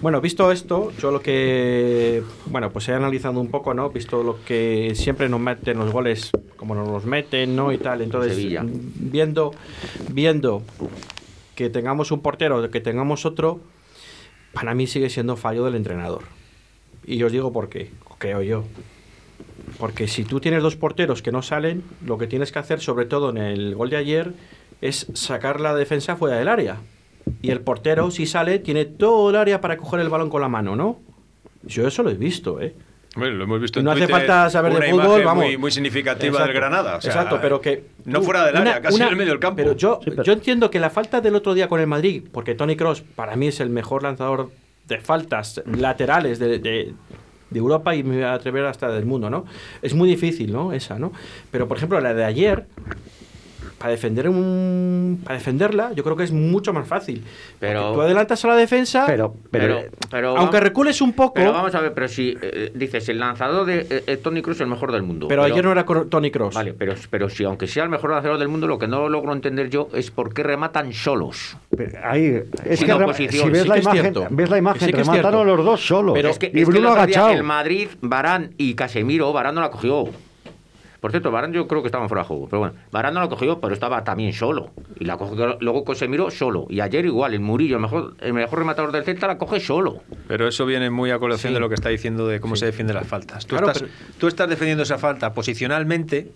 Bueno, 0.01 0.21
visto 0.21 0.53
esto, 0.53 0.93
yo 1.01 1.11
lo 1.11 1.21
que, 1.21 2.23
bueno, 2.47 2.71
pues 2.71 2.89
he 2.89 2.93
analizado 2.93 3.41
un 3.41 3.51
poco, 3.51 3.75
¿no? 3.75 3.91
Visto 3.91 4.23
lo 4.23 4.45
que 4.45 4.93
siempre 4.95 5.29
nos 5.29 5.41
meten 5.41 5.77
los 5.77 5.91
goles, 5.91 6.31
como 6.57 6.77
nos 6.77 6.87
los 6.87 7.05
meten, 7.05 7.57
¿no? 7.57 7.73
Y 7.73 7.79
tal. 7.79 8.03
Entonces, 8.03 8.37
Sevilla. 8.37 8.65
viendo, 8.65 9.53
viendo 10.11 10.63
que 11.57 11.69
tengamos 11.69 12.13
un 12.13 12.21
portero, 12.21 12.71
que 12.71 12.81
tengamos 12.81 13.27
otro, 13.27 13.61
para 14.53 14.73
mí 14.73 14.87
sigue 14.87 15.11
siendo 15.11 15.37
fallo 15.37 15.65
del 15.65 15.75
entrenador. 15.75 16.23
Y 17.05 17.21
os 17.25 17.33
digo 17.33 17.53
por 17.53 17.69
qué, 17.69 17.91
creo 18.19 18.43
yo. 18.43 18.63
Porque 19.81 20.07
si 20.07 20.23
tú 20.23 20.39
tienes 20.39 20.63
dos 20.63 20.77
porteros 20.77 21.23
que 21.23 21.33
no 21.33 21.43
salen, 21.43 21.83
lo 22.05 22.19
que 22.19 22.29
tienes 22.29 22.53
que 22.53 22.61
hacer, 22.61 22.81
sobre 22.81 23.07
todo 23.07 23.31
en 23.31 23.39
el 23.39 23.75
gol 23.75 23.91
de 23.91 23.97
ayer, 23.97 24.33
es 24.81 25.09
sacar 25.15 25.61
la 25.61 25.75
defensa 25.75 26.15
fuera 26.15 26.37
del 26.37 26.47
área. 26.47 26.77
Y 27.43 27.51
el 27.51 27.61
portero, 27.61 28.11
si 28.11 28.27
sale, 28.27 28.59
tiene 28.59 28.85
todo 28.85 29.31
el 29.31 29.37
área 29.37 29.61
para 29.61 29.77
coger 29.77 30.01
el 30.01 30.09
balón 30.09 30.31
con 30.31 30.41
la 30.41 30.49
mano, 30.49 30.77
¿no? 30.77 30.99
Yo 31.65 31.87
eso 31.87 32.03
lo 32.03 32.11
he 32.11 32.15
visto, 32.15 32.61
¿eh? 32.61 32.75
Bueno, 33.17 33.35
lo 33.37 33.45
hemos 33.45 33.61
visto 33.61 33.79
en 33.81 33.85
No 33.85 33.91
hace 33.91 34.01
Twitter, 34.03 34.17
falta 34.17 34.51
saber 34.51 34.73
de 34.79 34.91
fútbol, 34.91 35.25
vamos. 35.25 35.45
Muy, 35.45 35.57
muy 35.57 35.71
significativa 35.73 36.29
Exacto. 36.31 36.47
del 36.47 36.55
Granada. 36.57 36.97
o 36.97 37.01
sea, 37.01 37.11
Exacto, 37.13 37.39
pero 37.43 37.61
que. 37.61 37.85
No 38.05 38.23
fuera 38.23 38.45
del 38.47 38.57
área, 38.57 38.73
una- 38.75 38.81
casi 38.81 38.97
una- 38.97 39.07
en 39.07 39.11
el 39.13 39.17
medio 39.17 39.33
del 39.33 39.41
campo. 39.41 39.57
Pero 39.57 39.75
yo, 39.75 39.99
Sí, 40.05 40.11
pero- 40.11 40.23
yo 40.23 40.33
entiendo 40.33 40.71
que 40.71 40.79
la 40.79 40.91
falta 40.91 41.21
del 41.21 41.35
otro 41.35 41.55
día 41.55 41.69
con 41.69 41.81
el 41.81 41.87
Madrid, 41.87 42.23
porque 42.31 42.55
Tony 42.55 42.77
Cross 42.77 43.03
para 43.03 43.35
mí 43.35 43.49
es 43.49 43.61
el 43.61 43.71
mejor 43.71 44.03
lanzador 44.05 44.51
de 44.87 44.99
faltas 44.99 45.63
laterales 45.67 46.39
de, 46.39 46.59
de- 46.59 46.95
de 47.51 47.59
Europa 47.59 47.95
y 47.97 48.03
me 48.05 48.17
voy 48.17 48.25
a 48.25 48.35
atrever 48.35 48.67
hasta 48.67 48.89
del 48.93 49.07
mundo, 49.07 49.31
¿no? 49.31 49.47
Es 49.83 49.95
muy 49.95 50.09
difícil, 50.09 50.53
¿no? 50.53 50.73
Esa, 50.73 50.99
¿no? 50.99 51.13
Pero 51.51 51.67
por 51.67 51.77
ejemplo, 51.79 51.99
la 52.01 52.13
de 52.15 52.25
ayer. 52.25 52.67
Para 53.79 53.93
defender 53.93 54.29
un, 54.29 55.21
para 55.23 55.39
defenderla, 55.39 55.93
yo 55.95 56.03
creo 56.03 56.17
que 56.17 56.25
es 56.25 56.33
mucho 56.33 56.73
más 56.73 56.89
fácil. 56.89 57.23
Pero- 57.61 57.93
tú 57.95 58.01
adelantas 58.03 58.45
a 58.45 58.49
la 58.49 58.57
defensa, 58.57 59.05
Pero, 59.07 59.35
pero, 59.53 59.77
Pero, 59.79 59.91
pero 60.11 60.29
aunque 60.31 60.57
vamos- 60.57 60.61
recules 60.69 61.01
un 61.01 61.13
poco, 61.13 61.35
Pero 61.35 61.53
vamos 61.53 61.73
a 61.77 61.81
ver, 61.81 61.95
pero 61.95 62.09
si 62.09 62.37
eh, 62.43 62.73
dices 62.75 63.09
el 63.09 63.21
lanzador 63.21 63.67
de 63.67 63.87
eh, 63.89 64.03
eh, 64.07 64.17
Tony 64.17 64.43
Cruz 64.43 64.57
es 64.57 64.63
el 64.63 64.67
mejor 64.67 64.91
del 64.91 65.05
mundo. 65.05 65.29
pero 65.29 65.45
ayer 65.45 65.65
no 65.65 65.71
era 65.71 65.85
Tony 65.85 66.31
Cross. 66.33 66.57
Vale, 66.57 66.75
pero, 66.75 66.95
pero 67.09 67.29
si 67.29 67.45
aunque 67.45 67.69
sea 67.69 67.85
el 67.85 67.89
mejor 67.91 68.11
lanzador 68.11 68.39
del 68.39 68.49
mundo, 68.49 68.67
lo 68.67 68.79
que 68.81 68.89
no 68.89 69.09
logro 69.09 69.33
entender 69.33 69.71
yo 69.71 69.89
es 69.95 70.11
por 70.11 70.35
qué 70.35 70.43
rematan 70.43 70.93
solos. 70.93 71.57
pero 71.77 71.99
ahí, 72.03 72.43
es 72.65 72.79
Sin 72.81 72.89
que 72.89 72.93
oposición, 72.95 73.45
si 73.47 73.51
ves 73.51 73.63
sí 73.63 73.69
la 73.69 73.75
que 73.77 73.81
imagen, 73.81 74.15
ves 74.31 74.51
la 74.51 74.59
imagen, 74.59 74.81
Sí 74.89 74.93
que 74.93 74.99
remataron 74.99 75.47
los 75.47 75.65
dos 75.65 75.87
solos. 75.87 76.15
Pero- 76.15 76.31
es 76.31 76.39
que, 76.41 76.47
y 76.47 76.49
es 76.49 76.55
que 76.55 76.65
Bruno 76.65 76.89
día 76.95 77.03
agachado. 77.05 77.31
el 77.31 77.45
Madrid, 77.45 77.89
Barán 78.01 78.55
y 78.59 78.75
Casemiro, 78.75 79.33
Barán 79.33 79.55
no 79.55 79.61
la 79.61 79.71
cogió. 79.71 80.09
Por 81.01 81.13
cierto, 81.13 81.31
Barán 81.31 81.53
yo 81.53 81.69
creo 81.69 81.81
que 81.83 81.87
estaba 81.89 82.09
fuera 82.09 82.23
de 82.23 82.29
juego. 82.29 82.47
Pero 82.49 82.59
bueno, 82.61 82.75
Barán 82.91 83.15
no 83.15 83.21
la 83.21 83.29
cogió, 83.29 83.61
pero 83.61 83.73
estaba 83.73 84.03
también 84.05 84.33
solo. 84.33 84.71
Y 84.99 85.05
la 85.05 85.17
cogió 85.17 85.57
luego 85.61 85.85
Casemiro 85.85 86.31
solo. 86.31 86.67
Y 86.69 86.81
ayer 86.81 87.05
igual, 87.07 87.35
el 87.35 87.41
Murillo, 87.41 87.77
el 87.77 87.83
mejor, 87.83 88.15
el 88.21 88.33
mejor 88.33 88.59
rematador 88.59 88.91
del 88.93 89.05
Celta, 89.05 89.27
la 89.29 89.39
coge 89.39 89.61
solo. 89.61 90.03
Pero 90.27 90.49
eso 90.49 90.67
viene 90.67 90.91
muy 90.91 91.11
a 91.11 91.19
colación 91.19 91.51
Sí. 91.51 91.55
de 91.55 91.61
lo 91.61 91.69
que 91.69 91.77
está 91.77 91.89
diciendo 91.89 92.27
de 92.27 92.41
cómo 92.41 92.57
se 92.57 92.67
defienden 92.67 92.97
las 92.97 93.07
faltas. 93.07 93.47
Tú, 93.47 93.51
Claro, 93.57 93.69
estás, 93.69 93.83
pero- 93.83 94.15
tú 94.19 94.27
estás 94.27 94.49
defendiendo 94.49 94.83
esa 94.83 94.99
falta 94.99 95.33
posicionalmente 95.33 96.33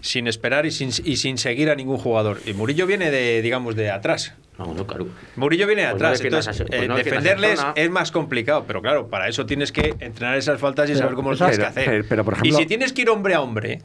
sin 0.00 0.26
esperar 0.28 0.66
y 0.66 0.70
sin, 0.70 0.90
y 1.04 1.16
sin 1.16 1.38
seguir 1.38 1.70
a 1.70 1.74
ningún 1.74 1.98
jugador. 1.98 2.38
Y 2.46 2.52
Murillo 2.52 2.86
viene 2.86 3.10
de, 3.10 3.42
digamos, 3.42 3.76
de 3.76 3.90
atrás. 3.90 4.34
No, 4.58 4.74
no, 4.74 4.86
claro. 4.86 5.06
Murillo 5.36 5.66
viene 5.66 5.82
de 5.82 5.88
Pues 5.90 6.00
no 6.02 6.06
atrás, 6.08 6.18
defiendas 6.18 6.46
entonces 6.46 6.60
a- 6.60 6.66
pues 6.66 6.82
eh, 6.82 6.88
no 6.88 6.96
defiendas 6.96 7.24
a 7.24 7.28
defenderles 7.30 7.66
es 7.76 7.90
más 7.90 8.10
complicado, 8.10 8.64
pero 8.66 8.82
claro, 8.82 9.08
para 9.08 9.26
eso 9.28 9.46
tienes 9.46 9.72
que 9.72 9.94
entrenar 10.00 10.36
esas 10.36 10.60
faltas 10.60 10.88
y 10.90 10.92
Pero- 10.92 10.98
saber 11.04 11.14
cómo 11.14 11.30
lo 11.32 11.38
pero- 11.38 11.50
tienes 11.50 11.64
que 11.72 11.80
hacer. 11.80 11.90
pero- 11.90 12.04
pero, 12.08 12.24
por 12.24 12.34
ejemplo- 12.34 12.58
y 12.58 12.60
si 12.62 12.66
tienes 12.66 12.92
que 12.92 13.02
ir 13.02 13.08
hombre 13.10 13.32
a 13.34 13.40
hombre, 13.40 13.80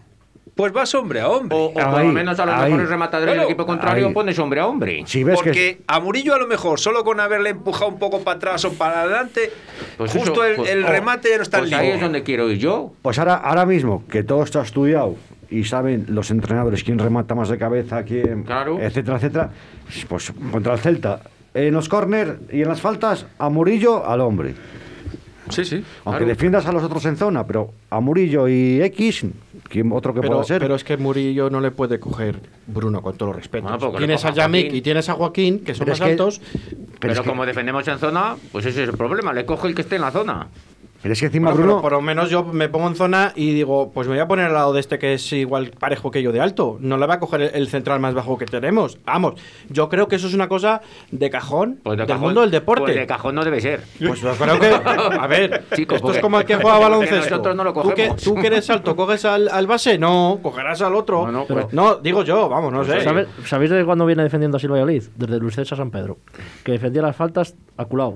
pues 0.53 0.71
vas 0.73 0.93
hombre 0.95 1.21
a 1.21 1.29
hombre. 1.29 1.55
O, 1.57 1.65
o 1.67 1.73
por 1.73 1.81
Ahí, 1.83 2.07
lo 2.07 2.13
menos 2.13 2.37
a 2.39 2.45
los 2.45 2.55
ahí. 2.55 2.63
mejores 2.71 2.89
rematadores 2.89 3.33
Claro, 3.33 3.41
del 3.47 3.51
equipo 3.51 3.65
contrario 3.65 4.07
ahí. 4.07 4.13
pones 4.13 4.37
hombre 4.39 4.59
a 4.61 4.67
hombre. 4.67 5.03
Si 5.05 5.23
ves 5.23 5.35
Porque 5.35 5.51
que 5.51 5.81
a 5.87 5.99
Murillo 6.01 6.33
a 6.33 6.39
lo 6.39 6.47
mejor, 6.47 6.79
solo 6.79 7.03
con 7.05 7.19
haberle 7.21 7.49
empujado 7.51 7.87
un 7.87 7.99
poco 7.99 8.21
para 8.21 8.35
atrás 8.37 8.63
o 8.65 8.73
para 8.73 9.01
adelante, 9.03 9.51
Pues 9.97 10.11
justo 10.11 10.31
eso, 10.31 10.45
el, 10.45 10.55
pues- 10.57 10.69
el 10.71 10.83
oh, 10.83 10.87
remate 10.87 11.29
ya 11.29 11.37
no 11.37 11.43
está 11.43 11.59
Pues 11.59 11.71
en 11.71 11.75
ahí 11.77 11.81
línea. 11.83 11.95
es 11.95 12.01
donde 12.01 12.23
quiero 12.23 12.49
ir 12.51 12.57
yo. 12.57 12.91
Pues 13.01 13.17
ahora, 13.19 13.35
ahora 13.35 13.65
mismo, 13.65 14.03
que 14.09 14.23
todo 14.23 14.43
está 14.43 14.61
estudiado 14.61 15.15
y 15.49 15.63
saben 15.65 16.05
los 16.09 16.31
entrenadores 16.31 16.83
quién 16.83 16.99
remata 16.99 17.35
más 17.35 17.49
de 17.49 17.57
cabeza, 17.57 18.03
quién, 18.03 18.43
Claro. 18.43 18.79
etcétera, 18.79 19.17
etcétera, 19.17 19.49
pues 20.07 20.33
contra 20.51 20.73
el 20.73 20.79
Celta, 20.79 21.21
en 21.53 21.73
los 21.73 21.87
córner 21.89 22.39
y 22.51 22.61
en 22.61 22.67
las 22.67 22.81
faltas, 22.81 23.25
a 23.37 23.49
Murillo 23.49 24.05
al 24.05 24.21
hombre. 24.21 24.53
Sí, 25.49 25.63
sí. 25.63 25.75
Aunque 26.05 26.19
Claro. 26.21 26.25
defiendas 26.25 26.65
a 26.65 26.71
los 26.71 26.81
otros 26.83 27.05
en 27.05 27.17
zona, 27.17 27.45
pero 27.45 27.71
a 27.91 27.99
Murillo 27.99 28.47
y 28.47 28.81
X, 28.81 29.25
¿quién 29.69 29.91
otro 29.91 30.11
que 30.11 30.21
pero, 30.21 30.33
pueda 30.33 30.43
ser? 30.43 30.59
pero 30.59 30.73
es 30.73 30.83
que 30.83 30.97
Murillo 30.97 31.51
no 31.51 31.61
le 31.61 31.69
puede 31.69 31.99
coger 31.99 32.39
Bruno 32.65 33.03
con 33.03 33.15
todos 33.15 33.29
los 33.29 33.35
respetos. 33.35 33.69
Bueno, 33.79 33.95
tienes 33.95 34.25
a 34.25 34.31
Yamik 34.31 34.63
Joaquín. 34.63 34.75
y 34.77 34.81
tienes 34.81 35.07
a 35.07 35.13
Joaquín, 35.13 35.59
que 35.59 35.75
son 35.75 35.85
Pero 35.85 35.91
más 35.91 35.99
es 35.99 36.03
que- 36.05 36.11
altos. 36.11 36.41
Pero, 36.99 37.21
que- 37.21 37.29
como 37.29 37.45
defendemos 37.45 37.87
en 37.87 37.99
zona, 37.99 38.35
pues 38.51 38.65
ese 38.65 38.83
es 38.83 38.89
el 38.89 38.97
problema. 38.97 39.33
Le 39.33 39.45
coge 39.45 39.67
el 39.67 39.75
que 39.75 39.83
esté 39.83 39.97
en 39.97 40.01
la 40.01 40.09
zona. 40.11 40.47
Pero 41.05 41.13
es 41.13 41.19
que 41.19 41.27
encima 41.27 41.51
Bueno, 41.51 41.65
Bruno... 41.67 41.81
por 41.83 41.91
lo 41.91 42.01
menos 42.01 42.31
yo 42.31 42.43
me 42.43 42.67
pongo 42.67 42.87
en 42.87 42.95
zona 42.95 43.31
y 43.35 43.53
digo, 43.53 43.91
pues 43.93 44.07
me 44.07 44.15
voy 44.15 44.21
a 44.23 44.27
poner 44.27 44.47
al 44.47 44.53
lado 44.53 44.73
de 44.73 44.79
este 44.79 44.97
que 44.97 45.13
es 45.13 45.31
igual 45.33 45.69
parejo 45.69 46.09
que 46.09 46.23
yo 46.23 46.31
de 46.31 46.41
alto. 46.41 46.77
No 46.79 46.97
le 46.97 47.05
va 47.05 47.13
a 47.13 47.19
coger 47.19 47.41
el, 47.41 47.51
el 47.53 47.67
central 47.67 47.99
más 47.99 48.15
bajo 48.15 48.39
que 48.39 48.45
tenemos. 48.47 48.97
Vamos, 49.05 49.35
yo 49.69 49.87
creo 49.87 50.07
que 50.07 50.15
eso 50.15 50.25
es 50.25 50.33
una 50.33 50.47
cosa 50.47 50.81
de 51.11 51.29
cajón 51.29 51.79
Pues 51.83 51.95
de 51.95 52.05
del 52.05 52.07
cajón- 52.07 52.21
mundo 52.21 52.41
del 52.41 52.49
deporte. 52.49 52.81
Pues 52.85 52.95
de 52.95 53.05
cajón 53.05 53.35
no 53.35 53.43
debe 53.45 53.61
ser. 53.61 53.83
Pues 53.99 54.19
yo 54.19 54.31
creo 54.33 54.59
que, 54.59 54.65
a 54.67 55.27
ver, 55.27 55.65
Chico, 55.75 55.93
esto 55.93 56.07
porque- 56.07 56.17
es 56.17 56.21
como 56.23 56.39
el 56.39 56.45
que 56.47 56.55
juega 56.61 56.79
baloncesto. 56.79 57.29
nosotros 57.29 57.55
no 57.55 57.63
lo 57.63 57.73
¿Tú, 57.73 57.81
que, 57.89 58.07
cogemos. 58.07 58.23
tú 58.23 58.33
que 58.35 58.47
eres 58.47 58.67
alto, 58.71 58.95
¿coges 58.95 59.25
al, 59.25 59.47
al 59.49 59.67
base? 59.67 59.99
No, 59.99 60.39
cogerás 60.41 60.81
al 60.81 60.95
otro. 60.95 61.27
No, 61.27 61.31
no, 61.31 61.45
Pero- 61.45 61.61
pues- 61.61 61.73
no, 61.75 61.97
digo 61.97 62.23
yo, 62.23 62.49
vamos, 62.49 62.73
no 62.73 62.83
sé. 62.83 63.01
¿Sabe- 63.01 63.27
¿Sabéis 63.45 63.69
de 63.69 63.85
cuándo 63.85 64.07
viene 64.07 64.23
defendiendo 64.23 64.57
así 64.57 64.65
el 64.65 64.71
Valladolid? 64.71 65.03
Desde 65.15 65.37
Luis 65.37 65.53
César 65.53 65.77
San 65.77 65.91
Pedro. 65.91 66.17
Que 66.63 66.71
defendía 66.71 67.03
las 67.03 67.15
faltas 67.15 67.53
a 67.77 67.85
culaos. 67.85 68.15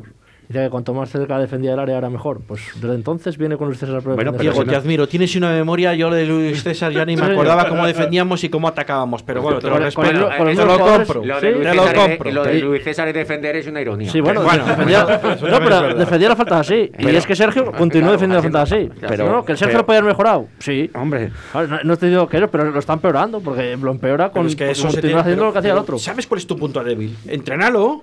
Dice 0.49 0.63
que 0.63 0.69
cuanto 0.71 0.95
más 0.95 1.11
cerca 1.11 1.37
defendía 1.37 1.73
el 1.75 1.79
área 1.79 1.99
era 1.99 2.09
mejor. 2.09 2.41
Pues 2.41 2.59
desde 2.81 2.95
entonces 2.95 3.37
viene 3.37 3.55
con 3.55 3.67
Luis 3.67 3.77
César 3.79 4.01
Bueno, 4.01 4.31
pero 4.31 4.41
Diego, 4.41 4.65
te 4.65 4.71
no- 4.71 4.77
admiro. 4.79 5.07
Tienes 5.07 5.35
una 5.35 5.51
memoria, 5.51 5.93
yo 5.93 6.09
de 6.09 6.25
Luis 6.25 6.63
César 6.63 6.91
ya 6.91 7.05
ni 7.05 7.15
me 7.15 7.23
acordaba 7.23 7.69
cómo 7.69 7.85
defendíamos 7.85 8.43
y 8.43 8.49
cómo 8.49 8.67
atacábamos. 8.67 9.21
Pero 9.21 9.43
bueno, 9.43 9.59
te 9.59 9.69
lo 9.69 9.77
respeto. 9.77 10.07
con 10.07 10.15
el- 10.31 10.37
con 10.39 10.49
el 10.49 10.57
te 10.57 10.65
lo 10.65 10.71
de 10.73 10.79
compro. 10.79 11.23
Lo 11.23 11.39
de 11.39 11.51
Luis 11.51 11.67
César 11.69 11.95
compro. 11.95 12.31
lo 12.31 12.43
de. 12.43 12.59
Luis 12.61 12.83
César 12.83 13.07
y 13.09 13.11
defender 13.13 13.55
es 13.57 13.67
una 13.67 13.79
ironía. 13.79 14.11
Sí, 14.11 14.21
bueno, 14.21 14.41
Bueno, 14.41 14.65
defendía, 14.65 15.03
no, 15.03 15.29
es 15.29 15.39
pero 15.59 15.93
defendía 15.93 16.29
las 16.29 16.37
faltas 16.39 16.59
así. 16.61 16.91
y 16.97 17.07
es 17.15 17.27
que 17.27 17.35
Sergio 17.35 17.65
continuó 17.65 18.09
claro, 18.09 18.11
defendiendo 18.13 18.35
las 18.35 18.43
faltas 18.43 18.71
así. 18.71 18.89
Pero, 19.07 19.31
no, 19.31 19.45
que 19.45 19.51
el 19.51 19.57
Sergio 19.59 19.73
pero- 19.73 19.79
lo 19.81 19.85
podía 19.85 19.99
haber 19.99 20.09
mejorado. 20.11 20.47
Sí. 20.57 20.89
Hombre, 20.95 21.29
Claro, 21.51 21.67
no, 21.67 21.77
no 21.83 21.95
te 21.97 22.07
digo 22.07 22.27
que 22.27 22.47
pero 22.47 22.71
lo 22.71 22.79
está 22.79 22.93
empeorando 22.93 23.39
porque 23.39 23.77
lo 23.77 23.91
empeora 23.91 24.31
con 24.31 24.47
es 24.47 24.55
tiene- 24.55 24.71
haciendo 24.71 25.23
pero- 25.23 25.45
lo 25.45 25.53
que 25.53 25.59
hacía 25.59 25.73
el 25.73 25.77
otro. 25.77 25.99
¿Sabes 25.99 26.25
cuál 26.25 26.39
es 26.39 26.47
tu 26.47 26.57
punto 26.57 26.83
débil? 26.83 27.15
Entrenalo. 27.27 28.01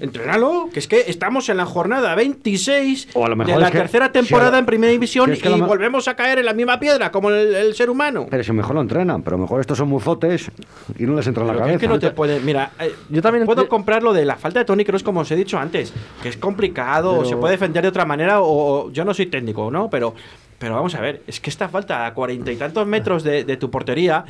Entrénalo, 0.00 0.68
que 0.72 0.78
es 0.80 0.88
que 0.88 1.04
estamos 1.08 1.48
en 1.48 1.56
la 1.58 1.66
jornada 1.66 2.14
26 2.14 3.08
O 3.14 3.24
a 3.24 3.28
lo 3.28 3.36
mejor 3.36 3.54
de 3.56 3.60
la 3.60 3.70
que- 3.70 3.78
tercera 3.78 4.06
si 4.06 4.12
temporada 4.12 4.48
a 4.48 4.52
lo- 4.52 4.58
en 4.58 4.66
primera 4.66 4.90
división 4.92 5.26
que 5.26 5.32
es 5.34 5.42
que 5.42 5.50
y 5.50 5.60
volvemos 5.60 6.08
a 6.08 6.14
caer 6.16 6.38
en 6.38 6.46
la 6.46 6.52
misma 6.54 6.80
piedra 6.80 7.10
como 7.12 7.30
el, 7.30 7.54
el 7.54 7.74
ser 7.74 7.90
humano. 7.90 8.26
Pero 8.30 8.42
si 8.42 8.52
mejor 8.52 8.74
lo 8.74 8.80
entrenan, 8.80 9.22
pero 9.22 9.38
mejor 9.38 9.60
estos 9.60 9.78
son 9.78 9.88
muzotes 9.88 10.50
y 10.98 11.04
no 11.04 11.14
les 11.14 11.26
entra 11.26 11.42
en 11.42 11.46
la 11.48 11.52
que 11.54 11.58
cabeza. 11.60 11.74
es 11.76 11.80
que 11.80 11.88
no 11.88 11.98
te 11.98 12.10
puede. 12.10 12.40
Mira, 12.40 12.72
eh, 12.80 12.92
Yo 13.10 13.22
también 13.22 13.44
puedo 13.46 13.68
comprar 13.68 14.02
lo 14.02 14.12
de 14.12 14.24
la 14.24 14.36
falta 14.36 14.58
de 14.58 14.64
Tony 14.64 14.84
Kroos, 14.84 15.02
como 15.02 15.20
os 15.20 15.30
he 15.30 15.36
dicho 15.36 15.58
antes, 15.58 15.92
que 16.22 16.28
es 16.28 16.36
complicado, 16.36 17.16
Pero- 17.18 17.28
se 17.28 17.36
puede 17.36 17.52
defender 17.52 17.82
de 17.82 17.88
otra 17.88 18.04
manera, 18.04 18.40
o, 18.40 18.86
o- 18.86 18.90
yo 18.90 19.04
no 19.04 19.14
soy 19.14 19.26
técnico, 19.26 19.70
¿no? 19.70 19.88
Pero, 19.90 20.14
pero 20.58 20.74
vamos 20.74 20.94
a 20.94 21.00
ver, 21.00 21.22
es 21.26 21.40
que 21.40 21.50
esta 21.50 21.68
falta 21.68 22.06
a 22.06 22.14
cuarenta 22.14 22.50
y 22.50 22.56
tantos 22.56 22.86
metros 22.86 23.22
de, 23.22 23.44
de 23.44 23.56
tu 23.56 23.70
portería, 23.70 24.24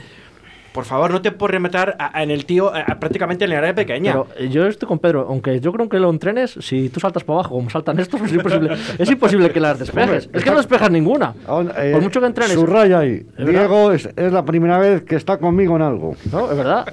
por 0.75 0.85
favor, 0.85 1.13
no 1.13 1.23
te 1.23 1.31
puedes 1.31 1.53
rematar 1.53 1.95
a- 2.01 2.19
a- 2.19 2.23
en 2.25 2.33
el 2.33 2.45
tío 2.47 2.75
a- 2.75 2.81
a 2.81 2.99
prácticamente 2.99 3.45
en 3.45 3.53
el 3.53 3.59
área 3.59 3.75
pequeña. 3.77 4.13
Pero 4.13 4.27
eh, 4.37 4.49
yo 4.49 4.67
estoy 4.67 4.89
con 4.89 4.99
Pedro, 4.99 5.25
aunque 5.29 5.61
yo 5.61 5.73
creo 5.73 5.89
que 5.89 6.01
lo 6.01 6.11
entrenes, 6.11 6.59
si 6.61 6.89
tú 6.89 6.99
saltas 6.99 7.23
para 7.23 7.39
abajo 7.39 7.55
como 7.55 7.71
saltan 7.71 8.01
estos, 8.01 8.21
es 8.23 8.33
imposible, 8.33 8.77
es 8.99 9.09
imposible 9.09 9.51
que 9.51 9.61
las 9.61 9.79
despejes. 9.79 10.29
Es 10.33 10.43
que 10.43 10.51
no 10.51 10.57
despejas 10.57 10.91
ninguna. 10.91 11.33
Aún, 11.47 11.71
eh, 11.79 11.93
Por 11.93 12.03
mucho 12.03 12.21
que 12.21 12.27
entrenes. 12.27 12.55
Subraya 12.55 12.99
ahí. 12.99 13.25
Diego 13.39 13.93
es, 13.93 14.09
es 14.17 14.33
la 14.33 14.45
primera 14.45 14.79
vez 14.79 15.03
que 15.03 15.15
está 15.15 15.39
conmigo 15.39 15.77
en 15.77 15.83
algo. 15.83 16.17
No, 16.33 16.51
es 16.51 16.57
verdad. 16.57 16.93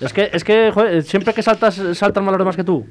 Es 0.00 0.12
que, 0.14 0.30
es 0.32 0.42
que 0.42 0.70
joder, 0.72 1.02
siempre 1.02 1.34
que 1.34 1.42
saltas, 1.42 1.74
saltan 1.92 2.24
más 2.24 2.32
los 2.32 2.38
demás 2.38 2.56
que 2.56 2.64
tú. 2.64 2.86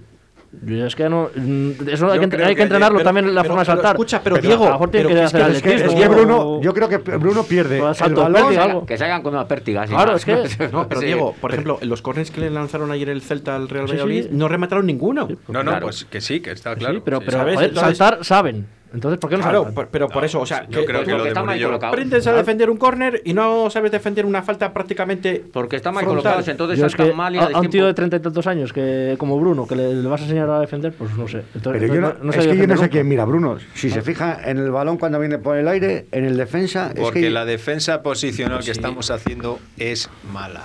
Es 0.65 0.95
que 0.95 1.07
no. 1.09 1.29
mm, 1.35 1.71
Eso 1.89 2.11
hay 2.11 2.19
que, 2.19 2.29
creo 2.29 2.45
hay 2.45 2.53
que 2.53 2.57
que- 2.57 2.63
entrenarlo 2.63 2.97
pero- 2.97 3.07
también 3.07 3.33
la 3.35 3.41
pero- 3.41 3.49
forma 3.53 3.61
de 3.61 3.65
saltar. 3.65 3.95
escucha, 3.95 4.21
pero 4.23 4.37
a 4.37 4.39
Diego, 4.39 4.65
lo 4.65 4.71
mejor 4.71 4.89
tiene 4.91 5.07
que 5.09 5.21
hacer 5.21 5.41
es 5.51 5.61
que- 5.61 5.73
Es 5.75 5.81
que, 5.93 6.01
es 6.03 6.09
Bruno, 6.09 6.61
yo 6.61 6.73
creo 6.73 6.89
que 6.89 6.97
Bruno 6.97 7.43
pierde 7.43 7.81
o 7.81 7.89
el 7.91 8.13
balón. 8.13 8.49
Que, 8.51 8.57
algo. 8.57 8.85
que 8.85 8.97
salgan 8.97 9.21
con 9.21 9.33
una 9.33 9.47
pértiga. 9.47 9.85
Claro, 9.85 10.13
más. 10.13 10.27
es 10.27 10.57
que- 10.57 10.67
No, 10.71 10.87
pero 10.87 11.01
Sí. 11.01 11.07
Diego, 11.07 11.35
por 11.39 11.51
ejemplo, 11.51 11.77
en 11.81 11.89
los 11.89 12.01
corners 12.01 12.31
que 12.31 12.41
le 12.41 12.49
lanzaron 12.49 12.91
ayer 12.91 13.09
el 13.09 13.21
Celta 13.21 13.55
al 13.55 13.69
Real 13.69 13.85
Sí, 13.87 13.91
sí. 13.91 13.97
Valladolid, 13.97 14.29
no 14.31 14.47
remataron 14.47 14.85
ninguno. 14.85 15.27
No, 15.47 15.63
no, 15.63 15.69
Claro. 15.71 15.85
pues 15.87 16.05
que 16.05 16.21
sí, 16.21 16.39
que 16.39 16.51
está 16.51 16.73
Sí, 16.73 16.79
claro. 16.79 17.01
pero, 17.03 17.17
Sí, 17.19 17.23
pero 17.25 17.37
¿sabes? 17.37 17.55
joder, 17.55 17.75
saltar 17.75 18.23
saben. 18.23 18.67
Entonces, 18.93 19.19
¿por 19.19 19.29
qué 19.29 19.38
no 19.38 19.43
Claro, 19.43 19.71
por- 19.73 19.88
pero 19.88 20.07
por 20.07 20.23
eso, 20.25 20.39
o 20.41 20.45
sea, 20.45 20.65
yo 20.69 20.79
que- 20.81 20.85
creo 20.85 21.03
que 21.03 21.11
lo 21.11 21.23
de 21.23 21.29
está 21.29 21.43
mal 21.43 21.61
colocado. 21.61 21.91
aprendes 21.93 22.25
a 22.27 22.33
defender 22.33 22.69
un 22.69 22.77
córner 22.77 23.21
y 23.25 23.33
no 23.33 23.69
sabes 23.69 23.91
defender 23.91 24.25
una 24.25 24.41
falta 24.43 24.73
prácticamente 24.73 25.43
Porque 25.51 25.75
están 25.77 25.93
mal 25.93 26.03
frontal. 26.03 26.23
colocados, 26.23 26.47
entonces 26.47 26.79
es 26.81 26.95
que 26.95 27.13
mal 27.13 27.35
y 27.35 27.38
a, 27.39 27.59
un 27.59 27.69
tío 27.69 27.85
de 27.85 27.93
treinta 27.93 28.17
y 28.17 28.19
tantos 28.19 28.47
años 28.47 28.71
que 28.73 29.15
como 29.17 29.39
Bruno 29.39 29.67
que 29.67 29.75
le, 29.75 29.93
le 29.95 30.07
vas 30.07 30.21
a 30.21 30.23
enseñar 30.23 30.49
a 30.49 30.59
defender 30.59 30.93
pues 30.93 31.11
no 31.17 31.27
sé 31.27 31.43
Entonces, 31.55 31.81
Pero 31.81 31.93
yo 31.95 32.01
no, 32.01 32.13
no 32.21 32.31
es 32.31 32.38
que 32.47 32.57
yo 32.57 32.67
no 32.67 32.77
sé 32.77 32.89
quién 32.89 33.07
mira, 33.07 33.25
Bruno. 33.25 33.57
Si 33.73 33.89
se 33.89 34.01
fija 34.01 34.39
en 34.49 34.57
el 34.57 34.71
balón 34.71 34.97
cuando 34.97 35.19
viene 35.19 35.38
por 35.38 35.57
el 35.57 35.67
aire, 35.67 36.05
en 36.11 36.25
el 36.25 36.38
defensa, 36.38 36.91
es 36.95 36.99
Porque 37.01 37.21
que 37.21 37.29
la 37.29 37.45
defensa 37.45 38.01
posicional 38.03 38.63
que 38.63 38.71
estamos 38.71 39.11
haciendo 39.11 39.59
es 39.77 40.09
mala. 40.33 40.63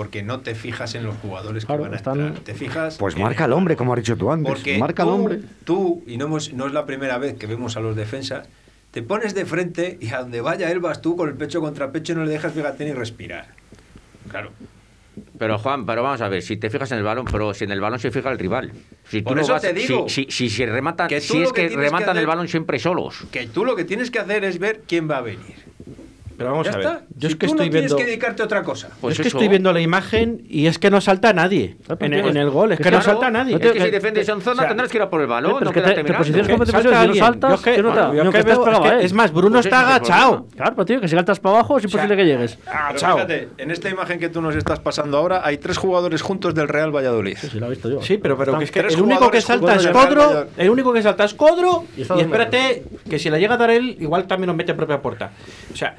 Porque 0.00 0.22
no 0.22 0.40
te 0.40 0.54
fijas 0.54 0.94
en 0.94 1.04
los 1.04 1.14
jugadores 1.18 1.66
Claro, 1.66 1.82
que 1.82 1.88
van 1.88 1.92
a 1.92 1.96
están- 1.98 2.20
entrar. 2.20 2.42
Te 2.42 2.54
fijas. 2.54 2.96
pues 2.96 3.18
marca 3.18 3.44
al 3.44 3.52
hombre, 3.52 3.76
como 3.76 3.92
has 3.92 3.98
dicho 3.98 4.16
tú 4.16 4.32
antes. 4.32 4.50
Porque 4.50 4.78
marca 4.78 5.02
al 5.02 5.10
tú, 5.10 5.14
hombre. 5.14 5.40
tú, 5.64 6.02
y 6.06 6.16
no, 6.16 6.24
hemos- 6.24 6.54
no 6.54 6.66
es 6.66 6.72
la 6.72 6.86
primera 6.86 7.18
vez 7.18 7.34
que 7.36 7.46
vemos 7.46 7.76
a 7.76 7.80
los 7.80 7.94
defensas, 7.94 8.48
te 8.92 9.02
pones 9.02 9.34
de 9.34 9.44
frente 9.44 9.98
y 10.00 10.08
a 10.08 10.20
donde 10.20 10.40
vaya 10.40 10.70
él 10.70 10.80
vas 10.80 11.02
tú 11.02 11.16
con 11.16 11.28
el 11.28 11.34
pecho 11.34 11.60
contra 11.60 11.92
pecho 11.92 12.14
y 12.14 12.16
no 12.16 12.24
le 12.24 12.30
dejas 12.30 12.54
fíjate 12.54 12.86
ni 12.86 12.92
respirar. 12.92 13.48
Claro. 14.30 14.52
Pero 15.38 15.58
Juan, 15.58 15.84
pero 15.84 16.02
vamos 16.02 16.22
a 16.22 16.28
ver, 16.30 16.40
si 16.40 16.56
te 16.56 16.70
fijas 16.70 16.90
en 16.92 16.96
el 16.98 17.04
balón, 17.04 17.26
pero 17.30 17.52
si 17.52 17.64
en 17.64 17.72
el 17.72 17.80
balón 17.82 17.98
se 17.98 18.10
fija 18.10 18.30
el 18.32 18.38
rival. 18.38 18.72
Si 19.06 19.20
Por 19.20 19.32
tú 19.32 19.36
no 19.36 19.42
eso 19.42 19.52
vas- 19.52 19.60
te 19.60 19.74
digo. 19.74 20.08
Si, 20.08 20.22
si, 20.30 20.30
si 20.30 20.48
se 20.48 20.64
rematan, 20.64 21.08
Que 21.08 21.20
si 21.20 21.42
es 21.42 21.48
que 21.52 21.62
que, 21.62 21.68
tienes 21.68 21.76
que 21.76 21.82
rematan 21.82 22.08
hacer- 22.08 22.20
el 22.22 22.26
balón 22.26 22.48
siempre 22.48 22.78
solos. 22.78 23.26
Que 23.30 23.48
tú 23.48 23.66
lo 23.66 23.76
que 23.76 23.84
tienes 23.84 24.10
que 24.10 24.18
hacer 24.18 24.44
es 24.44 24.58
ver 24.58 24.80
quién 24.88 25.10
va 25.10 25.18
a 25.18 25.20
venir. 25.20 25.56
Pero 26.40 26.52
vamos 26.52 26.66
ya 26.66 26.72
a 26.72 26.76
ver. 26.78 26.86
está. 26.86 27.00
Yo 27.16 27.28
Si 27.28 27.32
es 27.34 27.38
que 27.38 27.46
tú 27.46 27.52
estoy 27.52 27.66
no 27.66 27.72
viendo. 27.72 27.88
tienes 27.88 27.94
que 27.94 28.04
dedicarte 28.10 28.40
a 28.40 28.44
otra 28.46 28.62
cosa. 28.62 28.88
Pues 28.98 29.12
es 29.16 29.20
que 29.20 29.28
eso. 29.28 29.36
estoy 29.36 29.48
viendo 29.48 29.72
la 29.74 29.80
imagen 29.82 30.42
y 30.48 30.66
es 30.68 30.78
que 30.78 30.88
no 30.90 31.02
salta 31.02 31.34
nadie 31.34 31.76
Ah, 31.86 31.96
pero 31.96 32.16
en, 32.18 32.24
en 32.28 32.36
el 32.38 32.48
gol. 32.48 32.72
Es 32.72 32.78
que 32.78 32.88
es 32.88 32.92
no 32.92 33.02
salta 33.02 33.26
no, 33.30 33.38
nadie. 33.38 33.58
no 33.58 33.64
Es 33.64 33.72
que 33.72 33.80
si 33.82 33.90
defendes 33.90 34.26
en 34.28 34.40
zona 34.40 34.52
o 34.54 34.56
sea, 34.60 34.68
tendrás 34.68 34.90
que 34.90 34.96
ir 34.96 35.02
a 35.02 35.10
por 35.10 35.20
el 35.20 35.26
balón, 35.26 35.56
pero 35.58 35.64
no 35.66 35.70
es 35.70 35.74
que 35.74 35.80
te- 35.82 36.02
te 36.02 36.04
Que 36.04 36.12
como 36.52 36.64
te 36.64 36.72
salta 36.72 36.88
posicionas, 36.88 37.02
si 37.14 37.20
no 37.20 37.26
saltas, 37.26 37.60
que- 37.60 37.76
yo 37.76 37.82
Ni 37.82 37.88
es 37.90 37.98
aunque 37.98 38.30
que 38.32 38.38
estés 38.38 38.44
veo- 38.56 38.64
pegado 38.64 38.84
es 38.84 38.90
a 38.90 38.94
que- 38.94 38.98
él. 39.00 39.04
es 39.06 39.12
más, 39.12 39.32
Bruno 39.32 39.56
Pues 39.56 39.66
está 39.66 39.80
agachado. 39.80 40.46
Claro, 40.56 40.72
pero 40.76 40.86
tío, 40.86 41.00
que 41.02 41.08
si 41.08 41.14
saltas 41.14 41.40
para 41.40 41.56
abajo 41.56 41.76
es 41.76 41.84
imposible 41.84 42.16
que 42.16 42.24
llegues. 42.24 42.58
Ah, 42.66 42.84
Pero 42.88 42.98
chao. 43.00 43.16
fíjate, 43.16 43.48
en 43.58 43.70
esta 43.70 43.90
imagen 43.90 44.18
que 44.18 44.28
tú 44.30 44.40
nos 44.40 44.56
estás 44.56 44.80
pasando 44.80 45.18
ahora, 45.18 45.42
hay 45.44 45.58
tres 45.58 45.76
jugadores 45.76 46.22
juntos 46.22 46.54
del 46.54 46.68
Real 46.68 46.90
Valladolid. 46.94 47.36
Sí, 47.38 47.58
lo 47.60 47.66
he 47.66 47.70
visto 47.70 47.90
yo. 47.90 48.00
Sí, 48.00 48.16
pero, 48.16 48.38
que 48.38 48.64
es 48.64 48.70
que 48.70 48.80
el 48.80 49.00
único 49.02 49.30
que 49.30 49.42
salta 49.42 49.74
es 49.74 49.86
Codro, 49.88 50.46
el 50.56 50.70
único 50.70 50.92
que 50.94 51.02
salta 51.02 51.24
es 51.24 51.34
Codro 51.34 51.84
Y 51.98 52.02
a 52.02 52.14
espérate 52.16 52.84
que 53.08 53.18
si 53.18 53.28
la 53.28 53.38
llega 53.38 53.54
a 53.54 53.58
dar 53.58 53.70
él, 53.70 53.96
igual 54.00 54.26
también 54.26 54.46
nos 54.46 54.56
mete 54.56 54.70
en 54.70 54.76
propia 54.78 55.02
puerta. 55.02 55.30
O 55.72 55.76
sea, 55.76 55.96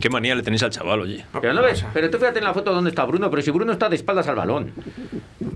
Qué 0.00 0.10
manía 0.10 0.34
le 0.34 0.42
tenéis 0.42 0.62
al 0.62 0.70
chaval, 0.70 1.00
oye. 1.00 1.24
Pero 1.40 1.54
no 1.54 1.62
ves, 1.62 1.84
pero 1.92 2.10
tú 2.10 2.18
fíjate 2.18 2.38
en 2.38 2.44
la 2.44 2.54
foto 2.54 2.72
dónde 2.72 2.90
está 2.90 3.04
Bruno, 3.04 3.30
pero 3.30 3.42
si 3.42 3.50
Bruno 3.50 3.72
está 3.72 3.88
de 3.88 3.96
espaldas 3.96 4.26
al 4.28 4.36
balón. 4.36 4.72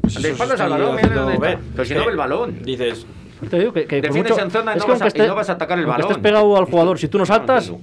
pues 0.01 0.23
De 0.23 0.31
espaldas 0.31 0.61
al 0.61 0.71
balón, 0.71 0.97
mira 0.97 1.01
haciendo 1.09 1.21
dónde 1.23 1.35
está. 1.35 1.47
ver. 1.49 1.59
Pero 1.75 1.85
si 1.85 1.95
no 1.95 2.05
ve 2.05 2.11
el 2.13 2.17
balón. 2.17 2.63
Dices, 2.63 3.07
Te 3.51 3.59
digo 3.59 3.73
que, 3.73 3.87
que 3.87 4.01
Defiendes 4.01 4.33
mucho- 4.33 4.45
en 4.45 4.51
zona 4.51 4.73
y 4.75 4.77
es 4.77 4.81
no 4.81 4.87
que 4.87 4.93
vas 4.93 5.01
a- 5.01 5.05
aunque 5.05 5.19
y 5.19 5.21
esté- 5.23 5.29
no 5.29 5.35
vas 5.37 5.49
a 5.49 5.53
atacar 5.53 5.79
el 5.79 5.87
balón. 5.87 6.01
estés 6.09 6.19
pegado 6.23 6.57
al 6.57 6.65
jugador, 6.65 6.99
si 6.99 7.09
tú 7.09 7.19
no 7.19 7.27
saltas, 7.27 7.71
No 7.71 7.79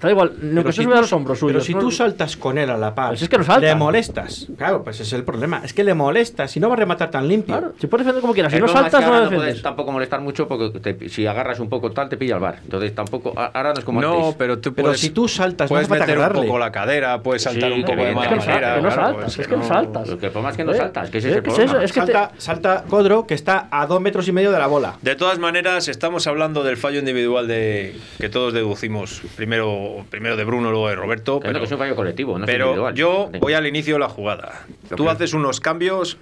da 0.00 0.10
igual, 0.10 0.32
aunque 0.40 0.72
se 0.72 0.82
si 0.82 0.84
tú- 0.86 0.90
los 0.94 1.12
hombros 1.12 1.38
suyos. 1.38 1.52
pero 1.54 1.64
si 1.64 1.74
no- 1.74 1.80
tú 1.80 1.90
saltas 1.90 2.36
con 2.36 2.56
él 2.58 2.70
a 2.70 2.76
la 2.76 2.94
par, 2.94 3.08
Pues 3.08 3.22
es 3.22 3.28
que 3.28 3.38
no 3.38 3.44
salta. 3.44 3.60
le 3.66 3.74
molestas. 3.74 4.46
Claro, 4.56 4.84
pues 4.84 4.96
ese 4.96 5.02
es 5.04 5.12
el 5.14 5.24
problema. 5.24 5.60
Es 5.64 5.72
que 5.72 5.82
le 5.82 5.94
molestas 5.94 6.56
y 6.56 6.60
no 6.60 6.68
va 6.68 6.74
a 6.74 6.76
rematar 6.76 7.10
tan 7.10 7.26
limpio. 7.26 7.56
Claro, 7.56 7.72
si 7.80 7.86
puedes 7.88 8.04
defender 8.06 8.20
como 8.20 8.32
quieras, 8.34 8.52
si 8.52 8.56
El 8.56 8.60
no 8.62 8.66
es 8.66 8.72
saltas, 8.72 8.92
que 9.00 9.06
no 9.06 9.06
ahora 9.06 9.24
lo 9.24 9.26
puedes 9.30 9.40
defiendes. 9.40 9.62
tampoco 9.62 9.92
molestar 9.92 10.20
mucho 10.20 10.46
porque 10.46 10.78
te- 10.78 11.08
si 11.08 11.26
agarras 11.26 11.58
un 11.60 11.68
poco 11.68 11.90
tal 11.90 12.08
te 12.08 12.16
pilla 12.16 12.34
el 12.34 12.40
bar. 12.40 12.58
Entonces 12.62 12.94
tampoco 12.94 13.32
ahora 13.36 13.72
no 13.72 13.78
es 13.78 13.84
como 13.84 14.00
No, 14.00 14.14
antes. 14.18 14.34
pero 14.36 14.58
tú 14.58 14.72
Pero 14.74 14.86
puedes, 14.86 15.00
si 15.00 15.10
tú 15.10 15.26
saltas, 15.26 15.70
no 15.70 15.74
puedes 15.74 15.88
falta 15.88 16.06
meter 16.06 16.18
un 16.18 16.32
poco 16.46 16.58
la 16.58 16.70
cadera, 16.70 17.20
puedes 17.22 17.42
saltar 17.42 17.70
Sí, 17.72 17.76
un 17.80 17.82
poco 17.84 17.96
que 17.98 18.04
de 18.06 18.14
mala 18.14 18.26
Es 18.26 18.28
que 18.28 18.36
no, 18.38 18.46
manera. 18.46 18.68
saltas, 18.68 18.76
que 18.76 18.82
no 18.82 18.90
saltas, 18.90 19.38
es 19.38 19.48
que 19.48 19.56
no 19.56 19.64
saltas. 19.64 20.02
Pero 20.04 20.18
que 20.18 20.26
el 20.26 20.32
problema 20.32 20.50
es 20.50 20.56
que 20.56 20.64
no 20.64 20.74
saltas, 20.74 21.10
que 21.10 21.18
ese 21.18 21.30
es 21.30 21.36
el 21.36 21.42
¿qué 21.42 21.48
es 21.50 21.92
problema. 21.92 22.28
que 22.30 22.40
salta 22.40 22.84
Codro, 22.88 23.26
que 23.26 23.34
está 23.34 23.66
a 23.70 23.86
dos 23.86 24.00
metros 24.00 24.28
y 24.28 24.32
medio 24.32 24.52
de 24.52 24.58
la 24.58 24.66
bola. 24.68 24.94
De 25.02 25.14
todas 25.14 25.38
maneras, 25.38 25.86
estamos 25.88 26.26
hablando 26.26 26.64
del 26.64 26.76
fallo 26.76 26.98
individual 26.98 27.46
de 27.46 27.96
que 28.18 28.28
todos 28.28 28.52
deducimos 28.52 29.22
primero, 29.36 30.04
primero 30.10 30.36
de 30.36 30.44
Bruno, 30.44 30.70
luego 30.70 30.88
de 30.88 30.96
Roberto. 30.96 31.38
Pero, 31.40 31.52
Pero, 31.52 31.60
que 31.60 31.66
es 31.66 31.72
un 31.72 31.78
fallo 31.78 31.94
colectivo, 31.96 32.36
no 32.38 32.44
es 32.44 32.50
pero 32.50 32.66
individual. 32.66 32.94
yo 32.94 33.30
voy 33.40 33.52
al 33.52 33.66
inicio 33.66 33.94
de 33.94 34.00
la 34.00 34.08
jugada. 34.08 34.64
Tú 34.96 35.08
haces 35.08 35.34
unos 35.34 35.60
cambios 35.60 36.18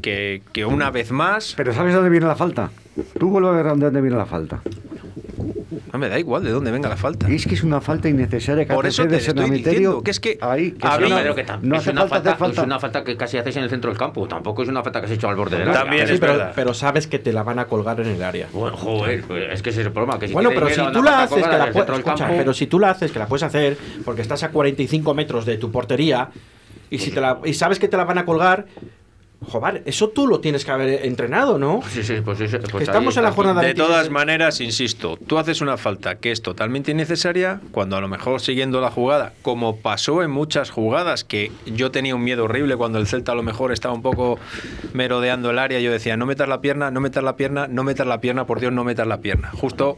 que, 0.00 0.42
que 0.52 0.64
una 0.64 0.90
vez 0.90 1.10
más. 1.10 1.54
Pero 1.56 1.72
¿sabes 1.74 1.94
dónde 1.94 2.10
viene 2.10 2.26
la 2.26 2.36
falta? 2.36 2.70
Tú 3.18 3.30
vuelve 3.30 3.48
a 3.48 3.52
ver 3.52 3.66
dónde 3.66 4.00
viene 4.00 4.16
la 4.16 4.26
falta. 4.26 4.62
No 5.92 5.98
me 5.98 6.08
da 6.08 6.18
igual 6.18 6.42
de 6.44 6.50
dónde 6.50 6.70
venga 6.70 6.88
la 6.88 6.96
falta. 6.96 7.30
Y 7.30 7.34
es 7.36 7.46
que 7.46 7.54
es 7.54 7.62
una 7.62 7.80
falta 7.80 8.08
innecesaria 8.08 8.64
que 8.64 8.72
Por 8.74 8.86
hace 8.86 9.02
eso 9.02 9.08
te 9.08 9.16
estoy 9.16 9.50
diciendo 9.50 10.02
que 10.02 10.10
es 10.10 10.20
que 10.20 10.38
ahí, 10.40 10.72
que 10.72 10.86
a 10.86 10.96
Pero, 10.96 11.08
mí- 11.08 11.14
Pedro, 11.14 11.34
que 11.34 11.46
tam- 11.46 11.60
no 11.62 11.74
es, 11.76 11.80
hace 11.82 11.90
una 11.90 12.00
falta 12.02 12.14
falta, 12.14 12.30
hacer 12.30 12.38
falta. 12.38 12.60
es 12.60 12.66
una 12.66 12.80
falta 12.80 13.04
que 13.04 13.16
casi 13.16 13.38
haces 13.38 13.56
en 13.56 13.64
el 13.64 13.70
centro 13.70 13.90
del 13.90 13.98
campo. 13.98 14.26
Tampoco 14.28 14.62
es 14.62 14.68
una 14.68 14.82
falta 14.82 15.00
que 15.00 15.06
has 15.06 15.12
hecho 15.12 15.28
al 15.28 15.36
borde 15.36 15.58
del 15.58 15.68
área. 15.68 15.82
También 15.82 16.06
Sí, 16.06 16.14
es 16.14 16.20
pero, 16.20 16.32
verdad. 16.32 16.52
pero 16.54 16.74
sabes 16.74 17.06
que 17.06 17.18
te 17.18 17.32
la 17.32 17.42
van 17.42 17.58
a 17.58 17.66
colgar 17.66 18.00
en 18.00 18.06
el 18.08 18.22
área. 18.22 18.48
Bueno, 18.52 18.76
joder, 18.76 19.22
pues 19.24 19.44
es 19.52 19.62
que 19.62 19.70
ese 19.70 19.80
es 19.80 19.86
el 19.86 19.92
problema. 19.92 20.18
Que 20.18 20.28
si 20.28 20.32
Bueno, 20.34 20.50
pero 20.54 20.68
si 20.70 20.80
tú 20.92 21.02
la 21.02 21.22
haces, 21.24 21.42
que 21.46 21.56
la 21.58 21.70
puedes, 21.72 21.98
escucha, 21.98 22.28
pero 22.28 22.54
si 22.54 22.66
tú 22.66 22.78
la 22.78 22.90
haces, 22.90 23.12
que 23.12 23.18
la 23.18 23.26
puedes 23.26 23.42
hacer, 23.42 23.76
porque 24.04 24.22
estás 24.22 24.42
a 24.42 24.50
45 24.50 25.14
metros 25.14 25.44
de 25.46 25.56
tu 25.58 25.70
portería 25.70 26.30
y 26.90 26.98
si 26.98 27.10
te 27.10 27.20
la, 27.20 27.38
y 27.44 27.54
sabes 27.54 27.78
que 27.78 27.88
te 27.88 27.96
la 27.96 28.04
van 28.04 28.18
a 28.18 28.24
colgar, 28.24 28.66
joder, 29.46 29.82
eso 29.86 30.08
tú 30.10 30.26
lo 30.26 30.40
tienes 30.40 30.64
que 30.64 30.70
haber 30.70 31.04
entrenado, 31.06 31.58
¿no? 31.58 31.80
Sí, 31.88 32.02
sí, 32.02 32.16
pues, 32.24 32.40
eso- 32.40 32.58
pues 32.70 32.82
estamos 32.84 33.16
en 33.16 33.22
la 33.24 33.32
jornada 33.32 33.60
De 33.60 33.66
26. 33.68 33.88
todas 33.88 34.10
maneras, 34.10 34.60
insisto, 34.60 35.16
tú 35.26 35.38
haces 35.38 35.60
una 35.60 35.76
falta 35.76 36.16
que 36.16 36.30
es 36.30 36.42
totalmente 36.42 36.90
innecesaria 36.92 37.60
cuando 37.72 37.96
a 37.96 38.00
lo 38.00 38.08
mejor 38.08 38.40
siguiendo 38.40 38.80
la 38.80 38.90
jugada, 38.90 39.32
como 39.42 39.76
pasó 39.76 40.22
en 40.22 40.30
muchas 40.30 40.70
jugadas, 40.70 41.24
que 41.24 41.50
yo 41.66 41.90
tenía 41.90 42.14
un 42.14 42.24
miedo 42.24 42.44
horrible 42.44 42.76
cuando 42.76 42.98
el 42.98 43.06
Celta 43.06 43.32
a 43.32 43.34
lo 43.34 43.42
mejor 43.42 43.72
estaba 43.72 43.94
un 43.94 44.02
poco 44.02 44.38
merodeando 44.92 45.50
el 45.50 45.58
área, 45.58 45.80
yo 45.80 45.90
decía, 45.92 46.16
no 46.16 46.26
metas 46.26 46.48
la 46.48 46.60
pierna, 46.60 46.90
no 46.90 47.00
metas 47.00 47.24
la 47.24 47.36
pierna, 47.36 47.66
no 47.68 47.84
metas 47.84 48.06
la 48.06 48.20
pierna, 48.20 48.46
por 48.46 48.60
Dios, 48.60 48.72
no 48.72 48.84
metas 48.84 49.06
la 49.06 49.20
pierna. 49.20 49.50
Justo, 49.52 49.96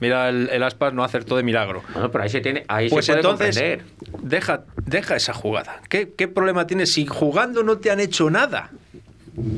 mira, 0.00 0.28
el, 0.28 0.48
el 0.50 0.62
Aspas 0.62 0.92
no 0.92 1.04
acertó 1.04 1.36
de 1.36 1.42
milagro. 1.42 1.82
Bueno, 1.92 2.10
pero 2.10 2.24
ahí 2.24 2.30
se 2.30 2.40
tiene, 2.40 2.64
ahí 2.68 2.88
Pues 2.88 3.06
se 3.06 3.12
puede 3.12 3.20
entonces, 3.20 3.56
comprender. 3.56 3.84
deja, 4.22 4.64
deja 4.84 5.16
esa 5.16 5.32
jugada. 5.34 5.80
¿Qué, 5.88 6.12
¿Qué 6.16 6.28
problema 6.28 6.66
tienes 6.66 6.92
si 6.92 7.06
jugando 7.06 7.62
no 7.62 7.78
te 7.78 7.90
han 7.90 8.00
hecho 8.00 8.30
nada? 8.30 8.70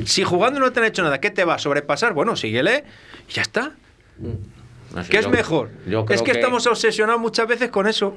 Si 0.07 0.24
jugando 0.24 0.59
no 0.61 0.72
te 0.72 0.80
han 0.80 0.87
hecho 0.87 1.03
nada, 1.03 1.20
¿qué 1.20 1.30
te 1.30 1.45
va 1.45 1.55
a 1.55 1.59
sobrepasar? 1.59 2.14
Bueno, 2.14 2.34
síguele 2.37 2.84
y 3.28 3.32
ya 3.32 3.43
está. 3.43 3.72
No 4.95 5.05
sé, 5.05 5.11
¿Qué 5.11 5.18
es 5.18 5.28
mejor? 5.28 5.70
yo 5.87 6.07
Es 6.09 6.22
que, 6.22 6.30
estamos 6.30 6.66
obsesionados 6.66 7.20
muchas 7.20 7.47
veces 7.47 7.70
con 7.70 7.87
eso. 7.87 8.16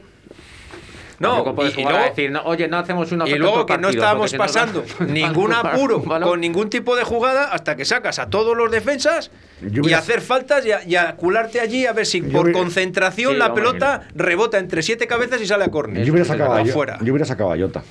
No, 1.19 1.55
puedes 1.55 1.75
y, 1.75 1.79
y 1.79 1.83
jugar 1.83 1.95
a 1.95 1.99
luego, 1.99 2.15
decir, 2.15 2.31
no, 2.31 2.41
oye, 2.43 2.67
no 2.67 2.77
hacemos 2.77 3.11
una 3.11 3.27
y 3.27 3.35
luego 3.35 3.65
que 3.65 3.77
no 3.77 3.89
estábamos 3.89 4.31
no 4.31 4.37
pasando 4.37 4.83
ningún 5.07 5.53
apuro 5.53 6.01
con 6.23 6.39
ningún 6.39 6.69
tipo 6.69 6.95
de 6.95 7.03
jugada 7.03 7.51
hasta 7.51 7.75
que 7.75 7.83
sacas 7.85 8.19
a 8.19 8.29
todos 8.29 8.55
los 8.55 8.71
defensas 8.71 9.29
Yo 9.61 9.81
y 9.83 9.93
hacer 9.93 10.21
faltas 10.21 10.65
y 10.65 10.71
a, 10.71 10.83
y 10.83 10.95
a 10.95 11.15
cularte 11.15 11.59
allí 11.59 11.85
a 11.85 11.93
ver 11.93 12.05
si 12.05 12.21
Yo 12.21 12.31
por 12.31 12.45
hubiera- 12.45 12.59
concentración 12.59 13.33
Sí, 13.33 13.37
la 13.37 13.47
hombre, 13.47 13.63
pelota 13.63 14.07
rebota 14.15 14.57
entre 14.59 14.81
siete 14.81 15.07
cabezas 15.07 15.41
y 15.41 15.45
sale 15.47 15.65
a 15.65 15.69
córner. 15.69 16.05
Yo 16.05 16.13
hubiera 16.13 16.27
sacado 16.27 16.53
a 16.53 16.61
Yo- 16.63 16.71
afuera. 16.71 16.97
yo 17.01 17.11
hubiera 17.13 17.25
sacado 17.25 17.51
a 17.51 17.57
Jota. 17.57 17.83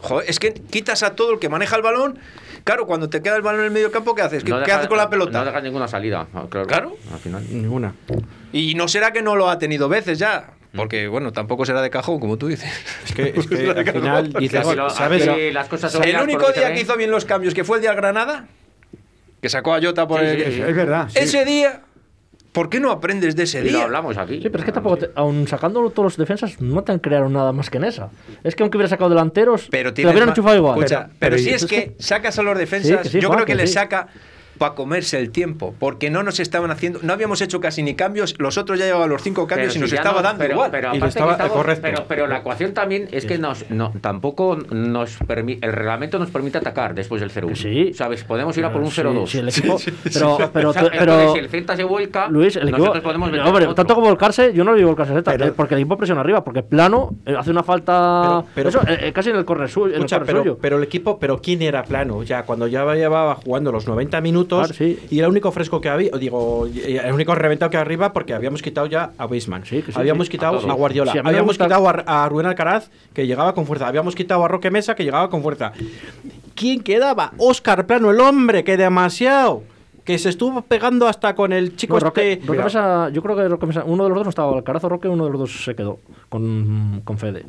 Joder, 0.00 0.28
es 0.30 0.38
que 0.38 0.52
quitas 0.52 1.02
a 1.02 1.14
todo 1.16 1.32
el 1.32 1.38
que 1.38 1.48
maneja 1.48 1.74
el 1.74 1.82
balón. 1.82 2.18
Claro, 2.64 2.86
cuando 2.86 3.08
te 3.08 3.22
queda 3.22 3.34
el 3.36 3.42
balón 3.42 3.60
en 3.62 3.66
el 3.66 3.72
medio 3.72 3.90
campo, 3.90 4.14
¿qué 4.14 4.22
haces? 4.22 4.44
¿Qué, 4.44 4.50
No 4.50 4.58
haces 4.58 4.86
con 4.88 4.98
la 4.98 5.08
pelota? 5.08 5.38
No 5.40 5.44
dejas 5.46 5.62
ninguna 5.62 5.88
salida. 5.88 6.26
Claro. 6.50 6.66
Claro. 6.66 6.96
Al 7.12 7.18
final. 7.18 7.42
Ninguna. 7.50 7.94
Y 8.52 8.74
no 8.74 8.86
será 8.88 9.10
que 9.12 9.22
no 9.22 9.34
lo 9.36 9.48
ha 9.48 9.58
tenido 9.58 9.88
veces 9.88 10.18
ya. 10.18 10.50
Porque, 10.74 11.08
bueno, 11.08 11.32
tampoco 11.32 11.64
será 11.64 11.80
de 11.82 11.90
cajón, 11.90 12.20
como 12.20 12.36
tú 12.36 12.48
dices. 12.48 12.70
Es 13.06 13.14
que, 13.14 13.32
es 13.36 13.46
que 13.46 13.70
al 13.70 13.86
final 13.92 14.32
dices, 14.34 14.76
lo- 14.76 14.90
¿sabes? 14.90 15.26
así 15.26 15.50
las 15.50 15.68
cosas 15.68 15.90
son 15.92 16.04
El 16.04 16.16
único 16.20 16.42
lo 16.48 16.52
que 16.52 16.60
día 16.60 16.72
que 16.74 16.80
hizo 16.82 16.96
bien 16.96 17.10
los 17.10 17.24
cambios, 17.24 17.54
que 17.54 17.64
fue 17.64 17.78
el 17.78 17.82
día 17.82 17.94
Granada, 17.94 18.46
que 19.40 19.48
sacó 19.48 19.74
a 19.74 19.80
Jota 19.80 20.06
por 20.06 20.20
Sí, 20.20 20.26
el... 20.26 20.44
sí, 20.44 20.52
sí. 20.52 20.60
Es 20.60 20.76
verdad. 20.76 21.08
sí. 21.08 21.18
Ese 21.20 21.44
día, 21.44 21.80
¿por 22.52 22.68
qué 22.68 22.80
no 22.80 22.90
aprendes 22.90 23.34
de 23.36 23.44
ese 23.44 23.60
Y 23.60 23.64
lo 23.70 23.78
día? 23.78 23.82
hablamos 23.84 24.18
aquí. 24.18 24.42
Sí, 24.42 24.50
pero 24.50 24.58
es 24.58 24.64
que 24.66 24.72
tampoco, 24.72 24.98
te- 24.98 25.10
aun 25.14 25.48
sacando 25.48 25.80
todos 25.90 26.04
los 26.04 26.16
defensas, 26.18 26.60
no 26.60 26.82
te 26.84 26.92
han 26.92 26.98
creado 26.98 27.28
nada 27.30 27.52
más 27.52 27.70
que 27.70 27.78
en 27.78 27.84
esa. 27.84 28.10
Es 28.44 28.54
que 28.54 28.62
aunque 28.62 28.76
hubiera 28.76 28.90
sacado 28.90 29.08
delanteros, 29.10 29.68
Pero 29.70 29.94
te 29.94 30.02
lo 30.02 30.10
hubieran 30.10 30.28
enchufado 30.30 30.56
igual. 30.56 30.78
Escucha, 30.78 31.04
pero, 31.18 31.36
pero 31.36 31.38
si 31.38 31.48
y- 31.50 31.54
es 31.54 31.64
que 31.66 31.94
sacas 31.98 32.38
a 32.38 32.42
los 32.42 32.58
defensas, 32.58 32.90
Sí, 32.98 33.02
que 33.04 33.08
sí, 33.08 33.20
yo 33.20 33.30
creo 33.30 33.46
que, 33.46 33.52
que 33.52 33.56
le 33.56 33.66
saca 33.66 34.08
para 34.58 34.74
comerse 34.74 35.18
el 35.18 35.30
tiempo, 35.30 35.74
porque 35.78 36.10
no 36.10 36.22
nos 36.22 36.40
estaban 36.40 36.70
haciendo, 36.70 36.98
no 37.02 37.12
habíamos 37.12 37.40
hecho 37.40 37.60
casi 37.60 37.82
ni 37.82 37.94
cambios, 37.94 38.34
los 38.38 38.58
otros 38.58 38.78
ya 38.78 38.84
llevaban 38.86 39.08
los 39.08 39.22
cinco 39.22 39.46
cambios 39.46 39.70
y 39.70 39.74
si 39.74 39.78
nos 39.80 39.92
estaba 39.92 40.16
no- 40.18 40.22
dando 40.22 40.38
pero, 40.40 40.54
igual. 40.54 40.70
Pero, 40.70 40.88
aparte 40.88 41.06
estaba- 41.08 41.28
que 41.36 41.42
estamos- 41.42 41.52
correcto. 41.56 41.82
pero, 41.82 42.04
pero 42.08 42.26
la 42.26 42.38
ecuación 42.38 42.74
también 42.74 43.08
es 43.12 43.24
que 43.24 43.38
nos, 43.38 43.70
no, 43.70 43.92
tampoco 44.00 44.58
nos 44.70 45.16
permite, 45.26 45.64
el 45.66 45.72
reglamento 45.72 46.18
nos 46.18 46.30
permite 46.30 46.58
atacar 46.58 46.94
después 46.94 47.20
del 47.20 47.30
0-1. 47.30 47.54
Sí. 47.56 47.92
¿Sabes? 47.94 48.24
Podemos 48.24 48.56
ir 48.58 48.64
a 48.64 48.72
por 48.72 48.80
un 48.82 48.90
Sí, 48.90 49.00
0-2. 49.00 49.26
sí, 49.30 49.38
el 49.38 49.48
equipo- 49.48 49.78
pero, 50.12 50.38
pero, 50.52 50.70
O 50.70 50.72
sea, 50.72 50.82
pero- 50.90 51.02
entonces, 51.12 51.32
si 51.32 51.38
el 51.38 51.48
Celta 51.48 51.76
se 51.76 51.84
vuelca, 51.84 52.28
Luis, 52.28 52.56
el 52.56 52.62
equipo. 52.64 52.78
nosotros 52.78 53.04
podemos 53.04 53.30
meter 53.30 53.46
hombre, 53.46 53.64
otro. 53.64 53.74
tanto 53.74 53.94
como 53.94 54.08
volcarse, 54.08 54.52
yo 54.52 54.64
no 54.64 54.72
le 54.72 54.78
digo 54.78 54.88
volcarse 54.88 55.12
al 55.12 55.18
Celta, 55.18 55.32
Pero- 55.32 55.44
eh, 55.46 55.52
porque 55.56 55.74
el 55.74 55.80
equipo 55.80 55.96
presiona 55.96 56.20
arriba, 56.20 56.42
porque 56.44 56.62
plano 56.62 57.14
eh, 57.26 57.34
hace 57.38 57.50
una 57.50 57.62
falta. 57.62 58.44
Pero- 58.54 58.54
pero- 58.54 58.68
eso, 58.68 58.80
eh, 58.88 59.12
casi 59.12 59.30
en 59.30 59.36
el 59.36 59.44
corner, 59.44 59.68
su- 59.68 59.84
en 59.84 59.90
el 59.90 59.94
Escucha, 59.96 60.16
corner 60.18 60.26
pero, 60.34 60.42
suyo. 60.42 60.58
pero 60.60 60.76
el 60.78 60.82
equipo, 60.84 61.18
pero 61.18 61.40
¿quién 61.40 61.62
era 61.62 61.82
plano? 61.84 62.22
Ya 62.22 62.42
cuando 62.44 62.66
ya 62.66 62.84
llevaba 62.94 63.34
jugando 63.36 63.72
los 63.72 63.86
90 63.86 64.20
minutos 64.20 64.47
Claro, 64.56 64.72
sí. 64.74 64.98
y 65.10 65.20
el 65.20 65.26
único 65.28 65.52
fresco 65.52 65.80
que 65.80 65.88
había, 65.88 66.10
digo, 66.18 66.66
el 66.66 67.12
único 67.12 67.34
reventado 67.34 67.70
que 67.70 67.76
arriba 67.76 68.12
porque 68.12 68.32
habíamos 68.34 68.62
quitado 68.62 68.86
ya 68.86 69.10
a 69.18 69.26
Weisman, 69.26 69.64
Sí, 69.66 69.82
sí, 69.86 69.92
habíamos 69.94 70.28
quitado 70.28 70.58
A. 70.58 70.72
Guardiola, 70.74 71.12
a 71.12 71.18
habíamos 71.28 71.58
gusta- 71.58 71.64
quitado 71.66 71.88
a, 71.88 72.24
a 72.24 72.28
Rubén 72.28 72.46
Alcaraz 72.46 72.90
que 73.12 73.26
llegaba 73.26 73.54
con 73.54 73.66
fuerza, 73.66 73.86
habíamos 73.88 74.14
quitado 74.14 74.44
a 74.44 74.48
Roque 74.48 74.70
Mesa 74.70 74.94
que 74.94 75.04
llegaba 75.04 75.30
con 75.30 75.42
fuerza. 75.42 75.72
¿Quién 76.54 76.80
quedaba? 76.82 77.32
Oscar 77.38 77.86
Plano, 77.86 78.10
el 78.10 78.20
hombre 78.20 78.64
que 78.64 78.76
demasiado 78.76 79.62
que 80.04 80.18
se 80.18 80.30
estuvo 80.30 80.62
pegando 80.62 81.06
hasta 81.06 81.34
con 81.34 81.52
el 81.52 81.76
chico 81.76 81.94
No, 81.94 82.00
Roque, 82.00 82.32
este. 82.32 82.46
Roque 82.46 82.62
Mesa- 82.64 83.10
yo 83.10 83.22
creo 83.22 83.36
que 83.36 83.46
Roque 83.48 83.66
Mesa- 83.66 83.84
uno 83.84 84.04
de 84.04 84.08
los 84.08 84.16
dos 84.18 84.24
no 84.26 84.30
estaba 84.30 84.56
Alcaraz 84.56 84.82
o 84.84 84.88
Roque, 84.88 85.06
uno 85.06 85.26
de 85.26 85.30
los 85.30 85.40
dos 85.40 85.64
se 85.64 85.74
quedó 85.74 85.98
con, 86.30 87.02
con 87.04 87.18
Fede. 87.18 87.44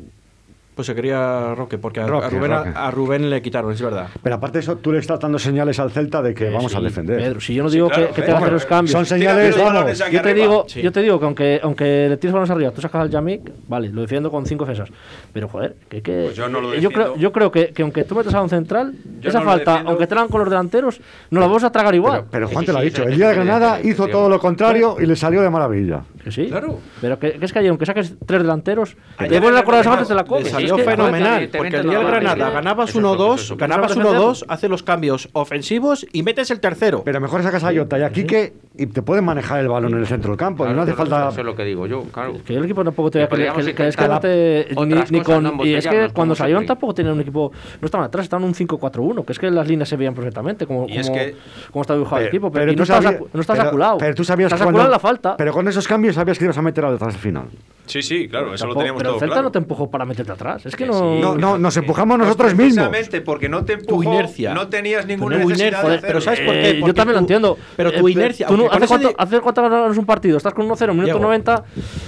Pues 0.74 0.86
se 0.86 0.94
quería 0.94 1.54
Roque 1.54 1.76
porque 1.76 2.00
a, 2.00 2.06
Roque, 2.06 2.26
a 2.26 2.30
Rubén, 2.30 2.52
a- 2.52 2.58
Roque. 2.58 2.70
a 2.74 2.90
Rubén 2.90 3.28
le 3.28 3.42
quitaron, 3.42 3.72
es 3.72 3.82
verdad. 3.82 4.06
Pero 4.22 4.36
aparte 4.36 4.58
de 4.58 4.62
eso, 4.62 4.76
tú 4.76 4.92
le 4.92 4.98
estás 4.98 5.20
dando 5.20 5.38
señales 5.38 5.78
al 5.78 5.90
Celta 5.90 6.22
de 6.22 6.32
que 6.32 6.48
vamos 6.48 6.74
a 6.74 6.80
defender. 6.80 7.18
Pedro, 7.18 7.40
si 7.40 7.52
yo 7.54 7.62
no 7.64 7.68
digo 7.70 7.88
claro, 7.88 8.06
que, 8.08 8.14
que 8.14 8.20
eh, 8.22 8.24
te 8.24 8.32
a 8.32 8.38
hacer 8.38 8.52
los 8.52 8.64
cambios. 8.64 8.92
Son 8.92 9.04
señales, 9.04 9.58
vamos. 9.58 9.98
Yo 9.98 10.06
te, 10.10 10.18
arriba. 10.18 10.32
digo, 10.34 10.64
Sí. 10.68 10.80
yo 10.80 10.90
te 10.92 11.02
digo 11.02 11.18
que 11.18 11.24
aunque, 11.26 11.60
aunque 11.62 12.06
le 12.08 12.16
tires 12.16 12.32
balones 12.32 12.50
arriba, 12.50 12.70
tú 12.70 12.80
sacas 12.80 13.02
al 13.02 13.10
Yamik, 13.10 13.50
vale, 13.68 13.88
lo 13.90 14.00
defiendo 14.02 14.30
con 14.30 14.46
cinco 14.46 14.64
defensas. 14.64 14.88
Pero 15.34 15.48
joder, 15.48 15.76
que, 15.88 16.00
que 16.00 16.22
Pues 16.26 16.36
yo 16.36 16.48
no 16.48 16.60
lo 16.62 16.74
yo 16.74 16.90
creo, 16.90 17.16
yo 17.16 17.32
creo 17.32 17.50
que, 17.50 17.72
que 17.72 17.82
aunque 17.82 18.04
tú 18.04 18.14
metas 18.14 18.32
a 18.32 18.40
un 18.40 18.48
central, 18.48 18.94
Yo 19.20 19.28
esa 19.28 19.40
no 19.40 19.44
falta, 19.46 19.70
defiendo. 19.72 19.90
aunque 19.90 20.06
te 20.06 20.14
la 20.14 20.20
hagan 20.22 20.30
con 20.30 20.40
los 20.40 20.48
delanteros, 20.48 21.00
no 21.30 21.40
la 21.40 21.46
vamos 21.46 21.64
a 21.64 21.70
tragar 21.72 21.94
igual. 21.94 22.24
Pero, 22.30 22.48
Juan 22.48 22.64
te 22.64 22.72
lo 22.72 22.78
ha 22.78 22.82
dicho. 22.82 23.02
El 23.02 23.16
día 23.16 23.28
de 23.28 23.34
Granada 23.34 23.80
hizo 23.82 24.06
todo 24.08 24.28
lo 24.30 24.38
contrario 24.38 24.96
y 24.98 25.04
le 25.04 25.16
salió 25.16 25.42
de 25.42 25.50
maravilla. 25.50 26.04
Que 26.24 26.30
sí. 26.30 26.46
Claro. 26.48 26.78
Pero 27.00 27.18
que, 27.18 27.32
que 27.32 27.44
es 27.46 27.52
que 27.52 27.58
ayer, 27.58 27.70
aunque 27.70 27.86
saques 27.86 28.14
tres 28.26 28.42
delanteros, 28.42 28.94
te 29.18 29.24
pones 29.26 29.42
le 29.42 29.50
la 29.52 29.62
cola 29.64 29.82
de 29.82 30.14
la 30.14 30.24
comes. 30.24 30.52
Salió 30.60 30.76
Es 30.76 30.82
que- 30.84 30.90
fenomenal, 30.90 31.48
porque 31.56 31.76
el 31.76 31.82
día 31.88 31.98
del 31.98 32.04
la 32.04 32.10
Granada 32.10 32.34
barra, 32.44 32.50
ganabas 32.54 32.90
eso 32.90 32.98
es 32.98 33.02
lo 33.02 33.10
que- 33.10 33.16
1-2, 33.16 33.34
eso 33.34 33.42
es 33.44 33.50
lo 33.50 33.56
que- 33.56 33.60
ganabas 33.60 33.90
eso 33.90 34.00
es 34.00 34.04
lo 34.04 34.10
que 34.12 34.16
1-2, 34.18 34.44
hace 34.48 34.68
los 34.68 34.82
cambios 34.82 35.28
ofensivos 35.32 36.06
y 36.12 36.22
metes 36.22 36.50
el 36.50 36.60
tercero. 36.60 37.02
Pero 37.04 37.20
mejor 37.20 37.42
sacas 37.42 37.64
a 37.64 37.72
Jota 37.74 37.98
y 37.98 38.02
a 38.02 38.10
Quique 38.10 38.52
y 38.82 38.86
te 38.86 39.02
pueden 39.02 39.24
manejar 39.24 39.60
el 39.60 39.68
balón 39.68 39.92
en 39.92 39.98
el 40.00 40.06
centro 40.06 40.30
del 40.30 40.38
campo. 40.38 40.66
y 40.66 40.72
no 40.72 40.82
hace 40.82 40.94
falta. 40.94 41.28
Eso 41.28 41.40
es 41.40 41.46
lo 41.46 41.54
que 41.54 41.64
digo 41.64 41.86
yo, 41.86 42.02
claro. 42.04 42.34
Que 42.44 42.54
el 42.56 42.64
equipo 42.64 42.82
tampoco 42.84 43.10
tenía 43.10 43.28
Que 43.28 43.36
que, 43.36 43.42
que, 43.42 43.74
que 43.74 43.88
es 43.88 43.96
que 43.96 44.02
intentar 44.02 44.10
no 44.10 44.20
te, 44.20 44.68
ni, 44.86 45.18
ni 45.18 45.20
con, 45.24 45.42
no 45.42 45.64
y 45.64 45.74
es 45.74 45.86
que 45.86 45.96
cuando 46.12 46.12
como 46.14 46.34
salieron 46.34 46.66
tampoco 46.66 46.94
tenían 46.94 47.14
un 47.14 47.20
equipo 47.20 47.52
no 47.80 47.84
estaban 47.86 48.06
atrás 48.06 48.24
estaban 48.24 48.44
un 48.44 48.54
5-4-1 48.54 49.24
que 49.24 49.32
es 49.32 49.38
que 49.38 49.50
las 49.50 49.66
líneas 49.66 49.88
se 49.88 49.96
veían 49.96 50.14
perfectamente 50.14 50.66
como, 50.66 50.86
Y 50.88 50.96
es 50.98 51.06
como, 51.08 51.18
que- 51.18 51.34
como 51.70 51.82
está 51.82 51.94
dibujado 51.94 52.22
el 52.22 52.28
equipo 52.28 52.50
pero, 52.50 52.72
y 52.72 52.74
tú 52.74 52.78
no 52.80 52.82
estás 52.84 53.02
sabías- 53.04 53.22
no 53.32 53.40
estás 53.40 53.56
pero- 53.58 53.68
aculado 53.68 53.98
Pero 53.98 54.14
tú 54.14 54.24
sabías 54.24 54.52
estás 54.52 54.62
cuando- 54.62 54.88
la 54.88 54.98
falta 54.98 55.36
Pero 55.36 55.52
con 55.52 55.68
esos 55.68 55.86
cambios 55.86 56.14
sabías 56.14 56.38
que 56.38 56.44
ibas 56.44 56.58
a 56.58 56.62
meter 56.62 56.84
a 56.84 56.92
detrás 56.92 57.14
al 57.14 57.20
final. 57.20 57.44
Sí, 57.86 58.02
sí, 58.02 58.28
claro, 58.28 58.54
eso 58.54 58.66
lo 58.68 58.74
teníamos 58.76 59.00
pero 59.02 59.10
todo 59.10 59.16
el 59.16 59.20
Celta 59.20 59.34
claro. 59.34 59.48
no 59.48 59.52
te 59.52 59.58
empujó 59.58 59.90
para 59.90 60.04
meterte 60.04 60.30
atrás 60.30 60.64
es 60.64 60.76
que 60.76 60.86
no 60.86 60.92
sí. 60.92 61.20
No, 61.20 61.34
no, 61.36 61.58
nos 61.58 61.76
empujamos 61.76 62.18
Pues 62.18 62.26
nosotros 62.28 62.54
mismos. 62.54 62.88
Precisamente 62.88 63.20
porque 63.20 63.48
no 63.48 63.64
te 63.64 63.72
empujó, 63.72 64.04
inercia. 64.14 64.54
no 64.54 64.68
tenías 64.68 65.06
ninguna 65.06 65.40
Tu 65.40 65.48
necesidad 65.48 65.66
inercia, 65.68 65.78
de 65.78 65.82
joder, 65.82 65.98
hacerlo. 65.98 66.06
pero 66.08 66.20
¿sabes 66.20 66.40
por 66.40 66.54
qué? 66.54 66.70
Eh, 66.70 66.82
yo 66.86 66.94
también 66.94 67.14
lo 67.14 67.18
entiendo. 67.20 67.58
pero 67.76 67.90
tu 67.92 68.06
Eh, 68.06 68.12
inercia, 68.12 68.46
tú 68.46 68.52
no- 68.56 68.62
aunque 68.64 68.68
con 68.69 68.69
¿hace, 68.70 68.86
cuánto, 68.86 69.08
de- 69.08 69.14
¿Hace 69.18 69.40
cuánto 69.40 69.62
ganas 69.62 69.96
un 69.98 70.06
partido? 70.06 70.36
Estás 70.36 70.54
con 70.54 70.66
1-0, 70.68 70.88
minuto 70.92 71.04
Diego. 71.04 71.18
90. 71.20 71.64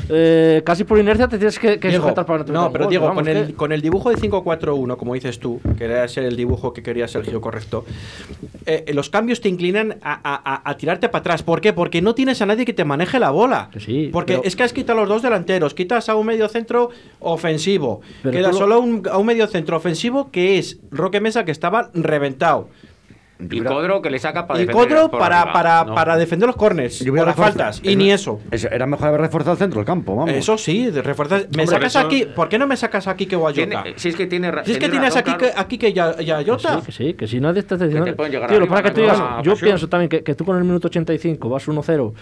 eh, 0.09 0.63
casi 0.65 0.85
por 0.85 0.99
inercia 0.99 1.29
te 1.29 1.39
tienes 1.39 1.59
que, 1.59 1.79
que 1.79 1.89
Diego, 1.89 2.05
sujetar 2.05 2.27
para 2.27 2.39
no 2.41 2.45
te 2.45 2.53
no, 2.53 2.73
pero 2.73 2.85
gol, 2.85 2.91
Diego, 2.91 3.07
vamos, 3.07 3.23
con 3.23 3.29
el, 3.37 3.47
que- 3.49 3.55
con 3.55 3.73
el 3.73 3.81
dibujo 3.83 4.11
de 4.11 4.17
5-4-1, 4.17 4.97
como 4.97 5.15
dices 5.15 5.39
tú, 5.39 5.61
que 5.77 5.85
era 5.85 6.05
ese 6.05 6.27
el 6.27 6.37
dibujo 6.37 6.73
que 6.73 6.83
quería 6.83 7.09
Sergio 7.09 7.41
correcto, 7.41 7.85
eh, 8.67 8.85
los 8.95 9.11
cambios 9.11 9.41
te 9.41 9.49
inclinan 9.49 9.97
a, 10.03 10.13
a- 10.13 10.55
a- 10.55 10.71
a 10.71 10.77
tirarte 10.77 11.09
para 11.09 11.21
atrás. 11.21 11.43
¿Por 11.43 11.61
qué? 11.61 11.73
Porque 11.73 12.01
no 12.03 12.15
tienes 12.15 12.41
a 12.43 12.47
nadie 12.47 12.65
que 12.65 12.73
te 12.73 12.85
maneje 12.85 13.19
la 13.19 13.31
bola. 13.31 13.71
Sí, 13.79 14.11
Porque 14.13 14.35
pero- 14.35 14.45
es 14.45 14.57
que 14.57 14.63
has 14.63 14.73
quitado 14.73 14.99
a 14.99 15.03
los 15.03 15.09
dos 15.09 15.23
delanteros, 15.23 15.75
quitas 15.75 16.09
a 16.09 16.15
un 16.17 16.27
medio 16.27 16.49
centro 16.49 16.91
ofensivo, 17.21 18.01
Pero 18.23 18.33
queda 18.33 18.49
tú 18.51 18.55
lo- 18.55 18.59
solo 18.59 18.81
un- 18.81 19.03
a 19.11 19.19
un 19.19 19.27
medio 19.27 19.47
centro 19.47 19.77
ofensivo 19.77 20.31
que 20.31 20.59
es 20.59 20.79
Roque 20.91 21.21
Mesa, 21.21 21.45
que 21.45 21.51
estaba 21.53 21.91
reventado. 21.95 22.69
Y 23.51 23.61
Codro 23.61 24.03
que 24.03 24.11
le 24.11 24.19
saca 24.19 24.47
para 24.47 24.61
Y 24.61 24.67
defender 24.67 24.89
Codro 24.89 25.11
para, 25.11 25.53
para, 25.53 25.85
No. 25.85 25.95
para 25.95 26.17
defender 26.17 26.47
los 26.47 26.57
corners, 26.57 27.03
o 27.07 27.15
las 27.15 27.37
faltas, 27.37 27.81
y 27.83 27.97
ni 27.97 28.11
eso. 28.13 28.41
Es- 28.51 28.65
Era 28.65 28.87
mejor 28.87 29.09
haber 29.09 29.21
reforzado 29.23 29.53
el 29.53 29.59
centro 29.59 29.79
del 29.81 29.87
campo, 29.87 30.17
vamos. 30.17 30.35
Eso 30.35 30.57
sí, 30.59 30.91
de 30.91 31.03
refuerzas. 31.03 31.43
¿Me 31.55 31.63
Hombre, 31.63 31.67
sacas 31.67 31.97
eso- 31.97 32.07
aquí? 32.07 32.25
¿Por 32.35 32.49
qué 32.49 32.59
no 32.59 32.67
me 32.67 32.77
sacas 32.77 33.07
aquí 33.09 33.27
que 33.27 33.37
Guayota? 33.37 33.85
Si 33.97 34.09
es 34.11 34.17
que 34.17 34.27
tiene 34.27 34.51
Si 34.65 34.73
es 34.73 34.79
que 34.79 34.89
tiene 34.89 34.91
tienes 34.93 35.15
razón, 35.15 35.35
aquí, 35.35 35.45
que, 35.45 35.53
aquí 35.57 35.79
que 35.79 35.93
ya, 35.93 36.17
ya 36.21 36.39
Que 36.45 36.59
sí, 36.59 36.69
que 36.87 36.93
sí, 36.93 37.15
que 37.15 37.27
si 37.27 37.41
nadie 37.41 37.63
te 37.63 37.75
está 37.75 37.85
diciendo. 37.87 38.15
Tío, 38.15 38.61
lo 38.61 38.69
que 38.69 38.91
tú 38.91 39.01
no 39.01 39.07
digas, 39.07 39.23
yo 39.43 39.55
pienso 39.57 39.89
también 39.89 40.09
que, 40.09 40.23
que 40.23 40.35
tú 40.35 40.45
con 40.45 40.57
el 40.57 40.65
minuto 40.65 40.89
85 40.89 41.49
vas 41.49 41.67
1-0, 41.69 42.13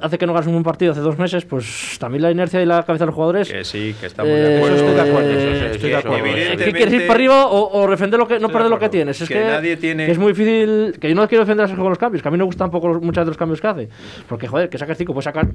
hace 0.00 0.18
que 0.18 0.26
no 0.26 0.32
ganes 0.32 0.46
un 0.48 0.62
partido 0.62 0.92
hace 0.92 1.00
dos 1.00 1.18
meses, 1.18 1.44
pues 1.44 1.96
también 1.98 2.22
la 2.22 2.30
inercia 2.30 2.62
y 2.62 2.66
la 2.66 2.82
cabeza 2.84 3.04
de 3.04 3.06
los 3.06 3.14
jugadores. 3.14 3.50
Que 3.50 3.64
sí, 3.64 3.94
que 4.00 4.06
estamos 4.06 4.30
eh, 4.32 4.34
de 4.36 4.56
acuerdo. 4.56 4.76
estoy 4.76 4.94
de 4.94 5.00
acuerdo, 5.00 5.30
eso 5.30 5.38
estoy 5.66 5.90
de 5.90 5.96
eso 5.96 5.98
acuerdo. 5.98 6.16
es. 6.26 6.32
Evidentemente- 6.32 6.64
¿Qué 6.64 6.72
quieres 6.72 6.94
ir 6.94 7.00
para 7.06 7.14
arriba 7.14 7.46
o, 7.46 7.82
o 7.82 7.90
defender 7.90 8.18
lo 8.20 8.26
que, 8.28 8.38
no 8.40 8.48
perder 8.48 8.70
lo 8.70 8.78
que 8.78 8.88
tienes? 8.88 9.20
Es 9.20 9.28
Que 9.28 9.34
que, 9.34 9.44
nadie 9.44 9.76
tiene- 9.76 10.06
que 10.06 10.12
es 10.12 10.18
muy 10.18 10.32
difícil. 10.32 10.55
Que 10.98 11.08
yo 11.08 11.14
no 11.14 11.26
quiero 11.28 11.44
defender 11.44 11.64
a 11.64 11.68
Sergio 11.68 11.84
con 11.84 11.90
los 11.90 11.98
cambios, 11.98 12.22
que 12.22 12.28
a 12.28 12.30
mí 12.30 12.38
no 12.38 12.44
me 12.44 12.46
gustan 12.46 12.66
tampoco 12.70 12.88
los- 12.88 13.02
muchas 13.02 13.24
de 13.24 13.30
los 13.30 13.36
cambios 13.36 13.60
que 13.60 13.66
hace. 13.66 13.88
Porque, 14.28 14.46
joder, 14.48 14.68
que 14.68 14.78
saques 14.78 14.96
5, 14.98 15.12
pues 15.12 15.24
sacar, 15.24 15.46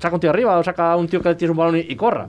saca 0.00 0.14
un 0.14 0.20
tío 0.20 0.30
arriba 0.30 0.56
o 0.58 0.62
saca 0.64 0.96
un 0.96 1.08
tío 1.08 1.20
que 1.20 1.34
tienes 1.34 1.50
un 1.52 1.56
balón 1.58 1.76
y, 1.76 1.80
y 1.80 1.96
corra. 1.96 2.28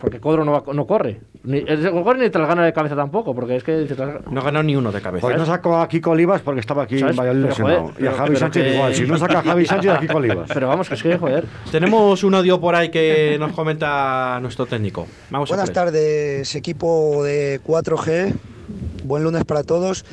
Porque 0.00 0.20
Codro 0.20 0.44
no, 0.44 0.52
va- 0.52 0.74
no 0.74 0.86
corre. 0.86 1.20
Ni, 1.44 1.58
el- 1.58 1.90
corre 2.02 2.18
ni 2.20 2.28
te 2.30 2.38
las 2.38 2.46
gana 2.48 2.62
de 2.64 2.72
cabeza 2.74 2.94
tampoco, 2.94 3.34
porque 3.34 3.56
es 3.56 3.64
que 3.64 3.86
No 4.30 4.40
ha 4.40 4.44
ganado 4.44 4.62
ni 4.62 4.76
uno 4.76 4.92
de 4.92 5.00
cabeza. 5.00 5.26
Pues 5.26 5.36
no 5.38 5.46
sacó 5.46 5.78
a 5.78 5.88
Kiko 5.88 6.10
Olivas 6.10 6.42
porque 6.42 6.60
estaba 6.60 6.82
aquí 6.82 6.98
¿Sabes? 6.98 7.12
en 7.12 7.18
Valladolid 7.18 7.46
Pero, 7.56 7.64
joder, 7.64 8.02
y 8.02 8.06
a 8.06 8.12
Javi 8.12 8.36
Sánchez 8.36 8.62
que- 8.64 8.74
igual. 8.74 8.94
Si 8.94 9.06
no 9.06 9.16
saca 9.16 9.38
a 9.38 9.42
Javi 9.42 9.64
Sánchez, 9.66 9.90
a 9.92 10.00
Kiko 10.00 10.16
Olivas. 10.18 10.50
Pero 10.52 10.68
vamos, 10.68 10.88
que 10.88 10.94
es 10.94 11.02
que, 11.02 11.16
joder. 11.16 11.44
Tenemos 11.70 12.22
un 12.22 12.34
audio 12.34 12.60
por 12.60 12.74
ahí 12.74 12.90
que 12.90 13.36
nos 13.38 13.52
comenta 13.52 14.38
nuestro 14.42 14.66
técnico. 14.66 15.06
Vamos 15.30 15.50
a 15.50 15.54
Buenas 15.54 15.68
él. 15.70 15.74
tardes, 15.74 16.54
equipo 16.54 17.22
de 17.24 17.60
4G. 17.66 18.34
Buen 19.04 19.22
lunes 19.22 19.44
para 19.44 19.64
todos. 19.64 20.06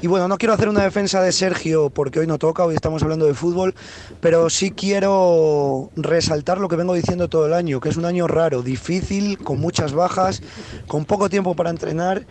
Y 0.00 0.06
bueno, 0.06 0.26
no 0.26 0.38
quiero 0.38 0.54
hacer 0.54 0.70
una 0.70 0.82
defensa 0.82 1.20
de 1.20 1.32
Sergio 1.32 1.90
porque 1.90 2.18
hoy 2.18 2.26
no 2.26 2.38
toca, 2.38 2.64
hoy 2.64 2.74
estamos 2.74 3.02
hablando 3.02 3.26
de 3.26 3.34
fútbol, 3.34 3.74
pero 4.22 4.48
sí 4.48 4.70
quiero 4.70 5.90
resaltar 5.96 6.58
lo 6.58 6.68
que 6.68 6.76
vengo 6.76 6.94
diciendo 6.94 7.28
todo 7.28 7.44
el 7.44 7.52
año, 7.52 7.78
que 7.78 7.90
es 7.90 7.98
un 7.98 8.06
año 8.06 8.26
raro, 8.26 8.62
difícil, 8.62 9.36
con 9.36 9.60
muchas 9.60 9.92
bajas, 9.92 10.42
con 10.86 11.04
poco 11.04 11.28
tiempo 11.28 11.54
para 11.54 11.68
entrenar 11.68 12.24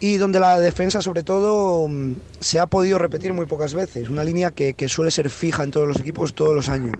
y 0.00 0.16
donde 0.16 0.40
la 0.40 0.58
defensa 0.58 1.00
sobre 1.00 1.22
todo 1.22 1.86
mm, 1.86 2.14
se 2.40 2.58
ha 2.58 2.66
podido 2.66 2.98
repetir 2.98 3.32
muy 3.32 3.46
pocas 3.46 3.72
veces, 3.72 4.08
una 4.08 4.24
línea 4.24 4.50
que, 4.50 4.74
suele 4.88 5.12
ser 5.12 5.30
fija 5.30 5.62
en 5.62 5.70
todos 5.70 5.86
los 5.86 6.00
equipos 6.00 6.34
todos 6.34 6.56
los 6.56 6.68
años. 6.68 6.96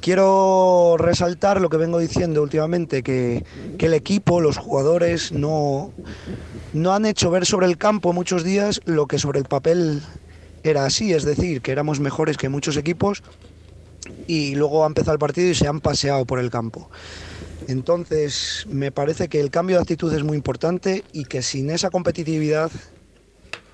Quiero 0.00 0.96
resaltar 0.98 1.60
lo 1.60 1.68
que 1.68 1.76
vengo 1.76 1.98
diciendo 1.98 2.42
últimamente, 2.42 3.02
que 3.02 3.44
el 3.78 3.92
equipo, 3.92 4.40
los 4.40 4.56
jugadores, 4.56 5.32
no, 5.32 5.92
no 6.72 6.92
han 6.92 7.06
hecho 7.06 7.30
ver 7.30 7.46
sobre 7.46 7.66
el 7.66 7.78
campo 7.78 8.12
muchos 8.12 8.44
días 8.44 8.80
lo 8.84 9.06
que 9.06 9.18
sobre 9.18 9.38
el 9.38 9.44
papel 9.44 10.02
era 10.62 10.84
así, 10.84 11.12
es 11.12 11.24
decir, 11.24 11.62
que 11.62 11.72
éramos 11.72 12.00
mejores 12.00 12.36
que 12.36 12.48
muchos 12.48 12.76
equipos 12.76 13.22
y 14.26 14.54
luego 14.54 14.84
ha 14.84 14.86
empezado 14.86 15.12
el 15.12 15.18
partido 15.18 15.50
y 15.50 15.54
se 15.54 15.66
han 15.66 15.80
paseado 15.80 16.24
por 16.24 16.38
el 16.38 16.50
campo. 16.50 16.90
Entonces, 17.66 18.66
me 18.68 18.92
parece 18.92 19.28
que 19.28 19.40
el 19.40 19.50
cambio 19.50 19.76
de 19.76 19.82
actitud 19.82 20.12
es 20.12 20.22
muy 20.22 20.36
importante 20.36 21.04
y 21.12 21.24
que 21.24 21.42
sin 21.42 21.70
esa 21.70 21.90
competitividad 21.90 22.70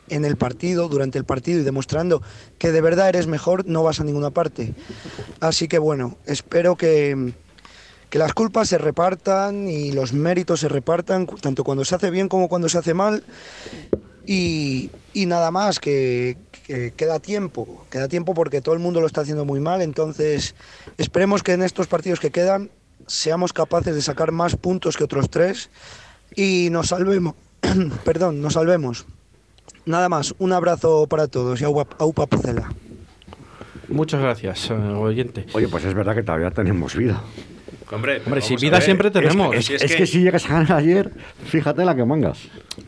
en 0.09 0.25
el 0.25 0.37
partido, 0.37 0.89
durante 0.89 1.19
el 1.19 1.25
partido 1.25 1.61
y 1.61 1.65
demostrando 1.65 2.23
que 2.59 2.73
de 2.73 2.81
verdad 2.81 3.09
eres 3.09 3.27
mejor, 3.27 3.67
no 3.67 3.83
vas 3.83 4.01
a 4.01 4.05
ninguna 4.05 4.31
parte. 4.31 4.75
Así 5.41 5.69
que 5.69 5.79
bueno, 5.79 6.19
espero 6.27 6.77
que, 6.77 7.33
que 8.15 8.19
las 8.21 8.33
culpas 8.33 8.69
se 8.69 8.79
repartan 8.79 9.67
y 9.67 9.91
los 9.91 10.13
méritos 10.13 10.61
se 10.61 10.69
repartan, 10.69 11.27
tanto 11.27 11.65
cuando 11.65 11.85
se 11.85 11.97
hace 11.97 12.13
bien 12.13 12.29
como 12.29 12.49
cuando 12.49 12.69
se 12.69 12.79
hace 12.79 12.95
mal. 12.95 13.25
Y, 14.25 14.93
y 15.13 15.27
nada 15.27 15.51
más, 15.51 15.81
que, 15.81 16.37
que 16.65 16.93
queda 16.93 17.19
tiempo, 17.19 17.85
queda 17.91 18.07
tiempo 18.07 18.33
porque 18.33 18.61
todo 18.61 18.73
el 18.73 18.81
mundo 18.81 19.01
lo 19.01 19.09
está 19.09 19.23
haciendo 19.23 19.45
muy 19.45 19.59
mal, 19.59 19.83
entonces 19.83 20.55
esperemos 20.97 21.43
que 21.43 21.55
en 21.55 21.65
estos 21.65 21.89
partidos 21.89 22.21
que 22.21 22.31
quedan 22.31 22.71
seamos 23.09 23.53
capaces 23.53 23.97
de 23.97 24.01
sacar 24.01 24.31
más 24.31 24.55
puntos 24.55 24.97
que 24.97 25.03
otros 25.03 25.29
tres 25.29 25.69
y 26.37 26.69
nos 26.71 26.91
salvemos, 26.91 27.35
perdón, 28.05 28.41
nos 28.41 28.53
salvemos. 28.53 29.07
Nada 29.87 30.09
más, 30.09 30.37
un 30.39 30.53
abrazo 30.53 31.09
para 31.09 31.27
todos 31.27 31.61
y 31.61 31.65
aupa, 31.65 31.89
aupa 31.99 32.27
Pucela. 32.27 32.73
Muchas 33.89 34.21
gracias, 34.21 34.71
eh, 34.71 34.75
oyente. 34.75 35.47
Oye, 35.53 35.67
pues 35.67 35.85
es 35.85 35.95
verdad 35.95 36.15
que 36.15 36.23
todavía 36.23 36.53
tenemos 36.53 36.95
vida. 36.95 37.21
Hombre, 37.93 38.21
Hombre, 38.25 38.41
si 38.41 38.57
vida 38.57 38.81
siempre 38.81 39.11
tenemos. 39.11 39.55
Es, 39.55 39.71
es 39.71 39.83
es 39.83 39.91
que- 39.93 39.99
que... 39.99 40.07
si 40.07 40.23
llegas 40.23 40.45
a 40.47 40.49
ganar 40.49 40.73
ayer, 40.73 41.11
fíjate 41.47 41.85
la 41.85 41.95
que 41.95 42.05
mangas. 42.05 42.39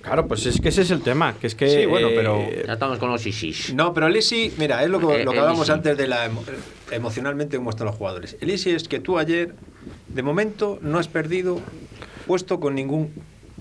Claro, 0.02 0.26
pues 0.26 0.46
es 0.46 0.60
que 0.60 0.70
ese 0.70 0.82
es 0.82 0.90
el 0.90 1.02
tema, 1.02 1.34
que 1.40 1.46
es 1.46 1.54
que... 1.54 1.68
Sí, 1.68 1.86
bueno, 1.86 2.08
pero- 2.14 2.36
eh, 2.40 2.64
Ya 2.66 2.72
estamos 2.74 2.98
con 2.98 3.10
los 3.10 3.24
ISIS. 3.26 3.74
No, 3.74 3.92
pero 3.92 4.06
el 4.06 4.16
Easy, 4.16 4.52
mira, 4.58 4.82
es 4.82 4.88
lo 4.90 4.98
que, 4.98 5.20
Eh, 5.20 5.24
lo 5.24 5.32
que 5.32 5.38
hablábamos 5.38 5.68
antes 5.70 5.96
de 5.96 6.08
la 6.08 6.28
emo- 6.30 6.42
emocionalmente 6.90 7.56
cómo 7.56 7.70
están 7.70 7.86
los 7.86 7.96
jugadores. 7.96 8.36
El 8.40 8.50
Easy 8.50 8.70
es 8.70 8.88
que 8.88 8.98
tú 9.00 9.18
ayer, 9.18 9.54
de 10.08 10.22
momento, 10.22 10.78
no 10.82 10.98
has 10.98 11.08
perdido 11.08 11.60
puesto 12.26 12.58
con 12.58 12.74
ningún 12.74 13.12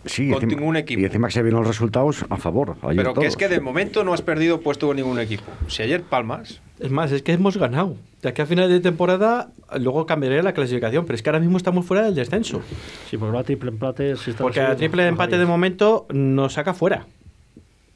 Sí, 0.05 0.29
con 0.29 0.43
encima- 0.43 0.59
ningún 0.59 0.75
equipo. 0.77 1.01
Y 1.01 1.05
encima 1.05 1.27
que 1.27 1.33
se 1.33 1.41
vieron 1.43 1.61
los 1.61 1.67
resultados 1.67 2.25
a 2.29 2.37
favor. 2.37 2.75
ayer 2.83 2.95
Pero 2.97 3.09
que 3.09 3.15
todos. 3.15 3.27
es 3.27 3.37
que 3.37 3.47
de 3.47 3.59
momento 3.59 4.03
no 4.03 4.13
has 4.13 4.21
perdido 4.21 4.61
puesto 4.61 4.87
con 4.87 4.95
ningún 4.97 5.19
equipo. 5.19 5.43
Si 5.67 5.81
ayer 5.83 6.01
palmas, 6.03 6.61
Es 6.79 6.91
más, 6.91 7.11
es 7.11 7.21
que 7.21 7.31
hemos 7.33 7.55
ganado. 7.57 7.95
De 8.21 8.29
aquí 8.29 8.41
a 8.41 8.45
final 8.45 8.67
de 8.69 8.79
temporada, 8.81 9.47
luego 9.79 10.05
cambiaré 10.05 10.43
la 10.43 10.53
clasificación, 10.53 11.05
pero 11.05 11.15
es 11.15 11.23
que 11.23 11.29
ahora 11.29 11.39
mismo 11.39 11.55
estamos 11.57 11.85
fuera 11.85 12.03
del 12.03 12.15
descenso. 12.15 12.61
Sí, 13.09 13.17
porque 13.17 13.33
va 13.33 13.39
a 13.41 13.43
triple 13.43 13.69
empate. 13.71 14.15
Si 14.17 14.31
está 14.31 14.43
Porque 14.43 14.59
así, 14.59 14.71
a 14.71 14.75
triple 14.75 15.03
no 15.03 15.09
empate 15.09 15.37
de 15.37 15.45
momento 15.45 16.05
nos 16.11 16.53
saca 16.53 16.73
fuera. 16.73 17.05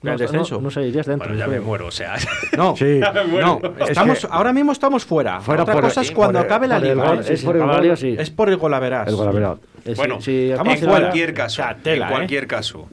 No, 0.01 0.12
del 0.12 0.20
descenso. 0.20 0.55
No, 0.55 0.62
no 0.62 0.72
sé, 0.72 0.88
irías 0.88 1.05
dentro. 1.07 1.28
bueno, 1.28 1.38
ya 1.38 1.47
me 1.47 1.60
muero, 1.60 1.88
o 1.88 1.91
sea. 1.91 2.16
No, 2.55 2.74
Sí. 2.78 2.99
no, 3.41 3.60
Es 3.82 3.89
estamos, 3.89 4.20
que- 4.22 4.28
ahora 4.32 4.53
mismo 4.53 4.72
estamos 4.72 5.03
fuera. 5.03 5.41
Fuera 5.41 5.64
Otra 5.64 5.74
por- 5.74 5.84
cosa 5.84 5.99
es 6.01 6.12
cuando 6.12 6.39
por 6.39 6.45
el- 6.45 6.51
acabe 6.53 6.68
la 6.70 6.78
el 6.78 6.84
liga. 6.95 7.16
¿eh? 7.16 7.20
es 7.34 7.43
por 7.43 7.55
el 7.57 7.68
la 7.68 7.74
gol. 7.74 7.82
liga, 7.84 7.95
sí. 7.97 8.16
Es 8.18 8.30
por 8.30 8.47
el 8.49 8.55
golaveras. 8.55 9.10
El 9.10 9.16
golaveras. 9.18 9.57
Eh, 9.86 9.93
Bueno, 9.95 10.19
en 10.25 10.80
cualquier 10.86 11.34
caso, 11.34 11.61
O 11.61 11.65
sea, 11.65 11.75
tela, 11.77 12.05
en 12.07 12.11
¿eh? 12.11 12.15
cualquier 12.15 12.47
caso, 12.47 12.88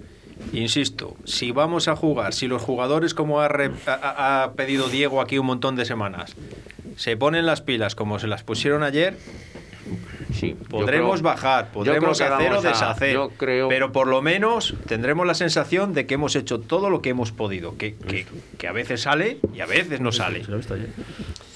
insisto, 0.53 1.17
si 1.25 1.51
vamos 1.53 1.89
a 1.89 1.97
jugar, 1.97 2.33
si 2.35 2.47
los 2.49 2.63
jugadores, 2.63 3.15
como 3.15 3.41
ha, 3.41 3.49
re- 3.49 3.71
ha- 3.87 4.51
pedido 4.57 4.89
Diego 4.89 5.21
aquí 5.21 5.39
un 5.39 5.47
montón 5.47 5.77
de 5.77 5.85
semanas, 5.85 6.35
se 6.97 7.17
ponen 7.17 7.47
las 7.47 7.61
pilas 7.61 7.95
como 7.95 8.19
se 8.19 8.27
las 8.27 8.43
pusieron 8.43 8.83
ayer, 8.83 9.17
Sí, 10.33 10.55
podremos 10.69 11.21
creo- 11.21 11.23
bajar, 11.33 11.71
podremos 11.73 12.21
hacer 12.21 12.53
o 12.53 12.59
a- 12.59 12.61
deshacer, 12.63 13.13
yo 13.15 13.31
creo- 13.31 13.69
pero 13.69 13.93
por 13.93 14.07
lo 14.07 14.21
menos 14.23 14.75
tendremos 14.87 15.27
la 15.27 15.35
sensación 15.35 15.95
de 15.95 16.07
que 16.07 16.15
hemos 16.15 16.37
hecho 16.37 16.61
todo 16.61 16.91
lo 16.91 17.01
que 17.01 17.11
hemos 17.11 17.33
podido, 17.33 17.79
que, 17.79 17.95
que- 17.95 18.27
que 18.59 18.69
a 18.69 18.73
veces 18.73 19.03
sale 19.03 19.39
y 19.55 19.61
a 19.61 19.67
veces 19.67 20.01
no 20.01 20.13
sale. 20.13 20.43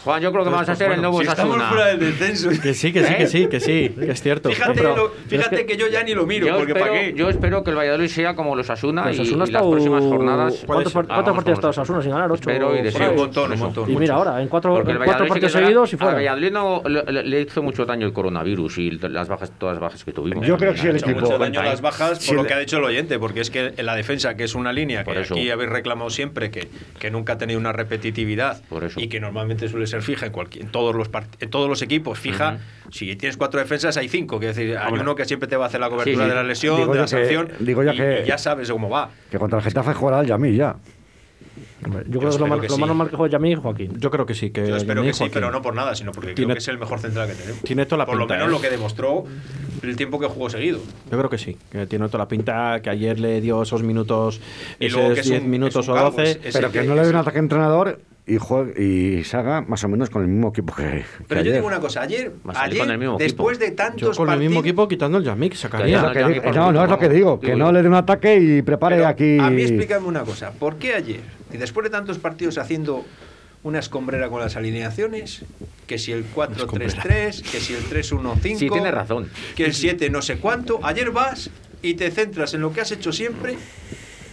Juan, 0.04 0.22
yo 0.22 0.32
creo 0.32 0.44
que 0.44 0.50
vamos 0.50 0.68
a 0.68 0.74
ser 0.74 0.92
el 0.92 1.00
nuevo 1.00 1.20
si 1.20 1.26
estamos 1.28 1.56
Osasuna. 1.56 1.68
fuera 1.70 1.86
del 1.88 1.98
descenso, 2.00 2.48
Que 2.62 2.72
sí, 2.74 2.92
que 2.92 3.04
sí, 3.04 3.14
que 3.14 3.26
sí, 3.26 3.46
que 3.48 3.60
sí, 3.60 3.88
que 3.90 4.10
es 4.12 4.22
cierto. 4.22 4.48
fíjate, 4.50 4.72
pero- 4.74 4.96
lo- 4.96 5.12
pero 5.12 5.42
es 5.42 5.48
fíjate 5.48 5.56
que, 5.66 5.66
que- 5.66 5.76
yo 5.76 5.88
ya 5.88 6.02
ni 6.02 6.14
lo 6.14 6.26
miro, 6.26 6.46
Yo 6.46 6.56
porque 6.56 6.72
¿para 6.72 6.86
espero, 6.86 7.02
qué? 7.14 7.14
yo 7.18 7.28
espero 7.28 7.62
que 7.64 7.70
el 7.70 7.76
Valladolid 7.76 8.08
sea 8.08 8.34
como 8.34 8.56
los 8.56 8.70
Asuna 8.70 9.02
Pues 9.02 9.18
y, 9.18 9.20
Osasuna 9.20 9.44
y 9.46 9.50
las 9.52 9.62
próximas 9.62 10.02
jornadas. 10.04 10.62
¿Cuántos, 10.66 10.92
partidos 10.92 11.48
estado 11.58 11.68
Osasuna 11.70 12.00
sin 12.02 12.12
ganar? 12.12 12.30
¿Ocho? 12.32 12.48
Espero 12.50 12.74
y 12.76 12.82
deseo. 12.82 13.02
ahí? 13.02 13.10
un 13.10 13.16
montón, 13.16 13.52
un 13.52 13.58
montón. 13.58 13.90
Y 13.90 13.96
mira 13.96 14.14
ahora, 14.14 14.40
en 14.40 14.48
cuatro, 14.48 14.74
Porque 14.74 14.92
en 14.92 14.98
cuatro 15.04 15.26
partidos 15.26 15.52
sí 15.52 15.58
seguidos 15.58 15.92
y 15.92 15.96
al 15.96 16.00
fuera. 16.00 16.14
Valladolid 16.14 16.52
no, 16.52 16.82
le, 16.86 17.22
le- 17.22 17.40
hizo 17.42 17.62
mucho 17.62 17.84
daño 17.84 18.06
el 18.06 18.12
coronavirus 18.12 18.78
y 18.78 18.90
las 18.92 19.28
bajas, 19.28 19.52
todas 19.58 19.74
las 19.74 19.82
bajas 19.82 20.04
que 20.04 20.12
tuvimos. 20.12 20.46
Yo 20.46 20.56
creo 20.56 20.72
que 20.72 20.78
sí, 20.78 20.86
el 20.88 20.96
equipo- 20.96 21.20
mucho 21.20 21.36
daño 21.38 21.62
las 21.62 21.80
bajas 21.82 22.24
por 22.26 22.36
lo 22.36 22.44
que 22.44 22.54
ha 22.54 22.58
dicho 22.58 22.78
el 22.78 22.84
oyente, 22.84 23.18
porque 23.18 23.40
es 23.40 23.50
que 23.50 23.74
en 23.76 23.86
la 23.86 23.94
defensa, 23.94 24.34
que 24.34 24.44
es 24.44 24.54
una 24.54 24.72
línea 24.72 25.04
que 25.04 25.18
aquí 25.18 25.50
habéis 25.50 25.70
reclamado 25.70 26.08
siempre, 26.10 26.50
que, 26.50 26.68
que 26.98 27.10
nunca 27.10 27.34
ha 27.34 27.38
tenido 27.38 27.60
una 27.60 27.72
repetitividad 27.72 28.62
y 28.96 29.08
que 29.08 29.20
normalmente 29.20 29.68
suele 29.68 29.86
ser 29.90 30.02
fija 30.02 30.26
en, 30.26 30.32
cualquier, 30.32 30.64
en, 30.64 30.70
todos, 30.72 30.94
los 30.96 31.10
part- 31.12 31.26
en 31.40 31.50
todos 31.50 31.68
los 31.68 31.82
equipos, 31.82 32.18
fija. 32.18 32.58
Si 32.90 33.14
tienes 33.16 33.36
cuatro 33.36 33.60
defensas, 33.60 33.96
hay 33.98 34.08
cinco. 34.08 34.38
Quiero 34.38 34.54
decir, 34.54 34.76
hay 34.78 34.92
uno 34.94 35.14
que 35.14 35.24
siempre 35.26 35.48
te 35.48 35.56
va 35.56 35.64
a 35.64 35.68
hacer 35.68 35.80
la 35.80 35.88
cobertura 35.90 36.16
Sí, 36.16 36.22
sí. 36.22 36.28
de 36.28 36.34
la 36.34 36.42
lesión, 36.42 36.76
Digo 36.78 36.92
de 36.92 36.98
la 37.00 37.04
que- 37.04 37.08
sanción, 37.08 37.48
digo 37.60 37.82
yo 37.82 37.92
y, 37.92 37.96
que- 37.96 38.22
y 38.24 38.26
ya 38.28 38.38
sabes 38.38 38.70
cómo 38.70 38.88
va. 38.88 39.10
Que 39.30 39.38
contra 39.38 39.58
el 39.58 39.64
Getafe 39.64 39.92
jugará 39.94 40.20
el 40.20 40.26
Yamí 40.26 40.54
ya. 40.56 40.76
Yo 41.82 41.88
creo 42.18 42.20
que 42.20 42.28
es 42.28 42.38
lo 42.38 42.46
más, 42.46 42.60
que 42.60 42.68
lo 42.68 42.74
sí. 42.74 42.80
más 42.80 42.88
normal 42.88 43.08
que 43.08 43.16
juegue 43.16 43.32
Yamí 43.32 43.52
y 43.52 43.54
Joaquín. 43.54 43.98
Yo 43.98 44.10
creo 44.10 44.26
que 44.26 44.34
sí, 44.34 44.50
que 44.50 44.68
Yo 44.68 44.76
espero 44.76 45.00
Yamil 45.00 45.10
que 45.10 45.14
sí, 45.14 45.18
Joaquín. 45.20 45.32
pero 45.34 45.50
no 45.50 45.62
por 45.62 45.74
nada, 45.74 45.94
sino 45.94 46.12
porque 46.12 46.34
Tiene- 46.34 46.48
creo 46.48 46.54
que 46.56 46.58
es 46.58 46.68
el 46.68 46.78
mejor 46.78 46.98
central 47.00 47.26
que 47.28 47.34
tenemos. 47.34 47.62
tiene 47.62 47.86
toda 47.86 47.98
la 47.98 48.06
por 48.06 48.18
pinta, 48.18 48.34
lo 48.34 48.38
menos 48.40 48.48
¿eh? 48.48 48.52
lo 48.56 48.60
que 48.60 48.70
demostró 48.76 49.24
el 49.82 49.96
tiempo 49.96 50.20
que 50.20 50.26
jugó 50.26 50.50
seguido. 50.50 50.78
Yo 51.10 51.16
creo 51.18 51.30
que 51.30 51.38
sí, 51.38 51.56
que 51.72 51.86
tiene 51.86 52.06
toda 52.08 52.18
la 52.24 52.28
pinta, 52.28 52.80
que 52.82 52.90
ayer 52.90 53.18
le 53.18 53.40
dio 53.40 53.62
esos 53.62 53.82
minutos, 53.82 54.42
Y 54.78 54.90
luego 54.90 55.08
que 55.08 55.12
esos 55.14 55.24
es 55.26 55.30
10 55.30 55.42
un- 55.42 55.50
minutos 55.50 55.76
es 55.84 55.88
un 55.88 55.92
o 55.92 55.96
calvo, 55.96 56.10
12. 56.18 56.30
es- 56.32 56.38
es 56.44 56.54
Pero 56.54 56.70
que 56.70 56.82
no 56.82 56.94
le 56.94 57.02
dé 57.02 57.08
un 57.10 57.16
ataque 57.16 57.38
entrenador 57.38 57.98
y, 58.34 58.38
juegue, 58.38 58.82
y 58.82 59.24
se 59.24 59.36
haga 59.36 59.60
más 59.62 59.82
o 59.84 59.88
menos 59.88 60.08
con 60.10 60.22
el 60.22 60.28
mismo 60.28 60.48
equipo 60.50 60.74
que, 60.74 60.82
que 60.82 61.04
Pero 61.28 61.40
yo 61.40 61.42
ayer. 61.42 61.54
digo 61.54 61.66
una 61.66 61.80
cosa, 61.80 62.02
ayer, 62.02 62.32
ayer 62.54 62.78
con 62.78 62.90
el 62.90 62.98
mismo 62.98 63.18
después 63.18 63.56
equipo. 63.58 63.70
de 63.70 63.76
tantos 63.76 64.00
Yo 64.16 64.22
con 64.24 64.30
el 64.32 64.38
mismo 64.38 64.56
partidos- 64.56 64.66
equipo 64.66 64.88
quitando 64.88 65.18
el 65.18 65.24
Yamik, 65.24 65.52
Es 65.54 65.60
sacaría. 65.60 66.12
que 66.12 66.20
Ya, 66.20 66.28
digo- 66.28 66.42
ya, 66.44 66.52
no, 66.52 66.72
no 66.72 66.84
es 66.84 66.90
lo 66.90 66.98
que 66.98 67.08
digo, 67.08 67.40
que 67.40 67.46
digo 67.48 67.58
no 67.58 67.66
yo. 67.66 67.72
le 67.72 67.82
dé 67.82 67.88
un 67.88 67.94
ataque 67.94 68.36
y 68.36 68.62
prepare 68.62 68.96
Pero 68.96 69.08
aquí. 69.08 69.38
A 69.38 69.50
mí 69.50 69.62
explícame 69.62 70.06
una 70.06 70.22
cosa, 70.22 70.52
¿por 70.52 70.76
qué 70.76 70.94
ayer, 70.94 71.20
y 71.52 71.56
después 71.56 71.84
de 71.84 71.90
tantos 71.90 72.18
partidos 72.18 72.58
haciendo 72.58 73.04
una 73.62 73.78
escombrera 73.78 74.28
con 74.28 74.40
las 74.40 74.56
alineaciones, 74.56 75.44
que 75.86 75.98
si 75.98 76.12
el 76.12 76.24
4-3-3, 76.24 77.42
que 77.42 77.60
si 77.60 77.74
el 77.74 77.84
3-1-5, 77.84 78.58
Sí, 78.58 78.70
tiene 78.70 78.90
razón. 78.90 79.28
que 79.56 79.64
el 79.66 79.74
7 79.74 80.08
no 80.08 80.22
sé 80.22 80.36
cuánto, 80.38 80.80
ayer 80.82 81.10
vas 81.10 81.50
y 81.82 81.94
te 81.94 82.10
centras 82.10 82.54
en 82.54 82.60
lo 82.62 82.72
que 82.72 82.80
has 82.80 82.92
hecho 82.92 83.12
siempre, 83.12 83.56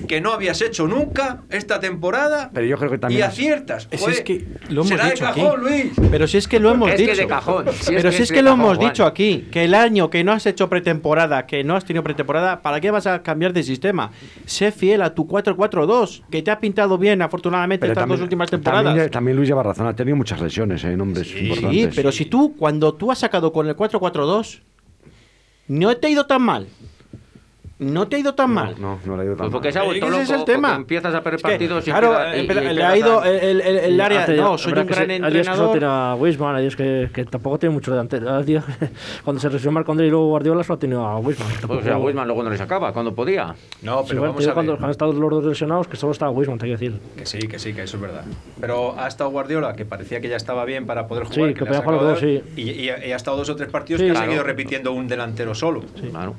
que 0.07 0.21
no 0.21 0.31
habías 0.31 0.61
hecho 0.61 0.87
nunca 0.87 1.43
esta 1.49 1.79
temporada, 1.79 2.51
Pero 2.53 2.67
yo 2.67 2.77
creo 2.77 2.91
que 2.91 2.97
también 2.97 3.19
y 3.21 3.23
es- 3.23 3.29
aciertas. 3.29 3.87
Si 3.91 3.97
Joder, 3.97 4.13
es 4.15 4.21
que 4.21 4.45
lo 4.69 4.81
hemos 4.81 4.87
será 4.89 5.05
de 5.05 5.11
dicho 5.11 5.27
aquí. 5.27 5.41
cajón, 5.41 5.59
Luis. 5.61 5.91
Pero 6.11 6.27
si 6.27 6.37
es 6.37 6.47
que 6.47 6.59
lo 6.59 6.71
hemos 6.71 6.89
Es 6.89 6.95
que 6.97 7.01
dicho. 7.03 7.15
de 7.21 7.27
cajón. 7.27 7.65
Si 7.67 7.71
es 7.71 7.85
Pero 7.87 8.09
que 8.09 8.11
si 8.11 8.15
es 8.17 8.21
es 8.23 8.29
de 8.29 8.35
que 8.35 8.41
lo 8.43 8.51
cajón, 8.51 8.59
hemos 8.65 8.77
Juan. 8.77 8.89
dicho 8.89 9.05
aquí, 9.05 9.47
que 9.51 9.63
el 9.63 9.73
año 9.73 10.09
que 10.09 10.23
no 10.23 10.31
has 10.33 10.45
hecho 10.45 10.69
pretemporada, 10.69 11.45
que 11.47 11.63
no 11.63 11.75
has 11.75 11.85
tenido 11.85 12.03
pretemporada, 12.03 12.61
¿para 12.61 12.79
qué 12.79 12.91
vas 12.91 13.07
a 13.07 13.23
cambiar 13.23 13.53
de 13.53 13.63
sistema? 13.63 14.11
Sé 14.45 14.71
fiel 14.71 15.01
a 15.01 15.15
tu 15.15 15.25
4-4-2, 15.27 16.23
que 16.29 16.41
te 16.41 16.51
ha 16.51 16.59
pintado 16.59 16.97
bien, 16.97 17.21
afortunadamente, 17.21 17.81
Pero 17.81 17.93
estas 17.93 18.01
también, 18.03 18.17
dos 18.19 18.23
últimas 18.23 18.49
temporadas. 18.51 18.85
También, 18.85 19.09
también 19.09 19.37
Luis 19.37 19.47
lleva 19.49 19.63
razón, 19.63 19.87
ha 19.87 19.95
tenido 19.95 20.15
muchas 20.15 20.39
lesiones 20.41 20.83
en 20.83 21.01
hombres 21.01 21.27
Sí, 21.27 21.39
importantes. 21.47 21.95
pero 21.95 22.11
si 22.11 22.25
tú, 22.25 22.55
cuando 22.57 22.93
tú 22.93 23.11
has 23.11 23.19
sacado 23.19 23.51
con 23.51 23.67
el 23.67 23.75
4-4-2, 23.75 24.61
no 25.69 25.95
te 25.97 26.07
ha 26.07 26.09
ido 26.09 26.25
tan 26.25 26.41
mal. 26.41 26.67
No 27.79 28.07
te 28.07 28.15
ha 28.15 28.19
ido 28.19 28.33
tan 28.33 28.49
mal. 28.51 28.75
No, 28.79 28.97
no 29.05 29.15
le 29.15 29.21
ha 29.21 29.25
ido 29.25 29.35
tan 29.35 29.45
Pues 29.45 29.51
porque 29.51 29.67
mal. 29.67 29.73
se 29.73 29.79
ha 29.79 29.83
ese 30.21 30.21
es 30.23 30.29
el 30.31 30.45
tema. 30.45 30.69
porque 30.69 30.81
empiezas 30.81 31.13
a 31.13 31.21
perder 31.21 31.35
Es 31.37 31.43
que, 31.43 31.49
partidos 31.51 31.87
y 31.87 31.91
claro, 31.91 32.09
queda- 32.09 32.37
y- 32.37 32.71
y 32.71 32.73
le 32.73 32.83
ha 32.83 32.97
ido 32.97 33.21
a- 33.21 33.29
el, 33.29 33.61
el- 33.61 33.77
el- 33.77 34.01
área. 34.01 34.23
Hace- 34.23 34.35
No, 34.37 34.57
soy 34.57 34.73
un 34.73 34.79
que 34.79 34.93
gran 34.95 35.07
se- 35.07 35.13
Hay 35.13 35.19
días 35.19 35.47
que 35.47 35.55
solo 35.55 35.71
entrenador. 35.71 35.71
tiene 35.73 35.85
a 35.85 36.15
Wisman, 36.15 36.55
hay 36.55 36.61
días 36.63 36.75
que, 36.75 37.09
que 37.13 37.25
tampoco 37.25 37.59
tiene 37.59 37.73
mucho 37.75 37.91
delantero. 37.91 38.35
Hay 38.35 38.43
días 38.45 38.65
que- 38.65 38.89
cuando 39.23 39.39
se 39.39 39.49
lesionó 39.51 39.73
Marco 39.73 39.91
André 39.91 40.07
y 40.07 40.09
luego 40.09 40.27
Guardiola 40.27 40.63
solo 40.63 40.75
ha 40.77 40.79
tenido 40.79 41.05
a 41.05 41.19
Wisman. 41.19 41.47
Pues, 41.67 41.79
o 41.79 41.83
sea, 41.83 41.97
Wisman 41.99 42.25
luego 42.27 42.41
no 42.43 42.49
le 42.49 42.57
sacaba 42.57 42.91
cuando 42.93 43.13
podía. 43.13 43.53
No, 43.83 43.99
Sí, 44.01 44.05
pero 44.09 44.21
bueno, 44.21 44.33
vamos 44.33 44.41
tío, 44.41 44.49
a 44.49 44.53
cuando 44.55 44.73
ver. 44.75 44.83
han 44.85 44.89
estado 44.89 45.13
los 45.13 45.29
dos 45.29 45.45
lesionados, 45.45 45.87
que 45.87 45.97
solo 45.97 46.13
estaba 46.13 46.31
Wisman, 46.31 46.57
te 46.57 46.65
que 46.65 46.71
decir. 46.71 46.99
Que 47.15 47.25
sí, 47.27 47.37
que 47.47 47.59
sí, 47.59 47.73
que 47.73 47.83
eso 47.83 47.97
es 47.97 48.01
verdad. 48.01 48.23
Pero 48.59 48.99
ha 48.99 49.07
estado 49.07 49.29
Guardiola, 49.29 49.73
que 49.73 49.85
parecía 49.85 50.19
que 50.19 50.29
ya 50.29 50.37
estaba 50.37 50.65
bien 50.65 50.87
para 50.87 51.07
poder 51.07 51.27
Sí, 51.27 51.35
jugar. 51.35 51.53
que 51.53 51.59
le 51.61 51.65
ha 51.65 51.67
podía 51.67 51.81
jugar 51.83 52.01
los 52.01 52.11
dos, 52.13 52.21
de- 52.21 52.43
Y, 52.55 52.61
y- 52.71 52.85
y 52.85 52.89
ha 52.89 53.15
estado 53.15 53.37
dos 53.37 53.49
o 53.49 53.55
tres 53.55 53.69
partidos 53.69 54.01
Sí, 54.01 54.07
que 54.07 54.17
ha 54.17 54.21
seguido 54.23 54.41
repitiendo 54.43 54.93
un 54.93 55.07
delantero 55.07 55.53
solo. 55.53 55.83
Claro. 56.11 56.33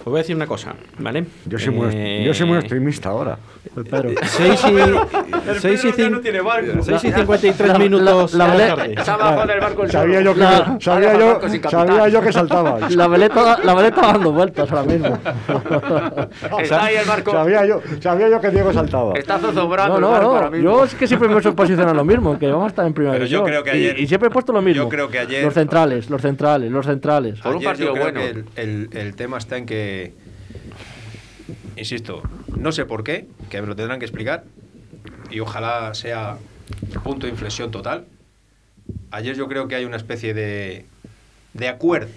Os 0.00 0.04
voy 0.04 0.16
a 0.16 0.18
decir 0.18 0.34
una 0.36 0.46
cosa, 0.46 0.55
¿vale? 0.98 1.24
Yo 1.46 1.58
soy, 1.58 1.74
muy, 1.74 1.88
Eh, 1.92 2.22
yo 2.26 2.32
soy 2.34 2.46
muy 2.46 2.58
optimista 2.58 3.10
ahora. 3.10 3.38
El 3.76 3.84
Pedro. 3.84 4.10
6 4.22 4.64
y, 4.64 5.58
seis 5.60 5.84
y, 5.84 5.88
cin- 5.92 6.22
tiene 6.22 6.40
barco. 6.40 6.82
seis 6.82 7.04
y 7.04 7.12
53 7.12 7.68
la- 7.72 7.78
minutos 7.78 8.32
la- 8.34 8.48
la 8.48 9.46
del 9.46 9.60
barco 9.60 9.82
el 9.82 9.90
Sabía 9.90 10.20
yo 10.22 10.32
que, 10.34 10.40
La- 10.40 10.78
sabía 10.80 11.18
yo, 11.18 11.40
sabía 11.68 12.08
yo 12.08 12.22
que 12.22 12.32
saltaba. 12.32 12.78
La 12.90 13.06
veleta, 13.08 13.58
la 13.62 13.74
veleta 13.74 14.00
dando 14.00 14.32
vueltas 14.32 14.70
ahora 14.70 14.84
mismo. 14.84 15.18
Está 16.60 16.84
ahí 16.84 16.96
el 16.96 17.06
barco. 17.06 17.32
Sabía 17.32 17.66
yo, 17.66 17.80
sabía 18.00 18.28
yo 18.30 18.40
que 18.40 18.50
Diego 18.50 18.72
saltaba. 18.72 19.12
Está 19.14 19.38
zozombrando 19.38 20.00
No, 20.00 20.06
el 20.08 20.12
barco 20.12 20.28
no, 20.28 20.34
ahora 20.34 20.46
no. 20.46 20.52
mismo. 20.52 20.70
Yo 20.70 20.84
es 20.84 20.94
que 20.94 21.06
siempre 21.06 21.28
me 21.28 21.38
he 21.38 21.52
posicionado 21.52 21.94
lo 21.94 22.04
mismo, 22.04 22.38
que 22.38 22.46
vamos 22.48 22.64
a 22.64 22.68
estar 22.68 22.86
en 22.86 22.94
primera 22.94 23.14
Pero 23.14 23.26
yo 23.26 23.44
creo 23.44 23.62
que 23.62 23.70
Y- 23.76 23.80
ayer- 23.88 24.00
y, 24.00 24.06
siempre 24.06 24.28
he 24.28 24.32
puesto 24.32 24.52
lo 24.52 24.62
mismo. 24.62 24.84
yo 24.84 24.88
creo 24.88 25.08
que 25.08 25.18
ayer- 25.18 25.44
Los 25.44 25.54
centrales, 25.54 26.08
los 26.08 26.22
centrales, 26.22 26.70
los 26.70 26.86
centrales. 26.86 27.40
Por 27.40 27.56
un 27.56 27.62
partido 27.62 27.88
yo 27.88 27.92
creo 27.94 28.04
bueno. 28.12 28.20
que 28.20 28.28
el, 28.30 28.44
el- 28.56 28.88
el 28.96 29.14
tema 29.16 29.38
está 29.38 29.56
en 29.58 29.66
que, 29.66 30.14
insisto, 31.76 32.22
no 32.56 32.72
sé 32.72 32.84
por 32.84 33.04
qué, 33.04 33.26
que 33.50 33.60
me 33.60 33.66
lo 33.66 33.76
tendrán 33.76 33.98
que 33.98 34.04
explicar, 34.04 34.44
y 35.30 35.40
ojalá 35.40 35.94
sea 35.94 36.38
punto 37.04 37.26
de 37.26 37.32
inflexión 37.32 37.70
total. 37.70 38.06
Ayer 39.10 39.36
yo 39.36 39.48
creo 39.48 39.68
que 39.68 39.74
hay 39.74 39.84
una 39.84 39.96
especie 39.96 40.34
de, 40.34 40.84
de 41.54 41.68
acuerdo, 41.68 42.10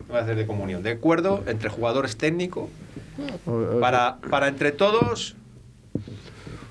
no 0.00 0.06
voy 0.08 0.18
a 0.18 0.20
hacer 0.20 0.36
de 0.36 0.46
comunión, 0.46 0.82
de 0.82 0.92
acuerdo 0.92 1.42
entre 1.46 1.68
jugadores 1.68 2.16
técnicos 2.16 2.68
para, 3.80 4.18
para 4.30 4.48
entre 4.48 4.72
todos 4.72 5.36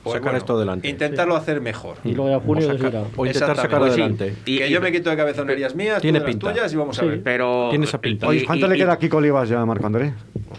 pues 0.05 0.19
Sacar 0.21 0.35
esto 0.35 0.55
adelante. 0.55 0.87
intentarlo 0.87 1.35
hacer 1.35 1.59
mejor. 1.61 1.97
Y 2.05 2.13
luego 2.13 2.29
ya 2.31 2.39
junio 2.45 2.67
O 2.69 2.71
decidirá. 2.71 2.99
o 3.01 3.03
intentar 3.25 3.27
Exactamente. 3.27 3.61
sacar 3.61 3.79
Pues 3.79 3.93
sí. 3.95 4.01
adelante. 4.01 4.33
Y- 4.45 4.57
que 4.59 4.67
y- 4.67 4.71
yo 4.71 4.79
me 4.81 4.91
quito 4.91 5.09
de 5.09 5.17
cabezonerías 5.17 5.75
mías, 5.75 6.01
Tiene 6.01 6.19
tú 6.19 6.23
de 6.25 6.27
las 6.31 6.35
pinta. 6.35 6.53
tuyas 6.53 6.73
y 6.73 6.75
vamos 6.77 6.97
a 6.97 7.01
Sí. 7.01 7.07
ver. 7.07 7.23
Pero. 7.23 7.67
Tiene 7.71 7.85
esa 7.85 7.99
pinta. 7.99 8.27
Oye, 8.27 8.45
¿cuánto 8.45 8.65
y- 8.67 8.69
le 8.69 8.75
y- 8.75 8.79
queda 8.79 8.93
a 8.93 8.99
Kiko 8.99 9.17
Olivas 9.17 9.49
ya 9.49 9.59
a 9.61 9.65
Marco 9.65 9.85
André? 9.87 10.13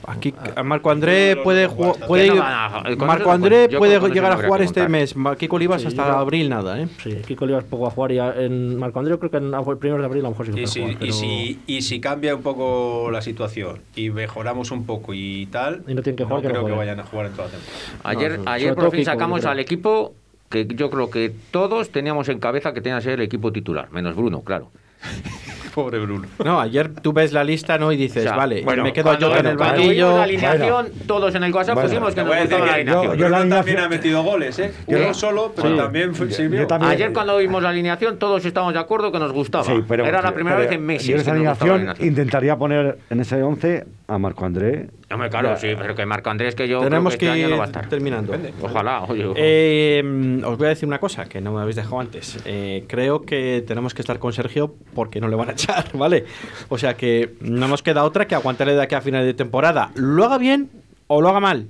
Aquí 0.06 0.34
a 0.54 0.62
Marco 0.62 0.90
André 0.90 1.36
puede 1.42 1.66
jugar. 1.68 1.94
Que 1.96 2.06
Puede, 2.06 2.26
no 2.28 2.42
a- 2.42 2.82
Marco 2.98 3.24
no 3.26 3.30
André 3.32 3.68
puede 3.70 3.98
llegar 4.10 4.32
no 4.36 4.40
a 4.40 4.44
jugar 4.44 4.60
que 4.60 4.66
este 4.66 4.88
mes. 4.88 5.14
Kiko 5.38 5.56
Olivas 5.56 5.80
Sí, 5.80 5.88
hasta 5.88 6.06
yo- 6.06 6.18
abril 6.18 6.50
nada, 6.50 6.80
¿eh? 6.80 6.88
Sí, 7.02 7.16
Kiko 7.26 7.44
Olivas 7.44 7.64
poco 7.64 7.86
a 7.86 7.90
jugar 7.90 8.12
y 8.12 8.18
a- 8.18 8.34
en 8.36 8.76
Marco 8.78 8.98
Andrés 8.98 9.16
creo 9.18 9.30
que 9.30 9.36
en 9.38 9.54
a 9.54 9.62
primeros 9.64 10.00
de 10.00 10.06
abril 10.06 10.20
a 10.20 10.24
lo 10.24 10.30
mejor 10.30 10.46
sí 10.46 10.52
que 10.52 10.62
Y 10.62 10.66
si, 10.66 10.80
jugar, 10.80 10.94
y, 10.94 10.96
pero- 10.98 11.12
si, 11.12 11.60
y 11.66 11.82
si 11.82 12.00
cambia 12.00 12.34
un 12.34 12.42
poco 12.42 13.10
la 13.10 13.22
situación 13.22 13.80
y 13.94 14.10
mejoramos 14.10 14.70
un 14.70 14.84
poco 14.86 15.14
y 15.14 15.46
tal, 15.46 15.82
Y 15.86 15.94
no 15.94 16.02
tienen 16.02 16.16
que 16.16 16.24
jugar, 16.24 16.42
que 16.42 16.48
no 16.48 16.54
creo 16.54 16.64
que 16.66 16.72
jueguen. 16.72 16.78
vayan 16.78 17.00
a 17.00 17.04
jugar 17.04 17.26
en 17.26 17.32
toda 17.32 17.44
la 17.48 17.52
temporada. 17.54 18.00
Ayer, 18.04 18.38
No, 18.38 18.50
ayer 18.50 18.74
por 18.74 18.90
fin 18.90 19.04
sacamos 19.04 19.35
al 19.44 19.58
equipo 19.60 20.14
que 20.48 20.66
yo 20.66 20.90
creo 20.90 21.10
que 21.10 21.32
todos 21.50 21.90
teníamos 21.90 22.28
en 22.28 22.38
cabeza 22.38 22.72
que 22.72 22.80
tenía 22.80 22.98
que 22.98 23.04
ser 23.04 23.12
el 23.14 23.22
equipo 23.22 23.52
titular, 23.52 23.90
menos 23.90 24.14
Bruno, 24.16 24.42
claro. 24.42 24.70
Pobre 25.74 25.98
Bruno. 25.98 26.26
No, 26.42 26.58
ayer 26.58 26.88
tú 26.88 27.12
ves 27.12 27.34
la 27.34 27.44
lista 27.44 27.76
¿no? 27.76 27.92
y 27.92 27.98
dices, 27.98 28.24
O 28.24 28.28
sea, 28.28 28.34
vale, 28.36 28.62
bueno, 28.64 28.82
me 28.82 28.94
quedo 28.94 29.18
yo 29.18 29.36
en 29.36 29.44
el 29.44 29.56
banquillo. 29.58 30.16
la 30.16 30.22
alineación, 30.22 30.88
todos 31.06 31.34
en 31.34 31.44
el 31.44 31.52
WhatsApp 31.52 31.74
Bueno, 31.74 31.90
pusimos 31.90 32.14
que 32.14 32.24
nos 32.24 32.34
gustaba 32.34 32.64
la 32.66 32.72
alineación. 32.76 33.04
yo- 33.08 33.14
yo 33.14 33.28
la 33.28 33.46
también 33.46 33.78
ha 33.80 33.88
metido 33.90 34.22
goles, 34.22 34.58
¿eh? 34.58 34.72
Yo 34.88 34.96
Uno 34.96 35.08
la- 35.08 35.12
solo, 35.14 35.52
pero 35.54 35.68
Sí. 35.68 35.76
también 35.76 36.14
fue- 36.14 36.28
Yo- 36.28 36.34
sirvió. 36.34 36.60
yo 36.62 36.66
también- 36.66 36.92
Ayer 36.92 37.12
cuando 37.12 37.36
vimos 37.36 37.62
la 37.62 37.68
alineación 37.68 38.18
todos 38.18 38.42
estábamos 38.46 38.72
de 38.72 38.80
acuerdo 38.80 39.12
que 39.12 39.18
nos 39.18 39.32
gustaba. 39.32 39.64
Sí, 39.64 39.84
pero, 39.86 40.06
Era 40.06 40.22
la 40.22 40.32
primera 40.32 40.56
pero 40.56 40.66
vez 40.70 40.78
en 40.78 40.86
meses 40.86 41.08
Yo 41.08 41.16
esa 41.18 41.32
alineación 41.32 41.70
alineación. 41.74 42.08
intentaría 42.08 42.56
poner 42.56 42.98
en 43.10 43.20
ese 43.20 43.42
11 43.42 43.84
a 44.08 44.18
Marco 44.18 44.44
André. 44.44 44.88
Hombre, 45.10 45.28
claro, 45.30 45.50
Ya. 45.50 45.56
sí, 45.56 45.68
pero 45.76 45.94
que 45.94 46.06
Marco 46.06 46.30
Andrés 46.30 46.54
que 46.54 46.68
yo 46.68 46.80
Tenemos 46.80 47.16
creo 47.16 47.18
que, 47.18 47.26
este 47.26 47.38
que 47.38 47.44
año 47.44 47.48
no 47.48 47.54
ir 47.56 47.60
va 47.60 47.64
a 47.64 47.66
estar. 47.66 47.88
terminando. 47.88 48.34
Ojalá, 48.62 49.02
oye. 49.02 49.32
Eh, 49.36 50.40
os 50.44 50.56
voy 50.58 50.66
a 50.66 50.70
decir 50.70 50.86
una 50.86 50.98
cosa 51.00 51.24
que 51.26 51.40
no 51.40 51.52
me 51.52 51.60
habéis 51.60 51.76
dejado 51.76 52.00
antes. 52.00 52.38
Eh, 52.44 52.84
creo 52.86 53.22
que 53.22 53.64
tenemos 53.66 53.94
que 53.94 54.02
estar 54.02 54.18
con 54.18 54.32
Sergio 54.32 54.74
porque 54.94 55.20
no 55.20 55.28
le 55.28 55.34
van 55.36 55.48
a 55.48 55.52
echar, 55.54 55.86
¿vale? 55.94 56.24
O 56.68 56.78
sea 56.78 56.94
que 56.96 57.34
no 57.40 57.66
nos 57.68 57.82
queda 57.82 58.04
otra 58.04 58.26
que 58.28 58.34
aguantarle 58.34 58.74
de 58.74 58.82
aquí 58.82 58.94
a 58.94 59.00
final 59.00 59.24
de 59.24 59.34
temporada. 59.34 59.90
Lo 59.96 60.24
haga 60.24 60.38
bien 60.38 60.70
o 61.08 61.20
lo 61.20 61.28
haga 61.28 61.40
mal. 61.40 61.66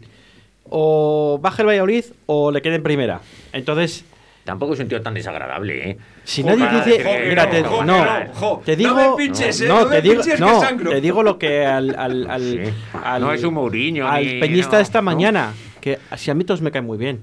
O 0.68 1.38
baje 1.40 1.62
el 1.62 1.68
Valladolid 1.68 2.04
o 2.26 2.50
le 2.50 2.60
quede 2.60 2.74
en 2.76 2.82
primera. 2.82 3.20
Entonces, 3.52 4.04
Tampoco 4.46 4.72
es 4.74 4.80
un 4.80 4.86
tío 4.88 5.02
tan 5.02 5.12
desagradable, 5.12 5.90
¿eh? 5.90 5.98
si 6.24 6.42
Joder, 6.42 6.58
nadie 6.60 6.78
dice, 6.84 7.02
joder, 7.04 7.28
mira, 7.28 7.50
te, 7.50 7.62
joder, 7.64 7.86
no, 7.86 8.04
joder. 8.32 8.64
te 8.64 8.72
No 8.72 8.78
digo, 8.78 9.10
me 9.10 9.16
pinches, 9.24 9.60
eh, 9.60 9.66
no, 9.68 9.80
no 9.80 9.86
me 9.88 9.96
te 9.96 10.02
digo, 10.02 10.22
no, 10.38 10.60
te 10.88 11.00
digo 11.00 11.22
lo 11.24 11.36
que 11.38 11.66
al, 11.66 11.94
al, 11.98 12.30
al, 12.30 12.42
Sí. 12.64 12.72
al- 13.02 13.20
No 13.22 13.32
es 13.32 13.42
un 13.42 13.54
Mourinho 13.54 14.06
al 14.08 14.24
ni- 14.24 14.40
peñista 14.40 14.76
no, 14.76 14.82
esta 14.82 15.00
no. 15.00 15.02
mañana, 15.06 15.52
que 15.80 15.98
si 16.16 16.30
a 16.30 16.34
mí 16.34 16.44
todos 16.44 16.62
me 16.62 16.70
caen 16.70 16.86
muy 16.86 16.96
bien, 16.96 17.22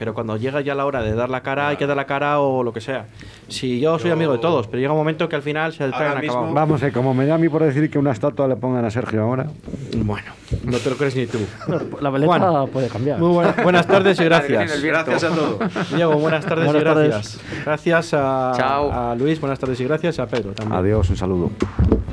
pero 0.00 0.14
cuando 0.14 0.38
llega 0.38 0.62
ya 0.62 0.74
la 0.74 0.86
hora 0.86 1.02
de 1.02 1.14
dar 1.14 1.28
la 1.28 1.42
cara, 1.42 1.68
hay 1.68 1.76
que 1.76 1.86
dar 1.86 1.94
la 1.94 2.06
cara 2.06 2.40
o 2.40 2.62
lo 2.62 2.72
que 2.72 2.80
sea. 2.80 3.04
Si 3.48 3.80
yo 3.80 3.98
soy 3.98 4.08
Yo- 4.08 4.14
amigo 4.14 4.32
de 4.32 4.38
todos, 4.38 4.66
pero 4.66 4.80
llega 4.80 4.92
un 4.92 4.98
momento 4.98 5.28
que 5.28 5.36
al 5.36 5.42
final 5.42 5.74
se 5.74 5.86
traen 5.90 6.18
mismo- 6.20 6.32
acabado. 6.38 6.54
Vamos, 6.54 6.82
eh, 6.82 6.90
como 6.90 7.12
me 7.12 7.26
da 7.26 7.34
a 7.34 7.38
mí 7.38 7.50
por 7.50 7.62
decir 7.62 7.90
que 7.90 7.98
una 7.98 8.12
estatua 8.12 8.48
le 8.48 8.56
pongan 8.56 8.82
a 8.86 8.90
Sergio 8.90 9.22
ahora. 9.22 9.46
Bueno, 9.98 10.32
no 10.64 10.78
te 10.78 10.88
lo 10.88 10.96
crees 10.96 11.14
ni 11.16 11.26
tú. 11.26 11.38
La 12.00 12.08
veleta 12.08 12.38
Juan. 12.38 12.68
puede 12.70 12.88
cambiar. 12.88 13.18
Muy 13.18 13.28
buena- 13.34 13.54
buenas 13.62 13.86
tardes 13.86 14.18
y 14.18 14.24
gracias. 14.24 14.82
Gracias 14.82 15.22
a 15.24 15.28
todos. 15.28 15.90
Diego, 15.94 16.14
buenas 16.14 16.46
tardes 16.46 16.64
Buenas 16.64 16.80
y 16.80 16.84
tardes. 16.86 17.08
gracias. 17.10 17.40
Gracias 17.66 18.14
a, 18.14 18.52
Chao. 18.56 18.90
a 18.90 19.14
Luis, 19.16 19.38
buenas 19.38 19.58
tardes 19.58 19.78
y 19.80 19.84
gracias 19.84 20.18
a 20.18 20.26
Pedro 20.26 20.52
también. 20.54 20.78
Adiós, 20.80 21.10
un 21.10 21.16
saludo. 21.18 21.50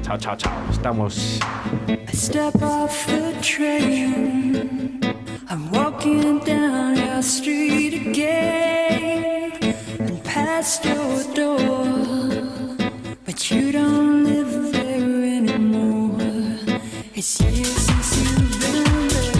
Chao, 0.02 0.18
chao, 0.18 0.36
chao. 0.36 0.52
Estamos 0.72 1.40
I 1.88 1.98
step 2.14 2.62
off 2.62 3.06
the 3.08 3.34
train. 3.42 5.00
I'm 5.50 5.72
walking 5.72 6.40
down 6.40 6.98
your 6.98 7.22
street 7.22 7.94
again 7.94 9.54
and 9.98 10.22
past 10.26 10.84
your 10.84 11.24
door. 11.34 12.78
But 13.24 13.50
you 13.50 13.72
don't 13.72 14.26
live 14.26 14.74
there 14.74 15.24
anymore. 15.38 16.20
It's 17.16 17.40
years 17.40 17.78
since 17.78 19.37